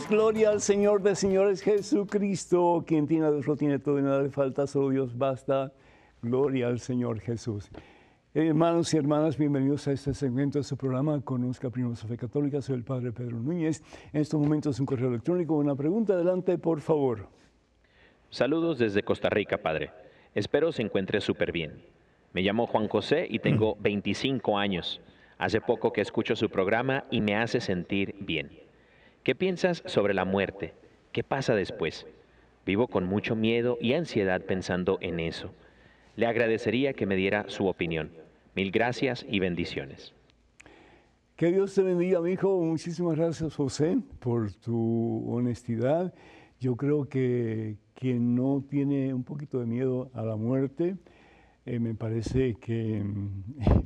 Gloria 0.09 0.49
al 0.49 0.59
Señor 0.59 1.03
de 1.03 1.15
Señores 1.15 1.61
Jesucristo, 1.61 2.83
quien 2.85 3.05
tiene 3.05 3.27
a 3.27 3.31
Dios 3.31 3.45
lo 3.45 3.55
tiene 3.55 3.77
todo 3.77 3.99
y 3.99 4.01
nada 4.01 4.23
le 4.23 4.29
falta, 4.29 4.65
solo 4.65 4.89
Dios 4.89 5.15
basta. 5.15 5.71
Gloria 6.21 6.67
al 6.67 6.79
Señor 6.79 7.19
Jesús. 7.19 7.69
Hermanos 8.33 8.91
y 8.93 8.97
hermanas, 8.97 9.37
bienvenidos 9.37 9.87
a 9.87 9.91
este 9.91 10.13
segmento 10.15 10.57
de 10.57 10.63
su 10.63 10.75
programa 10.75 11.21
Conozca 11.21 11.69
Primero 11.69 11.95
Fe 11.95 12.17
Católica. 12.17 12.61
Soy 12.61 12.75
el 12.75 12.83
Padre 12.83 13.11
Pedro 13.11 13.37
Núñez. 13.37 13.83
En 14.11 14.21
estos 14.21 14.39
momentos 14.39 14.79
un 14.79 14.87
correo 14.87 15.09
electrónico, 15.09 15.55
una 15.55 15.75
pregunta. 15.75 16.13
Adelante, 16.13 16.57
por 16.57 16.81
favor. 16.81 17.27
Saludos 18.31 18.79
desde 18.79 19.03
Costa 19.03 19.29
Rica, 19.29 19.59
Padre. 19.59 19.91
Espero 20.33 20.71
se 20.71 20.81
encuentre 20.81 21.21
súper 21.21 21.51
bien. 21.51 21.83
Me 22.33 22.41
llamo 22.41 22.65
Juan 22.65 22.87
José 22.87 23.27
y 23.29 23.39
tengo 23.39 23.77
25 23.79 24.57
años. 24.57 25.01
Hace 25.37 25.61
poco 25.61 25.93
que 25.93 26.01
escucho 26.01 26.35
su 26.35 26.49
programa 26.49 27.05
y 27.11 27.21
me 27.21 27.35
hace 27.35 27.61
sentir 27.61 28.15
bien. 28.19 28.68
¿Qué 29.23 29.35
piensas 29.35 29.83
sobre 29.85 30.13
la 30.13 30.23
muerte? 30.23 30.73
¿Qué 31.11 31.23
pasa 31.23 31.53
después? 31.53 32.07
Vivo 32.65 32.87
con 32.87 33.05
mucho 33.05 33.35
miedo 33.35 33.77
y 33.81 33.93
ansiedad 33.93 34.41
pensando 34.41 34.97
en 35.01 35.19
eso. 35.19 35.51
Le 36.15 36.25
agradecería 36.25 36.93
que 36.93 37.05
me 37.05 37.17
diera 37.17 37.45
su 37.49 37.67
opinión. 37.67 38.11
Mil 38.55 38.71
gracias 38.71 39.25
y 39.29 39.39
bendiciones. 39.39 40.13
Que 41.35 41.51
Dios 41.51 41.75
te 41.75 41.83
bendiga, 41.83 42.21
mi 42.21 42.31
hijo. 42.31 42.61
Muchísimas 42.63 43.17
gracias, 43.17 43.55
José, 43.55 43.97
por 44.19 44.53
tu 44.53 45.25
honestidad. 45.29 46.13
Yo 46.59 46.77
creo 46.77 47.09
que 47.09 47.75
quien 47.95 48.35
no 48.35 48.63
tiene 48.69 49.13
un 49.13 49.23
poquito 49.23 49.59
de 49.59 49.65
miedo 49.65 50.11
a 50.13 50.23
la 50.23 50.37
muerte, 50.37 50.95
eh, 51.65 51.79
me 51.79 51.93
parece 51.93 52.55
que 52.55 53.03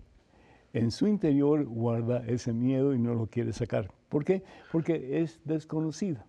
en 0.74 0.92
su 0.92 1.08
interior 1.08 1.66
guarda 1.66 2.24
ese 2.28 2.54
miedo 2.54 2.94
y 2.94 3.00
no 3.00 3.16
lo 3.16 3.28
quiere 3.28 3.52
sacar. 3.52 3.90
¿Por 4.14 4.24
qué? 4.24 4.43
Porque 4.72 5.24
es 5.24 5.41
desconocida. 5.43 6.24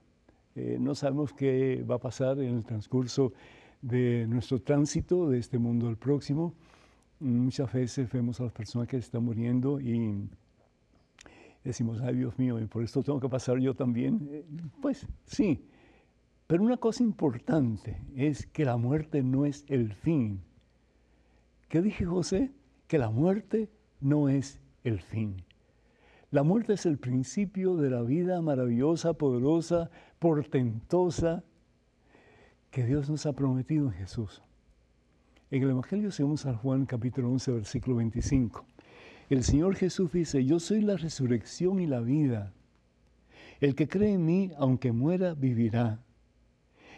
Eh, 0.54 0.78
no 0.80 0.94
sabemos 0.94 1.34
qué 1.34 1.84
va 1.88 1.96
a 1.96 1.98
pasar 1.98 2.38
en 2.38 2.56
el 2.56 2.64
transcurso 2.64 3.34
de 3.82 4.26
nuestro 4.26 4.58
tránsito 4.62 5.28
de 5.28 5.38
este 5.38 5.58
mundo 5.58 5.88
al 5.88 5.98
próximo. 5.98 6.54
Muchas 7.20 7.70
veces 7.70 8.10
vemos 8.10 8.40
a 8.40 8.44
las 8.44 8.54
personas 8.54 8.88
que 8.88 8.96
están 8.96 9.22
muriendo 9.22 9.82
y 9.82 10.30
decimos, 11.62 12.00
ay 12.00 12.16
Dios 12.16 12.38
mío, 12.38 12.58
y 12.58 12.64
por 12.64 12.82
esto 12.82 13.02
tengo 13.02 13.20
que 13.20 13.28
pasar 13.28 13.58
yo 13.58 13.74
también. 13.74 14.30
Eh, 14.32 14.46
pues 14.80 15.06
sí, 15.26 15.68
pero 16.46 16.62
una 16.62 16.78
cosa 16.78 17.02
importante 17.02 18.00
es 18.16 18.46
que 18.46 18.64
la 18.64 18.78
muerte 18.78 19.22
no 19.22 19.44
es 19.44 19.66
el 19.68 19.92
fin. 19.92 20.40
¿Qué 21.68 21.82
dije 21.82 22.06
José? 22.06 22.50
Que 22.86 22.96
la 22.96 23.10
muerte 23.10 23.68
no 24.00 24.30
es 24.30 24.58
el 24.84 25.02
fin. 25.02 25.44
La 26.34 26.42
muerte 26.42 26.72
es 26.72 26.84
el 26.84 26.98
principio 26.98 27.76
de 27.76 27.90
la 27.90 28.02
vida 28.02 28.42
maravillosa, 28.42 29.12
poderosa, 29.12 29.88
portentosa 30.18 31.44
que 32.72 32.84
Dios 32.84 33.08
nos 33.08 33.24
ha 33.26 33.34
prometido 33.34 33.86
en 33.86 33.92
Jesús. 33.92 34.42
En 35.52 35.62
el 35.62 35.70
Evangelio 35.70 36.10
según 36.10 36.36
San 36.36 36.56
Juan 36.56 36.86
capítulo 36.86 37.30
11 37.30 37.52
versículo 37.52 37.94
25. 37.98 38.66
El 39.30 39.44
Señor 39.44 39.76
Jesús 39.76 40.10
dice, 40.10 40.44
yo 40.44 40.58
soy 40.58 40.80
la 40.80 40.96
resurrección 40.96 41.78
y 41.78 41.86
la 41.86 42.00
vida. 42.00 42.52
El 43.60 43.76
que 43.76 43.86
cree 43.86 44.14
en 44.14 44.26
mí, 44.26 44.50
aunque 44.58 44.90
muera, 44.90 45.34
vivirá. 45.34 46.02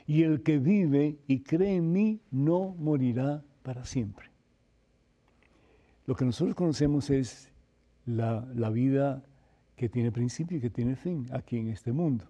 Y 0.07 0.22
el 0.22 0.45
que 0.45 0.59
vive 0.59 1.18
y 1.26 1.43
cree 1.43 1.76
en 1.76 1.93
mí, 1.93 2.22
no 2.30 2.74
morirá 2.78 3.45
para 3.62 3.84
siempre. 3.84 4.30
Lo 6.07 6.16
que 6.16 6.24
nosotros 6.24 6.55
conocemos 6.55 7.11
es 7.11 7.53
la, 8.07 8.71
vida 8.71 9.23
que 9.77 9.89
tiene 9.89 10.11
principio 10.13 10.59
y 10.59 10.61
que 10.61 10.71
tiene 10.71 10.97
fin 10.97 11.27
aquí 11.33 11.59
en 11.59 11.69
este 11.69 11.93
mundo. 11.93 12.25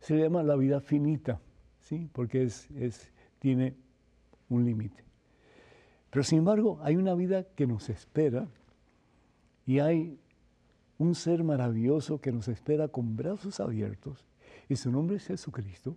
Se 0.00 0.14
le 0.14 0.22
llama 0.22 0.42
la 0.42 0.56
vida 0.56 0.80
finita, 0.80 1.40
¿sí? 1.80 2.08
porque 2.12 2.42
es, 2.42 2.70
es, 2.72 3.12
tiene 3.38 3.74
un 4.48 4.64
límite. 4.64 5.04
Pero 6.10 6.24
sin 6.24 6.38
embargo, 6.38 6.78
hay 6.82 6.96
una 6.96 7.14
vida 7.14 7.44
que 7.54 7.66
nos 7.66 7.88
espera 7.88 8.48
y 9.66 9.78
hay 9.78 10.18
un 10.98 11.14
ser 11.14 11.42
maravilloso 11.42 12.20
que 12.20 12.32
nos 12.32 12.48
espera 12.48 12.88
con 12.88 13.16
brazos 13.16 13.60
abiertos, 13.60 14.24
y 14.68 14.76
su 14.76 14.90
nombre 14.90 15.16
es 15.16 15.26
Jesucristo, 15.26 15.96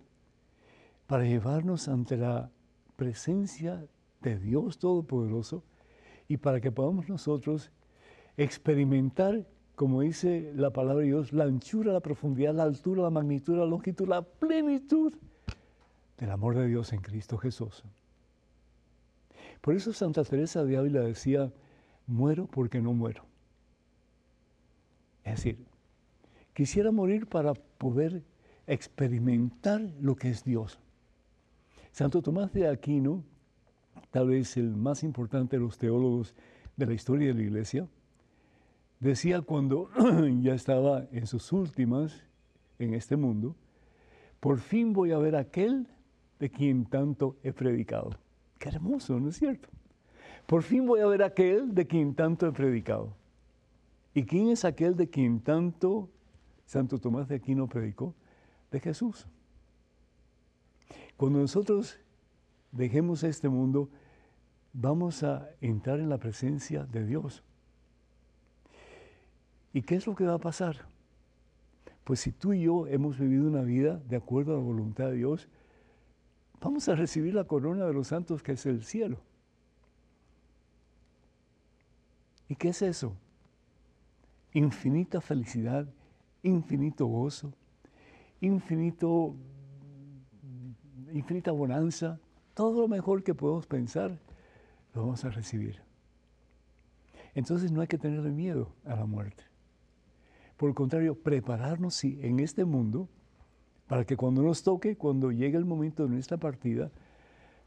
para 1.06 1.24
llevarnos 1.24 1.88
ante 1.88 2.16
la 2.16 2.50
presencia 2.96 3.86
de 4.20 4.38
Dios 4.38 4.78
Todopoderoso 4.78 5.62
y 6.26 6.36
para 6.36 6.60
que 6.60 6.72
podamos 6.72 7.08
nosotros 7.08 7.70
experimentar, 8.38 9.44
como 9.74 10.00
dice 10.00 10.52
la 10.54 10.70
palabra 10.70 11.02
de 11.02 11.08
Dios, 11.08 11.32
la 11.32 11.44
anchura, 11.44 11.92
la 11.92 12.00
profundidad, 12.00 12.54
la 12.54 12.62
altura, 12.62 13.02
la 13.02 13.10
magnitud, 13.10 13.58
la 13.58 13.66
longitud, 13.66 14.08
la 14.08 14.22
plenitud 14.22 15.12
del 16.16 16.30
amor 16.30 16.56
de 16.56 16.66
Dios 16.66 16.92
en 16.92 17.00
Cristo 17.00 17.36
Jesús. 17.36 17.84
Por 19.60 19.74
eso 19.74 19.92
Santa 19.92 20.24
Teresa 20.24 20.64
de 20.64 20.76
Ávila 20.76 21.00
decía, 21.00 21.52
muero 22.06 22.46
porque 22.46 22.80
no 22.80 22.92
muero. 22.92 23.24
Es 25.24 25.36
decir, 25.36 25.66
quisiera 26.54 26.92
morir 26.92 27.26
para 27.26 27.54
poder 27.54 28.22
experimentar 28.66 29.80
lo 30.00 30.14
que 30.14 30.30
es 30.30 30.44
Dios. 30.44 30.78
Santo 31.90 32.22
Tomás 32.22 32.52
de 32.52 32.68
Aquino, 32.68 33.24
tal 34.10 34.28
vez 34.28 34.56
el 34.56 34.76
más 34.76 35.02
importante 35.02 35.56
de 35.56 35.62
los 35.62 35.76
teólogos 35.76 36.34
de 36.76 36.86
la 36.86 36.94
historia 36.94 37.28
de 37.28 37.34
la 37.34 37.42
Iglesia, 37.42 37.88
decía 39.00 39.42
cuando 39.42 39.90
ya 40.40 40.54
estaba 40.54 41.06
en 41.12 41.26
sus 41.26 41.52
últimas 41.52 42.22
en 42.78 42.94
este 42.94 43.16
mundo, 43.16 43.56
por 44.40 44.60
fin 44.60 44.92
voy 44.92 45.12
a 45.12 45.18
ver 45.18 45.36
aquel 45.36 45.88
de 46.38 46.50
quien 46.50 46.84
tanto 46.84 47.36
he 47.42 47.52
predicado. 47.52 48.10
Qué 48.58 48.68
hermoso, 48.68 49.18
¿no 49.18 49.28
es 49.28 49.36
cierto? 49.36 49.68
Por 50.46 50.62
fin 50.62 50.86
voy 50.86 51.00
a 51.00 51.06
ver 51.06 51.22
aquel 51.22 51.74
de 51.74 51.86
quien 51.86 52.14
tanto 52.14 52.46
he 52.46 52.52
predicado. 52.52 53.14
¿Y 54.14 54.24
quién 54.24 54.48
es 54.48 54.64
aquel 54.64 54.96
de 54.96 55.08
quien 55.08 55.40
tanto 55.40 56.08
Santo 56.64 56.98
Tomás 56.98 57.28
de 57.28 57.36
Aquino 57.36 57.68
predicó? 57.68 58.14
De 58.70 58.80
Jesús. 58.80 59.26
Cuando 61.16 61.38
nosotros 61.40 61.98
dejemos 62.72 63.24
este 63.24 63.48
mundo, 63.48 63.90
vamos 64.72 65.22
a 65.22 65.48
entrar 65.60 66.00
en 66.00 66.08
la 66.08 66.18
presencia 66.18 66.84
de 66.84 67.04
Dios. 67.04 67.42
¿Y 69.72 69.82
qué 69.82 69.96
es 69.96 70.06
lo 70.06 70.14
que 70.14 70.24
va 70.24 70.34
a 70.34 70.38
pasar? 70.38 70.86
Pues 72.04 72.20
si 72.20 72.32
tú 72.32 72.52
y 72.52 72.62
yo 72.62 72.86
hemos 72.86 73.18
vivido 73.18 73.46
una 73.46 73.62
vida 73.62 74.00
de 74.08 74.16
acuerdo 74.16 74.52
a 74.52 74.56
la 74.56 74.62
voluntad 74.62 75.06
de 75.06 75.16
Dios, 75.16 75.48
Vamos 76.60 76.88
a 76.88 76.96
recibir 76.96 77.34
la 77.34 77.44
corona 77.44 77.86
de 77.86 77.92
los 77.92 78.08
santos 78.08 78.42
que 78.42 78.52
es 78.52 78.66
el 78.66 78.82
cielo. 78.82 79.20
¿Y 82.48 82.56
qué 82.56 82.70
es 82.70 82.82
eso? 82.82 83.14
Infinita 84.54 85.20
felicidad, 85.20 85.86
infinito 86.42 87.06
gozo, 87.06 87.52
infinito, 88.40 89.36
infinita 91.12 91.52
bonanza, 91.52 92.18
todo 92.54 92.80
lo 92.80 92.88
mejor 92.88 93.22
que 93.22 93.34
podemos 93.34 93.66
pensar, 93.66 94.18
lo 94.94 95.02
vamos 95.02 95.24
a 95.24 95.30
recibir. 95.30 95.80
Entonces 97.34 97.70
no 97.70 97.82
hay 97.82 97.86
que 97.86 97.98
tener 97.98 98.22
miedo 98.22 98.72
a 98.84 98.96
la 98.96 99.06
muerte. 99.06 99.44
Por 100.58 100.68
el 100.68 100.74
contrario, 100.74 101.14
prepararnos 101.14 101.94
sí, 101.94 102.18
en 102.20 102.40
este 102.40 102.64
mundo 102.64 103.08
para 103.86 104.04
que 104.04 104.16
cuando 104.16 104.42
nos 104.42 104.64
toque, 104.64 104.96
cuando 104.96 105.30
llegue 105.30 105.56
el 105.56 105.64
momento 105.64 106.02
de 106.02 106.10
nuestra 106.10 106.36
partida, 106.36 106.90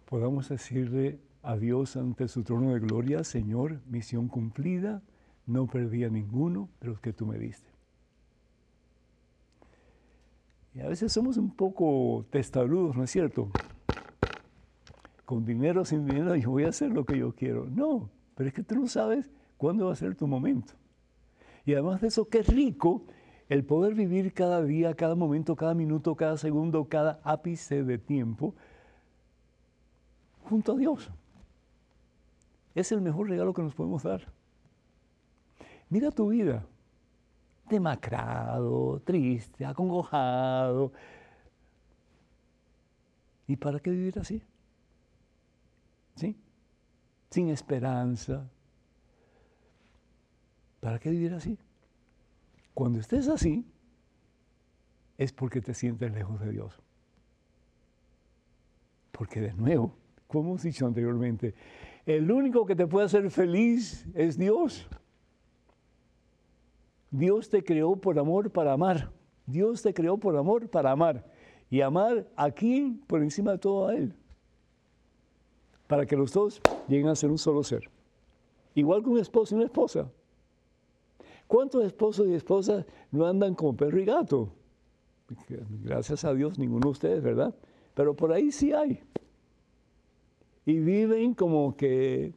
podamos 0.05 0.49
decirle 0.49 1.19
a 1.41 1.55
Dios 1.55 1.95
ante 1.95 2.27
su 2.27 2.43
trono 2.43 2.73
de 2.73 2.81
gloria, 2.81 3.23
Señor, 3.23 3.79
misión 3.87 4.27
cumplida, 4.27 5.01
no 5.47 5.67
perdí 5.67 6.03
a 6.03 6.09
ninguno 6.09 6.69
de 6.81 6.87
los 6.89 6.99
que 6.99 7.13
tú 7.13 7.25
me 7.25 7.39
diste. 7.39 7.71
Y 10.75 10.81
a 10.81 10.87
veces 10.89 11.13
somos 11.13 11.37
un 11.37 11.55
poco 11.55 12.25
testarudos, 12.29 12.95
¿no 12.97 13.05
es 13.05 13.09
cierto? 13.09 13.51
Con 15.23 15.45
dinero 15.45 15.85
sin 15.85 16.05
dinero 16.05 16.35
yo 16.35 16.51
voy 16.51 16.65
a 16.65 16.69
hacer 16.69 16.91
lo 16.91 17.05
que 17.05 17.17
yo 17.17 17.33
quiero. 17.33 17.67
No, 17.69 18.09
pero 18.35 18.49
es 18.49 18.53
que 18.53 18.63
tú 18.63 18.75
no 18.75 18.87
sabes 18.87 19.29
cuándo 19.55 19.85
va 19.85 19.93
a 19.93 19.95
ser 19.95 20.13
tu 20.15 20.27
momento. 20.27 20.73
Y 21.65 21.73
además 21.73 22.01
de 22.01 22.07
eso, 22.07 22.27
qué 22.27 22.43
rico 22.43 23.03
el 23.49 23.65
poder 23.65 23.93
vivir 23.93 24.33
cada 24.33 24.63
día, 24.63 24.93
cada 24.93 25.15
momento, 25.15 25.55
cada 25.55 25.73
minuto, 25.73 26.15
cada 26.15 26.37
segundo, 26.37 26.85
cada 26.85 27.19
ápice 27.23 27.83
de 27.83 27.97
tiempo 27.97 28.55
junto 30.43 30.73
a 30.73 30.77
Dios. 30.77 31.11
Es 32.73 32.91
el 32.91 33.01
mejor 33.01 33.29
regalo 33.29 33.53
que 33.53 33.61
nos 33.61 33.75
podemos 33.75 34.03
dar. 34.03 34.31
Mira 35.89 36.11
tu 36.11 36.29
vida, 36.29 36.65
demacrado, 37.69 39.01
triste, 39.03 39.65
acongojado. 39.65 40.93
¿Y 43.47 43.57
para 43.57 43.79
qué 43.79 43.89
vivir 43.89 44.17
así? 44.17 44.41
¿Sí? 46.15 46.37
Sin 47.29 47.49
esperanza. 47.49 48.49
¿Para 50.81 50.99
qué 50.99 51.09
vivir 51.11 51.33
así? 51.33 51.57
Cuando 52.73 52.99
estés 52.99 53.29
así, 53.29 53.65
es 55.17 55.31
porque 55.31 55.61
te 55.61 55.73
sientes 55.73 56.11
lejos 56.11 56.39
de 56.41 56.51
Dios. 56.51 56.73
Porque 59.11 59.39
de 59.39 59.53
nuevo, 59.53 59.95
como 60.27 60.49
hemos 60.49 60.63
dicho 60.63 60.87
anteriormente, 60.87 61.53
el 62.07 62.29
único 62.31 62.65
que 62.65 62.75
te 62.75 62.87
puede 62.87 63.05
hacer 63.05 63.29
feliz 63.29 64.07
es 64.15 64.37
Dios. 64.37 64.89
Dios 67.11 67.49
te 67.49 67.63
creó 67.63 67.95
por 67.95 68.17
amor 68.17 68.49
para 68.49 68.73
amar. 68.73 69.11
Dios 69.45 69.83
te 69.83 69.93
creó 69.93 70.17
por 70.17 70.35
amor 70.35 70.67
para 70.69 70.91
amar. 70.91 71.29
Y 71.69 71.81
amar 71.81 72.27
aquí 72.35 72.99
por 73.05 73.21
encima 73.21 73.51
de 73.51 73.57
todo 73.59 73.89
a 73.89 73.95
Él. 73.95 74.15
Para 75.85 76.07
que 76.07 76.15
los 76.15 76.33
dos 76.33 76.59
lleguen 76.87 77.09
a 77.09 77.15
ser 77.15 77.29
un 77.29 77.37
solo 77.37 77.63
ser. 77.63 77.89
Igual 78.73 79.03
que 79.03 79.09
un 79.09 79.19
esposo 79.19 79.53
y 79.53 79.57
una 79.57 79.65
esposa. 79.65 80.09
¿Cuántos 81.51 81.83
esposos 81.83 82.29
y 82.29 82.33
esposas 82.33 82.85
no 83.11 83.25
andan 83.25 83.55
como 83.55 83.75
perro 83.75 83.99
y 83.99 84.05
gato? 84.05 84.53
Gracias 85.83 86.23
a 86.23 86.33
Dios, 86.33 86.57
ninguno 86.57 86.85
de 86.85 86.91
ustedes, 86.91 87.21
¿verdad? 87.21 87.53
Pero 87.93 88.15
por 88.15 88.31
ahí 88.31 88.53
sí 88.53 88.71
hay. 88.71 89.01
Y 90.65 90.79
viven 90.79 91.33
como 91.33 91.75
que, 91.75 92.33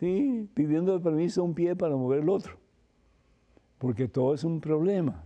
sí, 0.00 0.48
pidiendo 0.54 0.98
permiso 1.02 1.42
a 1.42 1.44
un 1.44 1.52
pie 1.52 1.76
para 1.76 1.94
mover 1.94 2.20
el 2.20 2.30
otro. 2.30 2.56
Porque 3.76 4.08
todo 4.08 4.32
es 4.32 4.44
un 4.44 4.58
problema. 4.58 5.22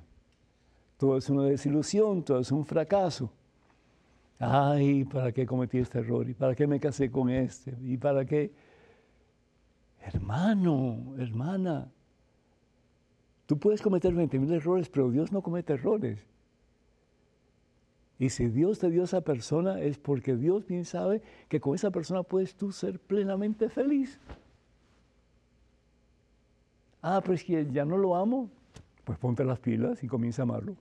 Todo 0.96 1.18
es 1.18 1.30
una 1.30 1.44
desilusión, 1.44 2.24
todo 2.24 2.40
es 2.40 2.50
un 2.50 2.66
fracaso. 2.66 3.30
Ay, 4.40 5.04
¿para 5.04 5.30
qué 5.30 5.46
cometí 5.46 5.78
este 5.78 6.00
error? 6.00 6.28
¿Y 6.28 6.34
para 6.34 6.56
qué 6.56 6.66
me 6.66 6.80
casé 6.80 7.08
con 7.08 7.30
este? 7.30 7.78
¿Y 7.82 7.96
para 7.96 8.24
qué? 8.24 8.52
Hermano, 10.00 11.14
hermana, 11.18 11.92
Tú 13.46 13.58
puedes 13.58 13.80
cometer 13.80 14.12
20.000 14.12 14.52
errores, 14.52 14.88
pero 14.88 15.10
Dios 15.10 15.30
no 15.30 15.40
comete 15.40 15.74
errores. 15.74 16.26
Y 18.18 18.30
si 18.30 18.48
Dios 18.48 18.80
te 18.80 18.90
dio 18.90 19.04
esa 19.04 19.20
persona 19.20 19.80
es 19.80 19.98
porque 19.98 20.36
Dios 20.36 20.66
bien 20.66 20.84
sabe 20.84 21.22
que 21.48 21.60
con 21.60 21.74
esa 21.74 21.90
persona 21.90 22.22
puedes 22.22 22.56
tú 22.56 22.72
ser 22.72 22.98
plenamente 22.98 23.68
feliz. 23.68 24.18
Ah, 27.02 27.20
pero 27.22 27.34
es 27.34 27.44
que 27.44 27.68
ya 27.70 27.84
no 27.84 27.96
lo 27.96 28.16
amo. 28.16 28.50
Pues 29.04 29.18
ponte 29.18 29.44
las 29.44 29.60
pilas 29.60 30.02
y 30.02 30.08
comienza 30.08 30.42
a 30.42 30.44
amarlo. 30.44 30.76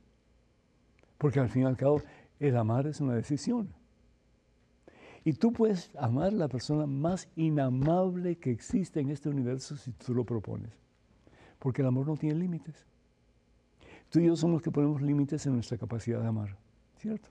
Porque 1.19 1.39
al 1.39 1.49
fin 1.49 1.63
y 1.63 1.65
al 1.65 1.77
cabo, 1.77 2.01
el 2.39 2.57
amar 2.57 2.87
es 2.87 2.99
una 2.99 3.13
decisión. 3.13 3.69
Y 5.23 5.33
tú 5.33 5.53
puedes 5.53 5.95
amar 5.97 6.29
a 6.29 6.31
la 6.31 6.47
persona 6.47 6.87
más 6.87 7.27
inamable 7.35 8.37
que 8.37 8.49
existe 8.49 9.01
en 9.01 9.11
este 9.11 9.29
universo 9.29 9.75
si 9.75 9.91
tú 9.91 10.15
lo 10.15 10.23
propones 10.23 10.84
porque 11.65 11.81
el 11.81 11.87
amor 11.87 12.05
no 12.05 12.15
tiene 12.15 12.35
límites. 12.35 12.85
Tú 14.11 14.19
y 14.19 14.27
yo 14.27 14.35
somos 14.35 14.57
los 14.57 14.61
que 14.61 14.69
ponemos 14.69 15.01
límites 15.01 15.47
en 15.47 15.53
nuestra 15.53 15.79
capacidad 15.79 16.21
de 16.21 16.27
amar, 16.27 16.55
¿cierto? 16.97 17.27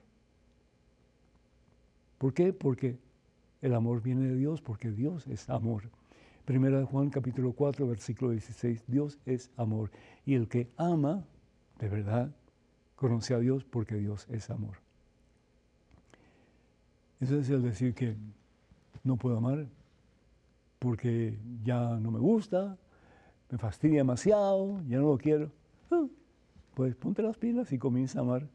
¿Por 2.17 2.33
qué? 2.33 2.51
Porque 2.51 2.99
el 3.61 3.73
amor 3.73 4.01
viene 4.01 4.27
de 4.27 4.35
Dios, 4.35 4.61
porque 4.61 4.91
Dios 4.91 5.25
es 5.27 5.49
amor. 5.49 5.83
Primera 6.43 6.77
de 6.79 6.83
Juan 6.83 7.11
capítulo 7.11 7.53
4, 7.53 7.87
versículo 7.87 8.31
16, 8.31 8.83
Dios 8.87 9.19
es 9.25 9.51
amor. 9.55 9.89
Y 10.25 10.33
el 10.33 10.49
que 10.49 10.69
ama, 10.75 11.23
de 11.79 11.87
verdad, 11.87 12.35
conoce 12.97 13.35
a 13.35 13.39
Dios 13.39 13.63
porque 13.63 13.95
Dios 13.95 14.27
es 14.29 14.49
amor. 14.49 14.79
Eso 17.21 17.39
es 17.39 17.49
el 17.49 17.63
decir 17.63 17.93
que 17.93 18.17
no 19.01 19.15
puedo 19.15 19.37
amar 19.37 19.65
porque 20.79 21.39
ya 21.63 21.97
no 22.01 22.11
me 22.11 22.19
gusta, 22.19 22.77
me 23.49 23.57
fastidia 23.57 23.97
demasiado, 23.97 24.81
ya 24.87 24.97
no 24.97 25.09
lo 25.09 25.17
quiero. 25.17 25.51
Ah, 25.91 26.05
pues 26.73 26.95
ponte 26.95 27.21
las 27.21 27.37
pilas 27.37 27.71
y 27.71 27.77
comienza 27.77 28.19
a 28.19 28.21
amar, 28.23 28.47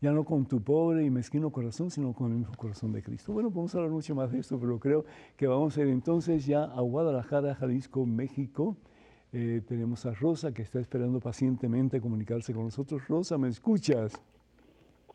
ya 0.00 0.12
no 0.12 0.24
con 0.24 0.46
tu 0.46 0.60
pobre 0.60 1.04
y 1.04 1.10
mezquino 1.10 1.50
corazón, 1.50 1.90
sino 1.90 2.12
con 2.12 2.32
el 2.32 2.38
mismo 2.38 2.54
corazón 2.56 2.92
de 2.92 3.02
Cristo. 3.02 3.32
Bueno, 3.32 3.50
podemos 3.50 3.74
hablar 3.74 3.90
mucho 3.90 4.14
más 4.14 4.32
de 4.32 4.40
esto, 4.40 4.58
pero 4.58 4.78
creo 4.78 5.04
que 5.36 5.46
vamos 5.46 5.76
a 5.76 5.82
ir 5.82 5.88
entonces 5.88 6.46
ya 6.46 6.64
a 6.64 6.80
Guadalajara, 6.80 7.54
Jalisco, 7.54 8.04
México. 8.04 8.76
Eh, 9.32 9.62
tenemos 9.66 10.06
a 10.06 10.12
Rosa 10.12 10.52
que 10.52 10.62
está 10.62 10.80
esperando 10.80 11.20
pacientemente 11.20 12.00
comunicarse 12.00 12.52
con 12.54 12.64
nosotros. 12.64 13.06
Rosa, 13.08 13.36
¿me 13.38 13.48
escuchas? 13.48 14.12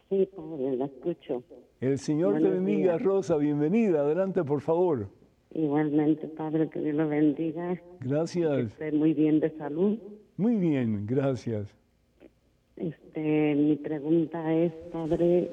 Sí, 0.10 0.30
padre, 0.36 0.76
la 0.76 0.86
escucho. 0.86 1.44
El 1.80 1.98
Señor 1.98 2.36
te 2.36 2.50
bendiga, 2.50 2.98
Rosa. 2.98 3.38
Bienvenida. 3.38 4.02
Adelante, 4.02 4.44
por 4.44 4.62
favor. 4.62 5.08
Igualmente, 5.54 6.28
Padre, 6.28 6.70
que 6.70 6.80
Dios 6.80 6.96
lo 6.96 7.08
bendiga. 7.10 7.80
Gracias. 8.00 8.56
Que 8.56 8.62
esté 8.62 8.92
muy 8.92 9.14
bien 9.14 9.40
de 9.40 9.50
salud. 9.58 9.98
Muy 10.38 10.56
bien, 10.56 11.06
gracias. 11.06 11.68
Este, 12.78 13.56
mi 13.56 13.76
pregunta 13.76 14.54
es, 14.54 14.72
Padre, 14.92 15.50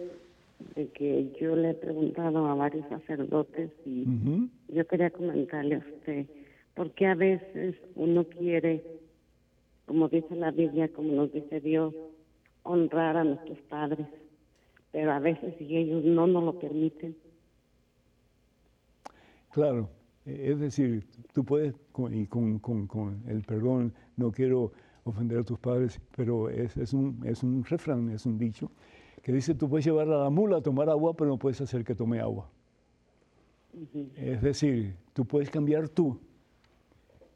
de 0.74 0.88
que 0.88 1.30
yo 1.40 1.57
le 1.57 1.70
he 1.70 1.74
preguntado 1.74 2.46
a 2.46 2.55
varios 2.55 2.88
sacerdotes 2.88 3.70
y 3.84 4.05
yo 4.68 4.86
quería 4.86 5.11
comentarle 5.11 5.76
a 5.76 5.78
usted, 5.78 6.26
porque 6.74 7.07
a 7.07 7.14
veces 7.14 7.76
uno 7.96 8.24
quiere, 8.24 8.82
como 9.86 10.09
dice 10.09 10.34
la 10.36 10.51
Biblia, 10.51 10.88
como 10.88 11.12
nos 11.12 11.32
dice 11.32 11.61
Dios, 11.61 11.94
honrar 12.62 13.16
a 13.16 13.24
nuestros 13.24 13.59
padres, 13.68 14.07
pero 14.92 15.12
a 15.12 15.18
veces 15.18 15.55
si 15.59 15.76
ellos 15.76 16.05
no 16.05 16.26
nos 16.26 16.44
lo 16.44 16.59
permiten, 16.59 17.16
Claro, 19.51 19.90
e, 20.24 20.53
es 20.53 20.61
decir, 20.61 21.07
tú 21.32 21.44
puedes, 21.44 21.74
y 22.11 22.26
con, 22.26 23.22
el 23.26 23.42
perdón, 23.42 23.94
no 24.16 24.30
quiero 24.30 24.72
ofender 25.05 25.38
a 25.38 25.42
tus 25.42 25.59
padres, 25.59 26.01
pero 26.14 26.51
es, 26.51 26.92
un, 26.92 27.20
es 27.24 27.42
un 27.42 27.64
refrán, 27.64 28.11
es 28.11 28.26
un 28.26 28.38
dicho, 28.38 28.70
que 29.22 29.32
dice, 29.32 29.55
tú 29.55 29.68
puedes 29.68 29.84
llevar 29.84 30.09
a 30.09 30.24
la 30.24 30.30
mula 30.30 30.59
a 30.59 30.61
tomar 30.62 30.88
agua, 30.88 31.14
pero 31.14 31.30
no 31.30 31.38
puedes 31.38 31.61
hacer 31.61 31.84
que 31.84 31.94
tome 31.94 32.20
agua. 32.20 32.51
Es 34.16 34.42
decir, 34.42 34.96
tú 35.12 35.24
puedes 35.24 35.51
cambiar 35.51 35.88
tú. 35.88 36.18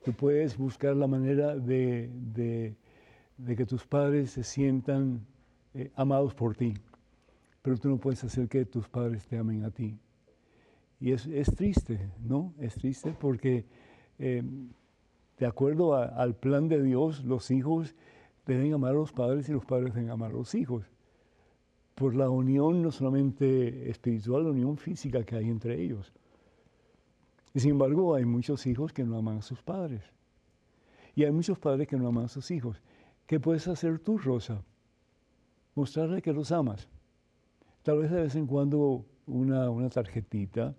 Tú 0.04 0.12
puedes 0.12 0.56
buscar 0.56 0.96
la 0.96 1.06
manera 1.06 1.56
de, 1.56 2.74
que 3.46 3.66
tus 3.66 3.86
padres 3.86 4.32
se 4.32 4.42
sientan 4.42 5.24
eh, 5.74 5.92
amados 5.94 6.34
por 6.34 6.56
ti, 6.56 6.74
pero 7.62 7.76
tú 7.76 7.88
no 7.88 7.98
puedes 7.98 8.24
hacer 8.24 8.48
que 8.48 8.64
tus 8.64 8.88
padres 8.88 9.26
te 9.26 9.38
amen 9.38 9.64
a 9.64 9.70
ti. 9.70 9.96
Y 11.02 11.10
es, 11.10 11.56
triste, 11.56 12.12
¿no? 12.20 12.54
Es 12.60 12.76
triste 12.76 13.12
porque 13.12 13.66
em, 14.20 14.68
de 15.36 15.46
acuerdo 15.46 15.96
al 15.96 16.36
plan 16.36 16.68
de 16.68 16.80
Dios, 16.80 17.24
los 17.24 17.50
hijos 17.50 17.96
deben 18.46 18.72
amar 18.72 18.92
a 18.92 18.94
los 18.94 19.10
padres 19.10 19.48
y 19.48 19.52
los 19.52 19.64
padres 19.64 19.94
deben 19.94 20.10
amar 20.10 20.30
a 20.30 20.34
los 20.34 20.54
hijos. 20.54 20.88
por 21.96 22.14
la 22.14 22.30
unión 22.30 22.82
no 22.82 22.92
solamente 22.92 23.90
espiritual, 23.90 24.44
la 24.44 24.50
unión 24.50 24.76
física 24.76 25.24
que 25.24 25.34
hay 25.34 25.50
entre 25.50 25.82
ellos. 25.82 26.12
Y 27.52 27.58
sin 27.58 27.72
embargo, 27.72 28.14
hay 28.14 28.24
muchos 28.24 28.64
hijos 28.66 28.92
que 28.92 29.02
no 29.02 29.18
aman 29.18 29.38
a 29.38 29.42
sus 29.42 29.60
padres. 29.60 30.04
Y 31.16 31.24
hay 31.24 31.32
muchos 31.32 31.58
padres 31.58 31.88
que 31.88 31.96
no 31.96 32.06
aman 32.06 32.26
a 32.26 32.28
sus 32.28 32.48
hijos. 32.52 32.80
¿Qué 33.26 33.40
puedes 33.40 33.66
hacer 33.66 33.98
tú, 33.98 34.18
Rosa? 34.18 34.62
Mostrarle 35.74 36.22
que 36.22 36.32
los 36.32 36.52
amas. 36.52 36.88
Tal 37.82 37.98
vez 37.98 38.10
de 38.12 38.22
vez 38.22 38.36
en 38.36 38.46
cuando 38.46 39.04
una, 39.26 39.68
una 39.68 39.90
tarjetita, 39.90 40.76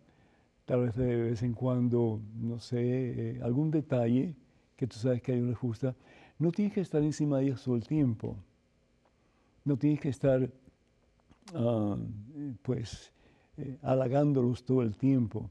tal 0.66 0.86
vez 0.86 0.96
de 0.96 1.16
vez 1.16 1.44
en 1.44 1.54
cuando, 1.54 2.22
no 2.36 2.60
sé, 2.60 2.82
eh, 2.82 3.40
algún 3.44 3.72
detalle 3.72 4.36
que 4.76 4.88
tú 4.88 4.98
sabes 4.98 5.22
que 5.22 5.32
a 5.32 5.36
ellos 5.36 5.50
les 5.50 5.60
gusta. 5.60 5.96
No 6.40 6.52
tienes 6.52 6.74
que 6.74 6.82
estar 6.82 7.02
encima 7.02 7.38
de 7.38 7.46
ellos 7.46 7.64
todo 7.64 7.76
el 7.76 7.88
tiempo. 7.88 8.38
No 9.66 9.78
tienes 9.78 10.00
que 10.00 10.10
estar, 10.10 10.50
ah, 11.54 11.98
pues, 12.62 13.12
eh, 13.58 13.78
halagándolos 13.82 14.64
todo 14.64 14.82
el 14.82 14.98
tiempo. 14.98 15.50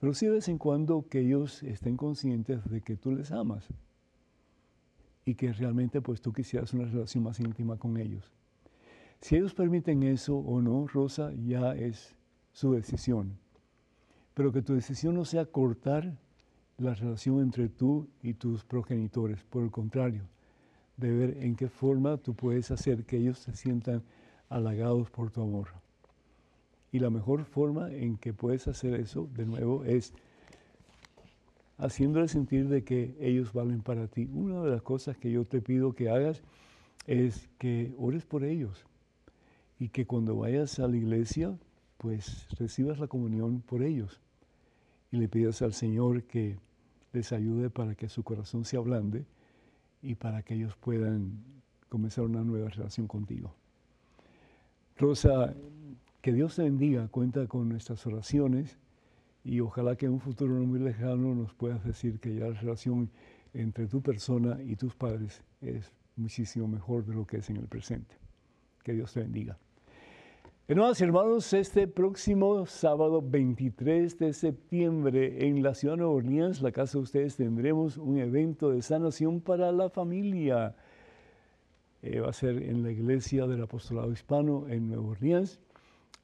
Pero 0.00 0.14
sí 0.14 0.26
de 0.26 0.32
vez 0.32 0.48
en 0.48 0.58
cuando 0.58 1.06
que 1.08 1.20
ellos 1.20 1.62
estén 1.62 1.96
conscientes 1.96 2.68
de 2.68 2.80
que 2.80 2.96
tú 2.96 3.12
les 3.12 3.30
amas 3.30 3.68
y 5.24 5.36
que 5.36 5.52
realmente 5.52 6.00
pues 6.00 6.20
tú 6.20 6.32
quisieras 6.32 6.74
una 6.74 6.86
relación 6.86 7.22
más 7.22 7.38
íntima 7.38 7.76
con 7.76 7.96
ellos. 7.96 8.32
Si 9.20 9.36
ellos 9.36 9.54
permiten 9.54 10.02
eso 10.02 10.36
o 10.36 10.60
no, 10.60 10.88
Rosa, 10.88 11.32
ya 11.34 11.76
es 11.76 12.16
su 12.50 12.72
decisión. 12.72 13.38
Pero 14.34 14.52
que 14.52 14.62
tu 14.62 14.74
decisión 14.74 15.14
no 15.14 15.24
sea 15.24 15.46
cortar 15.46 16.16
la 16.78 16.94
relación 16.94 17.40
entre 17.40 17.68
tú 17.68 18.08
y 18.22 18.34
tus 18.34 18.64
progenitores, 18.64 19.44
por 19.44 19.62
el 19.62 19.70
contrario, 19.70 20.22
de 20.96 21.10
ver 21.12 21.36
en 21.40 21.54
qué 21.56 21.68
forma 21.68 22.16
tú 22.16 22.34
puedes 22.34 22.70
hacer 22.70 23.04
que 23.04 23.18
ellos 23.18 23.38
se 23.38 23.54
sientan 23.54 24.02
halagados 24.48 25.10
por 25.10 25.30
tu 25.30 25.42
amor. 25.42 25.68
Y 26.90 26.98
la 26.98 27.10
mejor 27.10 27.44
forma 27.44 27.90
en 27.90 28.18
que 28.18 28.34
puedes 28.34 28.68
hacer 28.68 28.94
eso, 28.94 29.28
de 29.34 29.46
nuevo, 29.46 29.84
es 29.84 30.12
haciéndole 31.78 32.28
sentir 32.28 32.68
de 32.68 32.84
que 32.84 33.16
ellos 33.18 33.52
valen 33.52 33.80
para 33.80 34.06
ti. 34.06 34.28
Una 34.32 34.62
de 34.62 34.70
las 34.70 34.82
cosas 34.82 35.16
que 35.16 35.30
yo 35.30 35.44
te 35.44 35.60
pido 35.60 35.94
que 35.94 36.10
hagas 36.10 36.42
es 37.06 37.48
que 37.58 37.94
ores 37.98 38.24
por 38.24 38.44
ellos 38.44 38.84
y 39.78 39.88
que 39.88 40.06
cuando 40.06 40.36
vayas 40.36 40.78
a 40.78 40.86
la 40.86 40.96
iglesia, 40.96 41.56
pues 42.02 42.48
recibas 42.58 42.98
la 42.98 43.06
comunión 43.06 43.60
por 43.60 43.84
ellos 43.84 44.20
y 45.12 45.18
le 45.18 45.28
pidas 45.28 45.62
al 45.62 45.72
Señor 45.72 46.24
que 46.24 46.58
les 47.12 47.32
ayude 47.32 47.70
para 47.70 47.94
que 47.94 48.08
su 48.08 48.24
corazón 48.24 48.64
se 48.64 48.76
ablande 48.76 49.24
y 50.02 50.16
para 50.16 50.42
que 50.42 50.54
ellos 50.54 50.74
puedan 50.76 51.38
comenzar 51.88 52.24
una 52.24 52.42
nueva 52.42 52.70
relación 52.70 53.06
contigo. 53.06 53.54
Rosa, 54.98 55.54
que 56.20 56.32
Dios 56.32 56.56
te 56.56 56.64
bendiga, 56.64 57.06
cuenta 57.06 57.46
con 57.46 57.68
nuestras 57.68 58.04
oraciones 58.04 58.78
y 59.44 59.60
ojalá 59.60 59.94
que 59.94 60.06
en 60.06 60.12
un 60.12 60.20
futuro 60.20 60.54
no 60.54 60.66
muy 60.66 60.80
lejano 60.80 61.36
nos 61.36 61.54
puedas 61.54 61.84
decir 61.84 62.18
que 62.18 62.34
ya 62.34 62.48
la 62.48 62.60
relación 62.60 63.10
entre 63.54 63.86
tu 63.86 64.02
persona 64.02 64.60
y 64.60 64.74
tus 64.74 64.96
padres 64.96 65.40
es 65.60 65.92
muchísimo 66.16 66.66
mejor 66.66 67.06
de 67.06 67.14
lo 67.14 67.26
que 67.26 67.36
es 67.36 67.48
en 67.48 67.58
el 67.58 67.68
presente. 67.68 68.16
Que 68.82 68.92
Dios 68.92 69.12
te 69.12 69.20
bendiga. 69.20 69.56
Hermanos 70.68 71.00
y 71.00 71.04
hermanos, 71.04 71.52
este 71.54 71.88
próximo 71.88 72.66
sábado 72.66 73.20
23 73.20 74.16
de 74.16 74.32
septiembre 74.32 75.48
en 75.48 75.60
la 75.60 75.74
ciudad 75.74 75.94
de 75.94 76.02
Nueva 76.02 76.14
Orleans, 76.14 76.62
la 76.62 76.70
casa 76.70 76.98
de 76.98 77.02
ustedes, 77.02 77.34
tendremos 77.34 77.96
un 77.96 78.18
evento 78.18 78.70
de 78.70 78.80
sanación 78.80 79.40
para 79.40 79.72
la 79.72 79.90
familia. 79.90 80.76
Eh, 82.00 82.20
va 82.20 82.30
a 82.30 82.32
ser 82.32 82.62
en 82.62 82.84
la 82.84 82.92
iglesia 82.92 83.48
del 83.48 83.60
apostolado 83.60 84.12
hispano 84.12 84.68
en 84.68 84.86
Nueva 84.86 85.08
Orleans. 85.08 85.58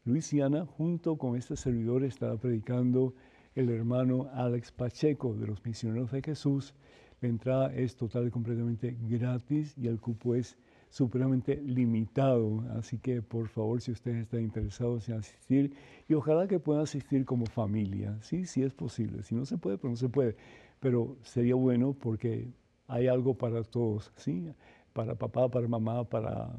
Luisiana, 0.05 0.67
junto 0.67 1.17
con 1.19 1.37
este 1.37 1.57
servidor, 1.57 2.05
estará 2.05 2.37
predicando 2.37 3.15
el 3.57 3.71
hermano 3.71 4.31
Alex 4.35 4.71
Pacheco 4.71 5.35
de 5.35 5.49
los 5.49 5.65
Misioneros 5.65 6.13
de 6.13 6.23
Jesús. 6.23 6.75
La 7.21 7.29
entrada 7.29 7.75
es 7.75 7.97
total 7.97 8.29
y 8.29 8.31
completamente 8.31 8.97
gratis 9.01 9.77
y 9.77 9.89
el 9.89 9.99
cupo 9.99 10.37
es 10.37 10.57
supremamente 10.91 11.57
limitado. 11.57 12.65
Así 12.77 12.99
que 12.99 13.23
por 13.23 13.49
favor, 13.49 13.81
si 13.81 13.93
ustedes 13.93 14.23
están 14.23 14.43
interesados 14.43 15.09
en 15.09 15.17
asistir, 15.17 15.73
y 16.09 16.15
ojalá 16.15 16.47
que 16.47 16.59
puedan 16.59 16.83
asistir 16.83 17.25
como 17.25 17.47
familia, 17.47 18.17
sí, 18.21 18.45
sí 18.45 18.63
es 18.63 18.75
posible. 18.75 19.23
Si 19.23 19.35
no 19.35 19.45
se 19.45 19.59
puede, 19.59 19.79
pues 19.79 19.91
no 19.91 19.97
se 19.97 20.09
puede. 20.09 20.37
Pero 20.81 21.17
sería 21.23 21.55
bueno 21.55 21.93
porque 21.93 22.49
hay 22.87 23.09
algo 23.09 23.35
para 23.35 23.63
todos, 23.63 24.13
¿sí? 24.17 24.49
Para 24.93 25.15
papá, 25.15 25.49
para 25.49 25.69
mamá, 25.69 26.05
para 26.05 26.51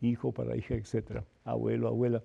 hijo, 0.00 0.32
para 0.32 0.56
hija, 0.56 0.74
etcétera, 0.74 1.24
abuelo, 1.44 1.88
abuela. 1.88 2.22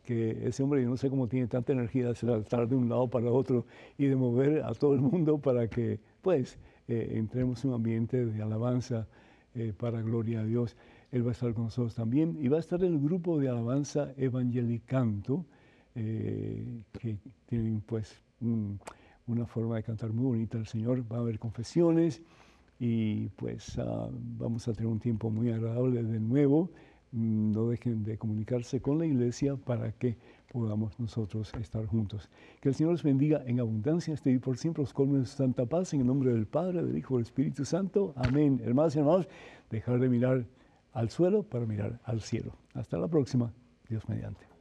que 0.05 0.47
ese 0.47 0.62
hombre 0.62 0.83
yo 0.83 0.91
no 0.91 0.97
sé 0.97 1.09
cómo 1.09 1.29
tiene 1.29 1.47
tanta 1.47 1.73
energía 1.73 2.09
de 2.09 2.15
saltar 2.15 2.69
de 2.69 2.77
un 2.77 2.89
lado 2.89 3.09
para 3.09 3.31
otro 3.31 3.65
y 3.97 4.07
de 4.07 4.17
mover 4.17 4.62
a 4.62 4.73
todo 4.75 4.95
el 4.95 5.01
mundo 5.01 5.39
para 5.39 5.69
que 5.69 6.01
pues 6.21 6.59
eh, 6.89 7.12
entremos 7.15 7.65
en 7.65 7.71
un 7.71 7.77
ambiente 7.77 8.27
de 8.27 8.43
alabanza 8.43 9.07
eh, 9.55 9.73
para 9.77 10.03
gloria 10.03 10.41
a 10.41 10.45
Dios. 10.45 10.77
Él 11.11 11.25
va 11.25 11.31
a 11.31 11.33
estar 11.33 11.55
con 11.55 11.65
nosotros 11.65 11.95
también 11.95 12.37
y 12.41 12.49
va 12.49 12.59
a 12.59 12.61
estar 12.61 12.83
el 12.83 12.99
grupo 12.99 13.39
de 13.39 13.49
alabanza 13.49 14.12
Evangelicanto, 14.17 15.47
eh, 15.95 16.83
que 16.93 17.17
tienen 17.47 17.81
pues 17.81 18.21
una 19.27 19.47
forma 19.47 19.77
de 19.77 19.83
cantar 19.83 20.12
muy 20.12 20.27
bonita 20.27 20.59
al 20.59 20.66
Señor. 20.66 21.05
Va 21.11 21.18
a 21.18 21.20
haber 21.20 21.39
confesiones 21.39 22.22
y 22.79 23.29
pues 23.31 23.79
ah, 23.79 24.09
vamos 24.12 24.66
a 24.68 24.72
tener 24.72 24.91
un 24.91 24.99
tiempo 24.99 25.31
muy 25.31 25.51
agradable 25.51 26.03
de 26.03 26.20
nuevo. 26.20 26.70
Mm, 27.12 27.53
no 27.53 27.68
dejen 27.68 28.03
de 28.03 28.18
comunicarse 28.18 28.81
con 28.81 28.99
la 28.99 29.07
iglesia 29.07 29.57
para 29.57 29.93
que 29.93 30.16
podamos 30.53 30.99
nosotros 30.99 31.53
estar 31.61 31.87
juntos. 31.87 32.29
Que 32.61 32.70
el 32.70 32.75
Señor 32.75 32.93
les 32.93 33.03
bendiga 33.03 33.43
en 33.47 33.61
abundancia, 33.61 34.14
este 34.14 34.33
y 34.33 34.39
por 34.39 34.57
siempre 34.57 34.83
os 34.83 34.93
colme 34.93 35.20
de 35.20 35.27
santa 35.27 35.66
paz, 35.66 35.95
en 35.95 36.01
el 36.01 36.07
nombre 36.07 36.33
del 36.33 36.47
Padre, 36.47 36.83
del 36.85 36.97
Hijo 36.99 37.14
del 37.14 37.22
Espíritu 37.22 37.64
Santo. 37.64 38.12
Amén. 38.16 38.61
Hermanos 38.64 38.97
y 38.97 38.99
hermanos, 38.99 39.29
dejar 39.70 40.01
de 40.01 40.09
mirar 40.09 40.47
al 40.93 41.11
suelo 41.11 41.43
para 41.43 41.66
mirar 41.66 42.01
al 42.05 42.20
cielo. 42.20 42.57
Hasta 42.75 42.99
la 42.99 43.09
próxima. 43.09 43.53
Dios 43.89 44.09
mediante. 44.09 44.54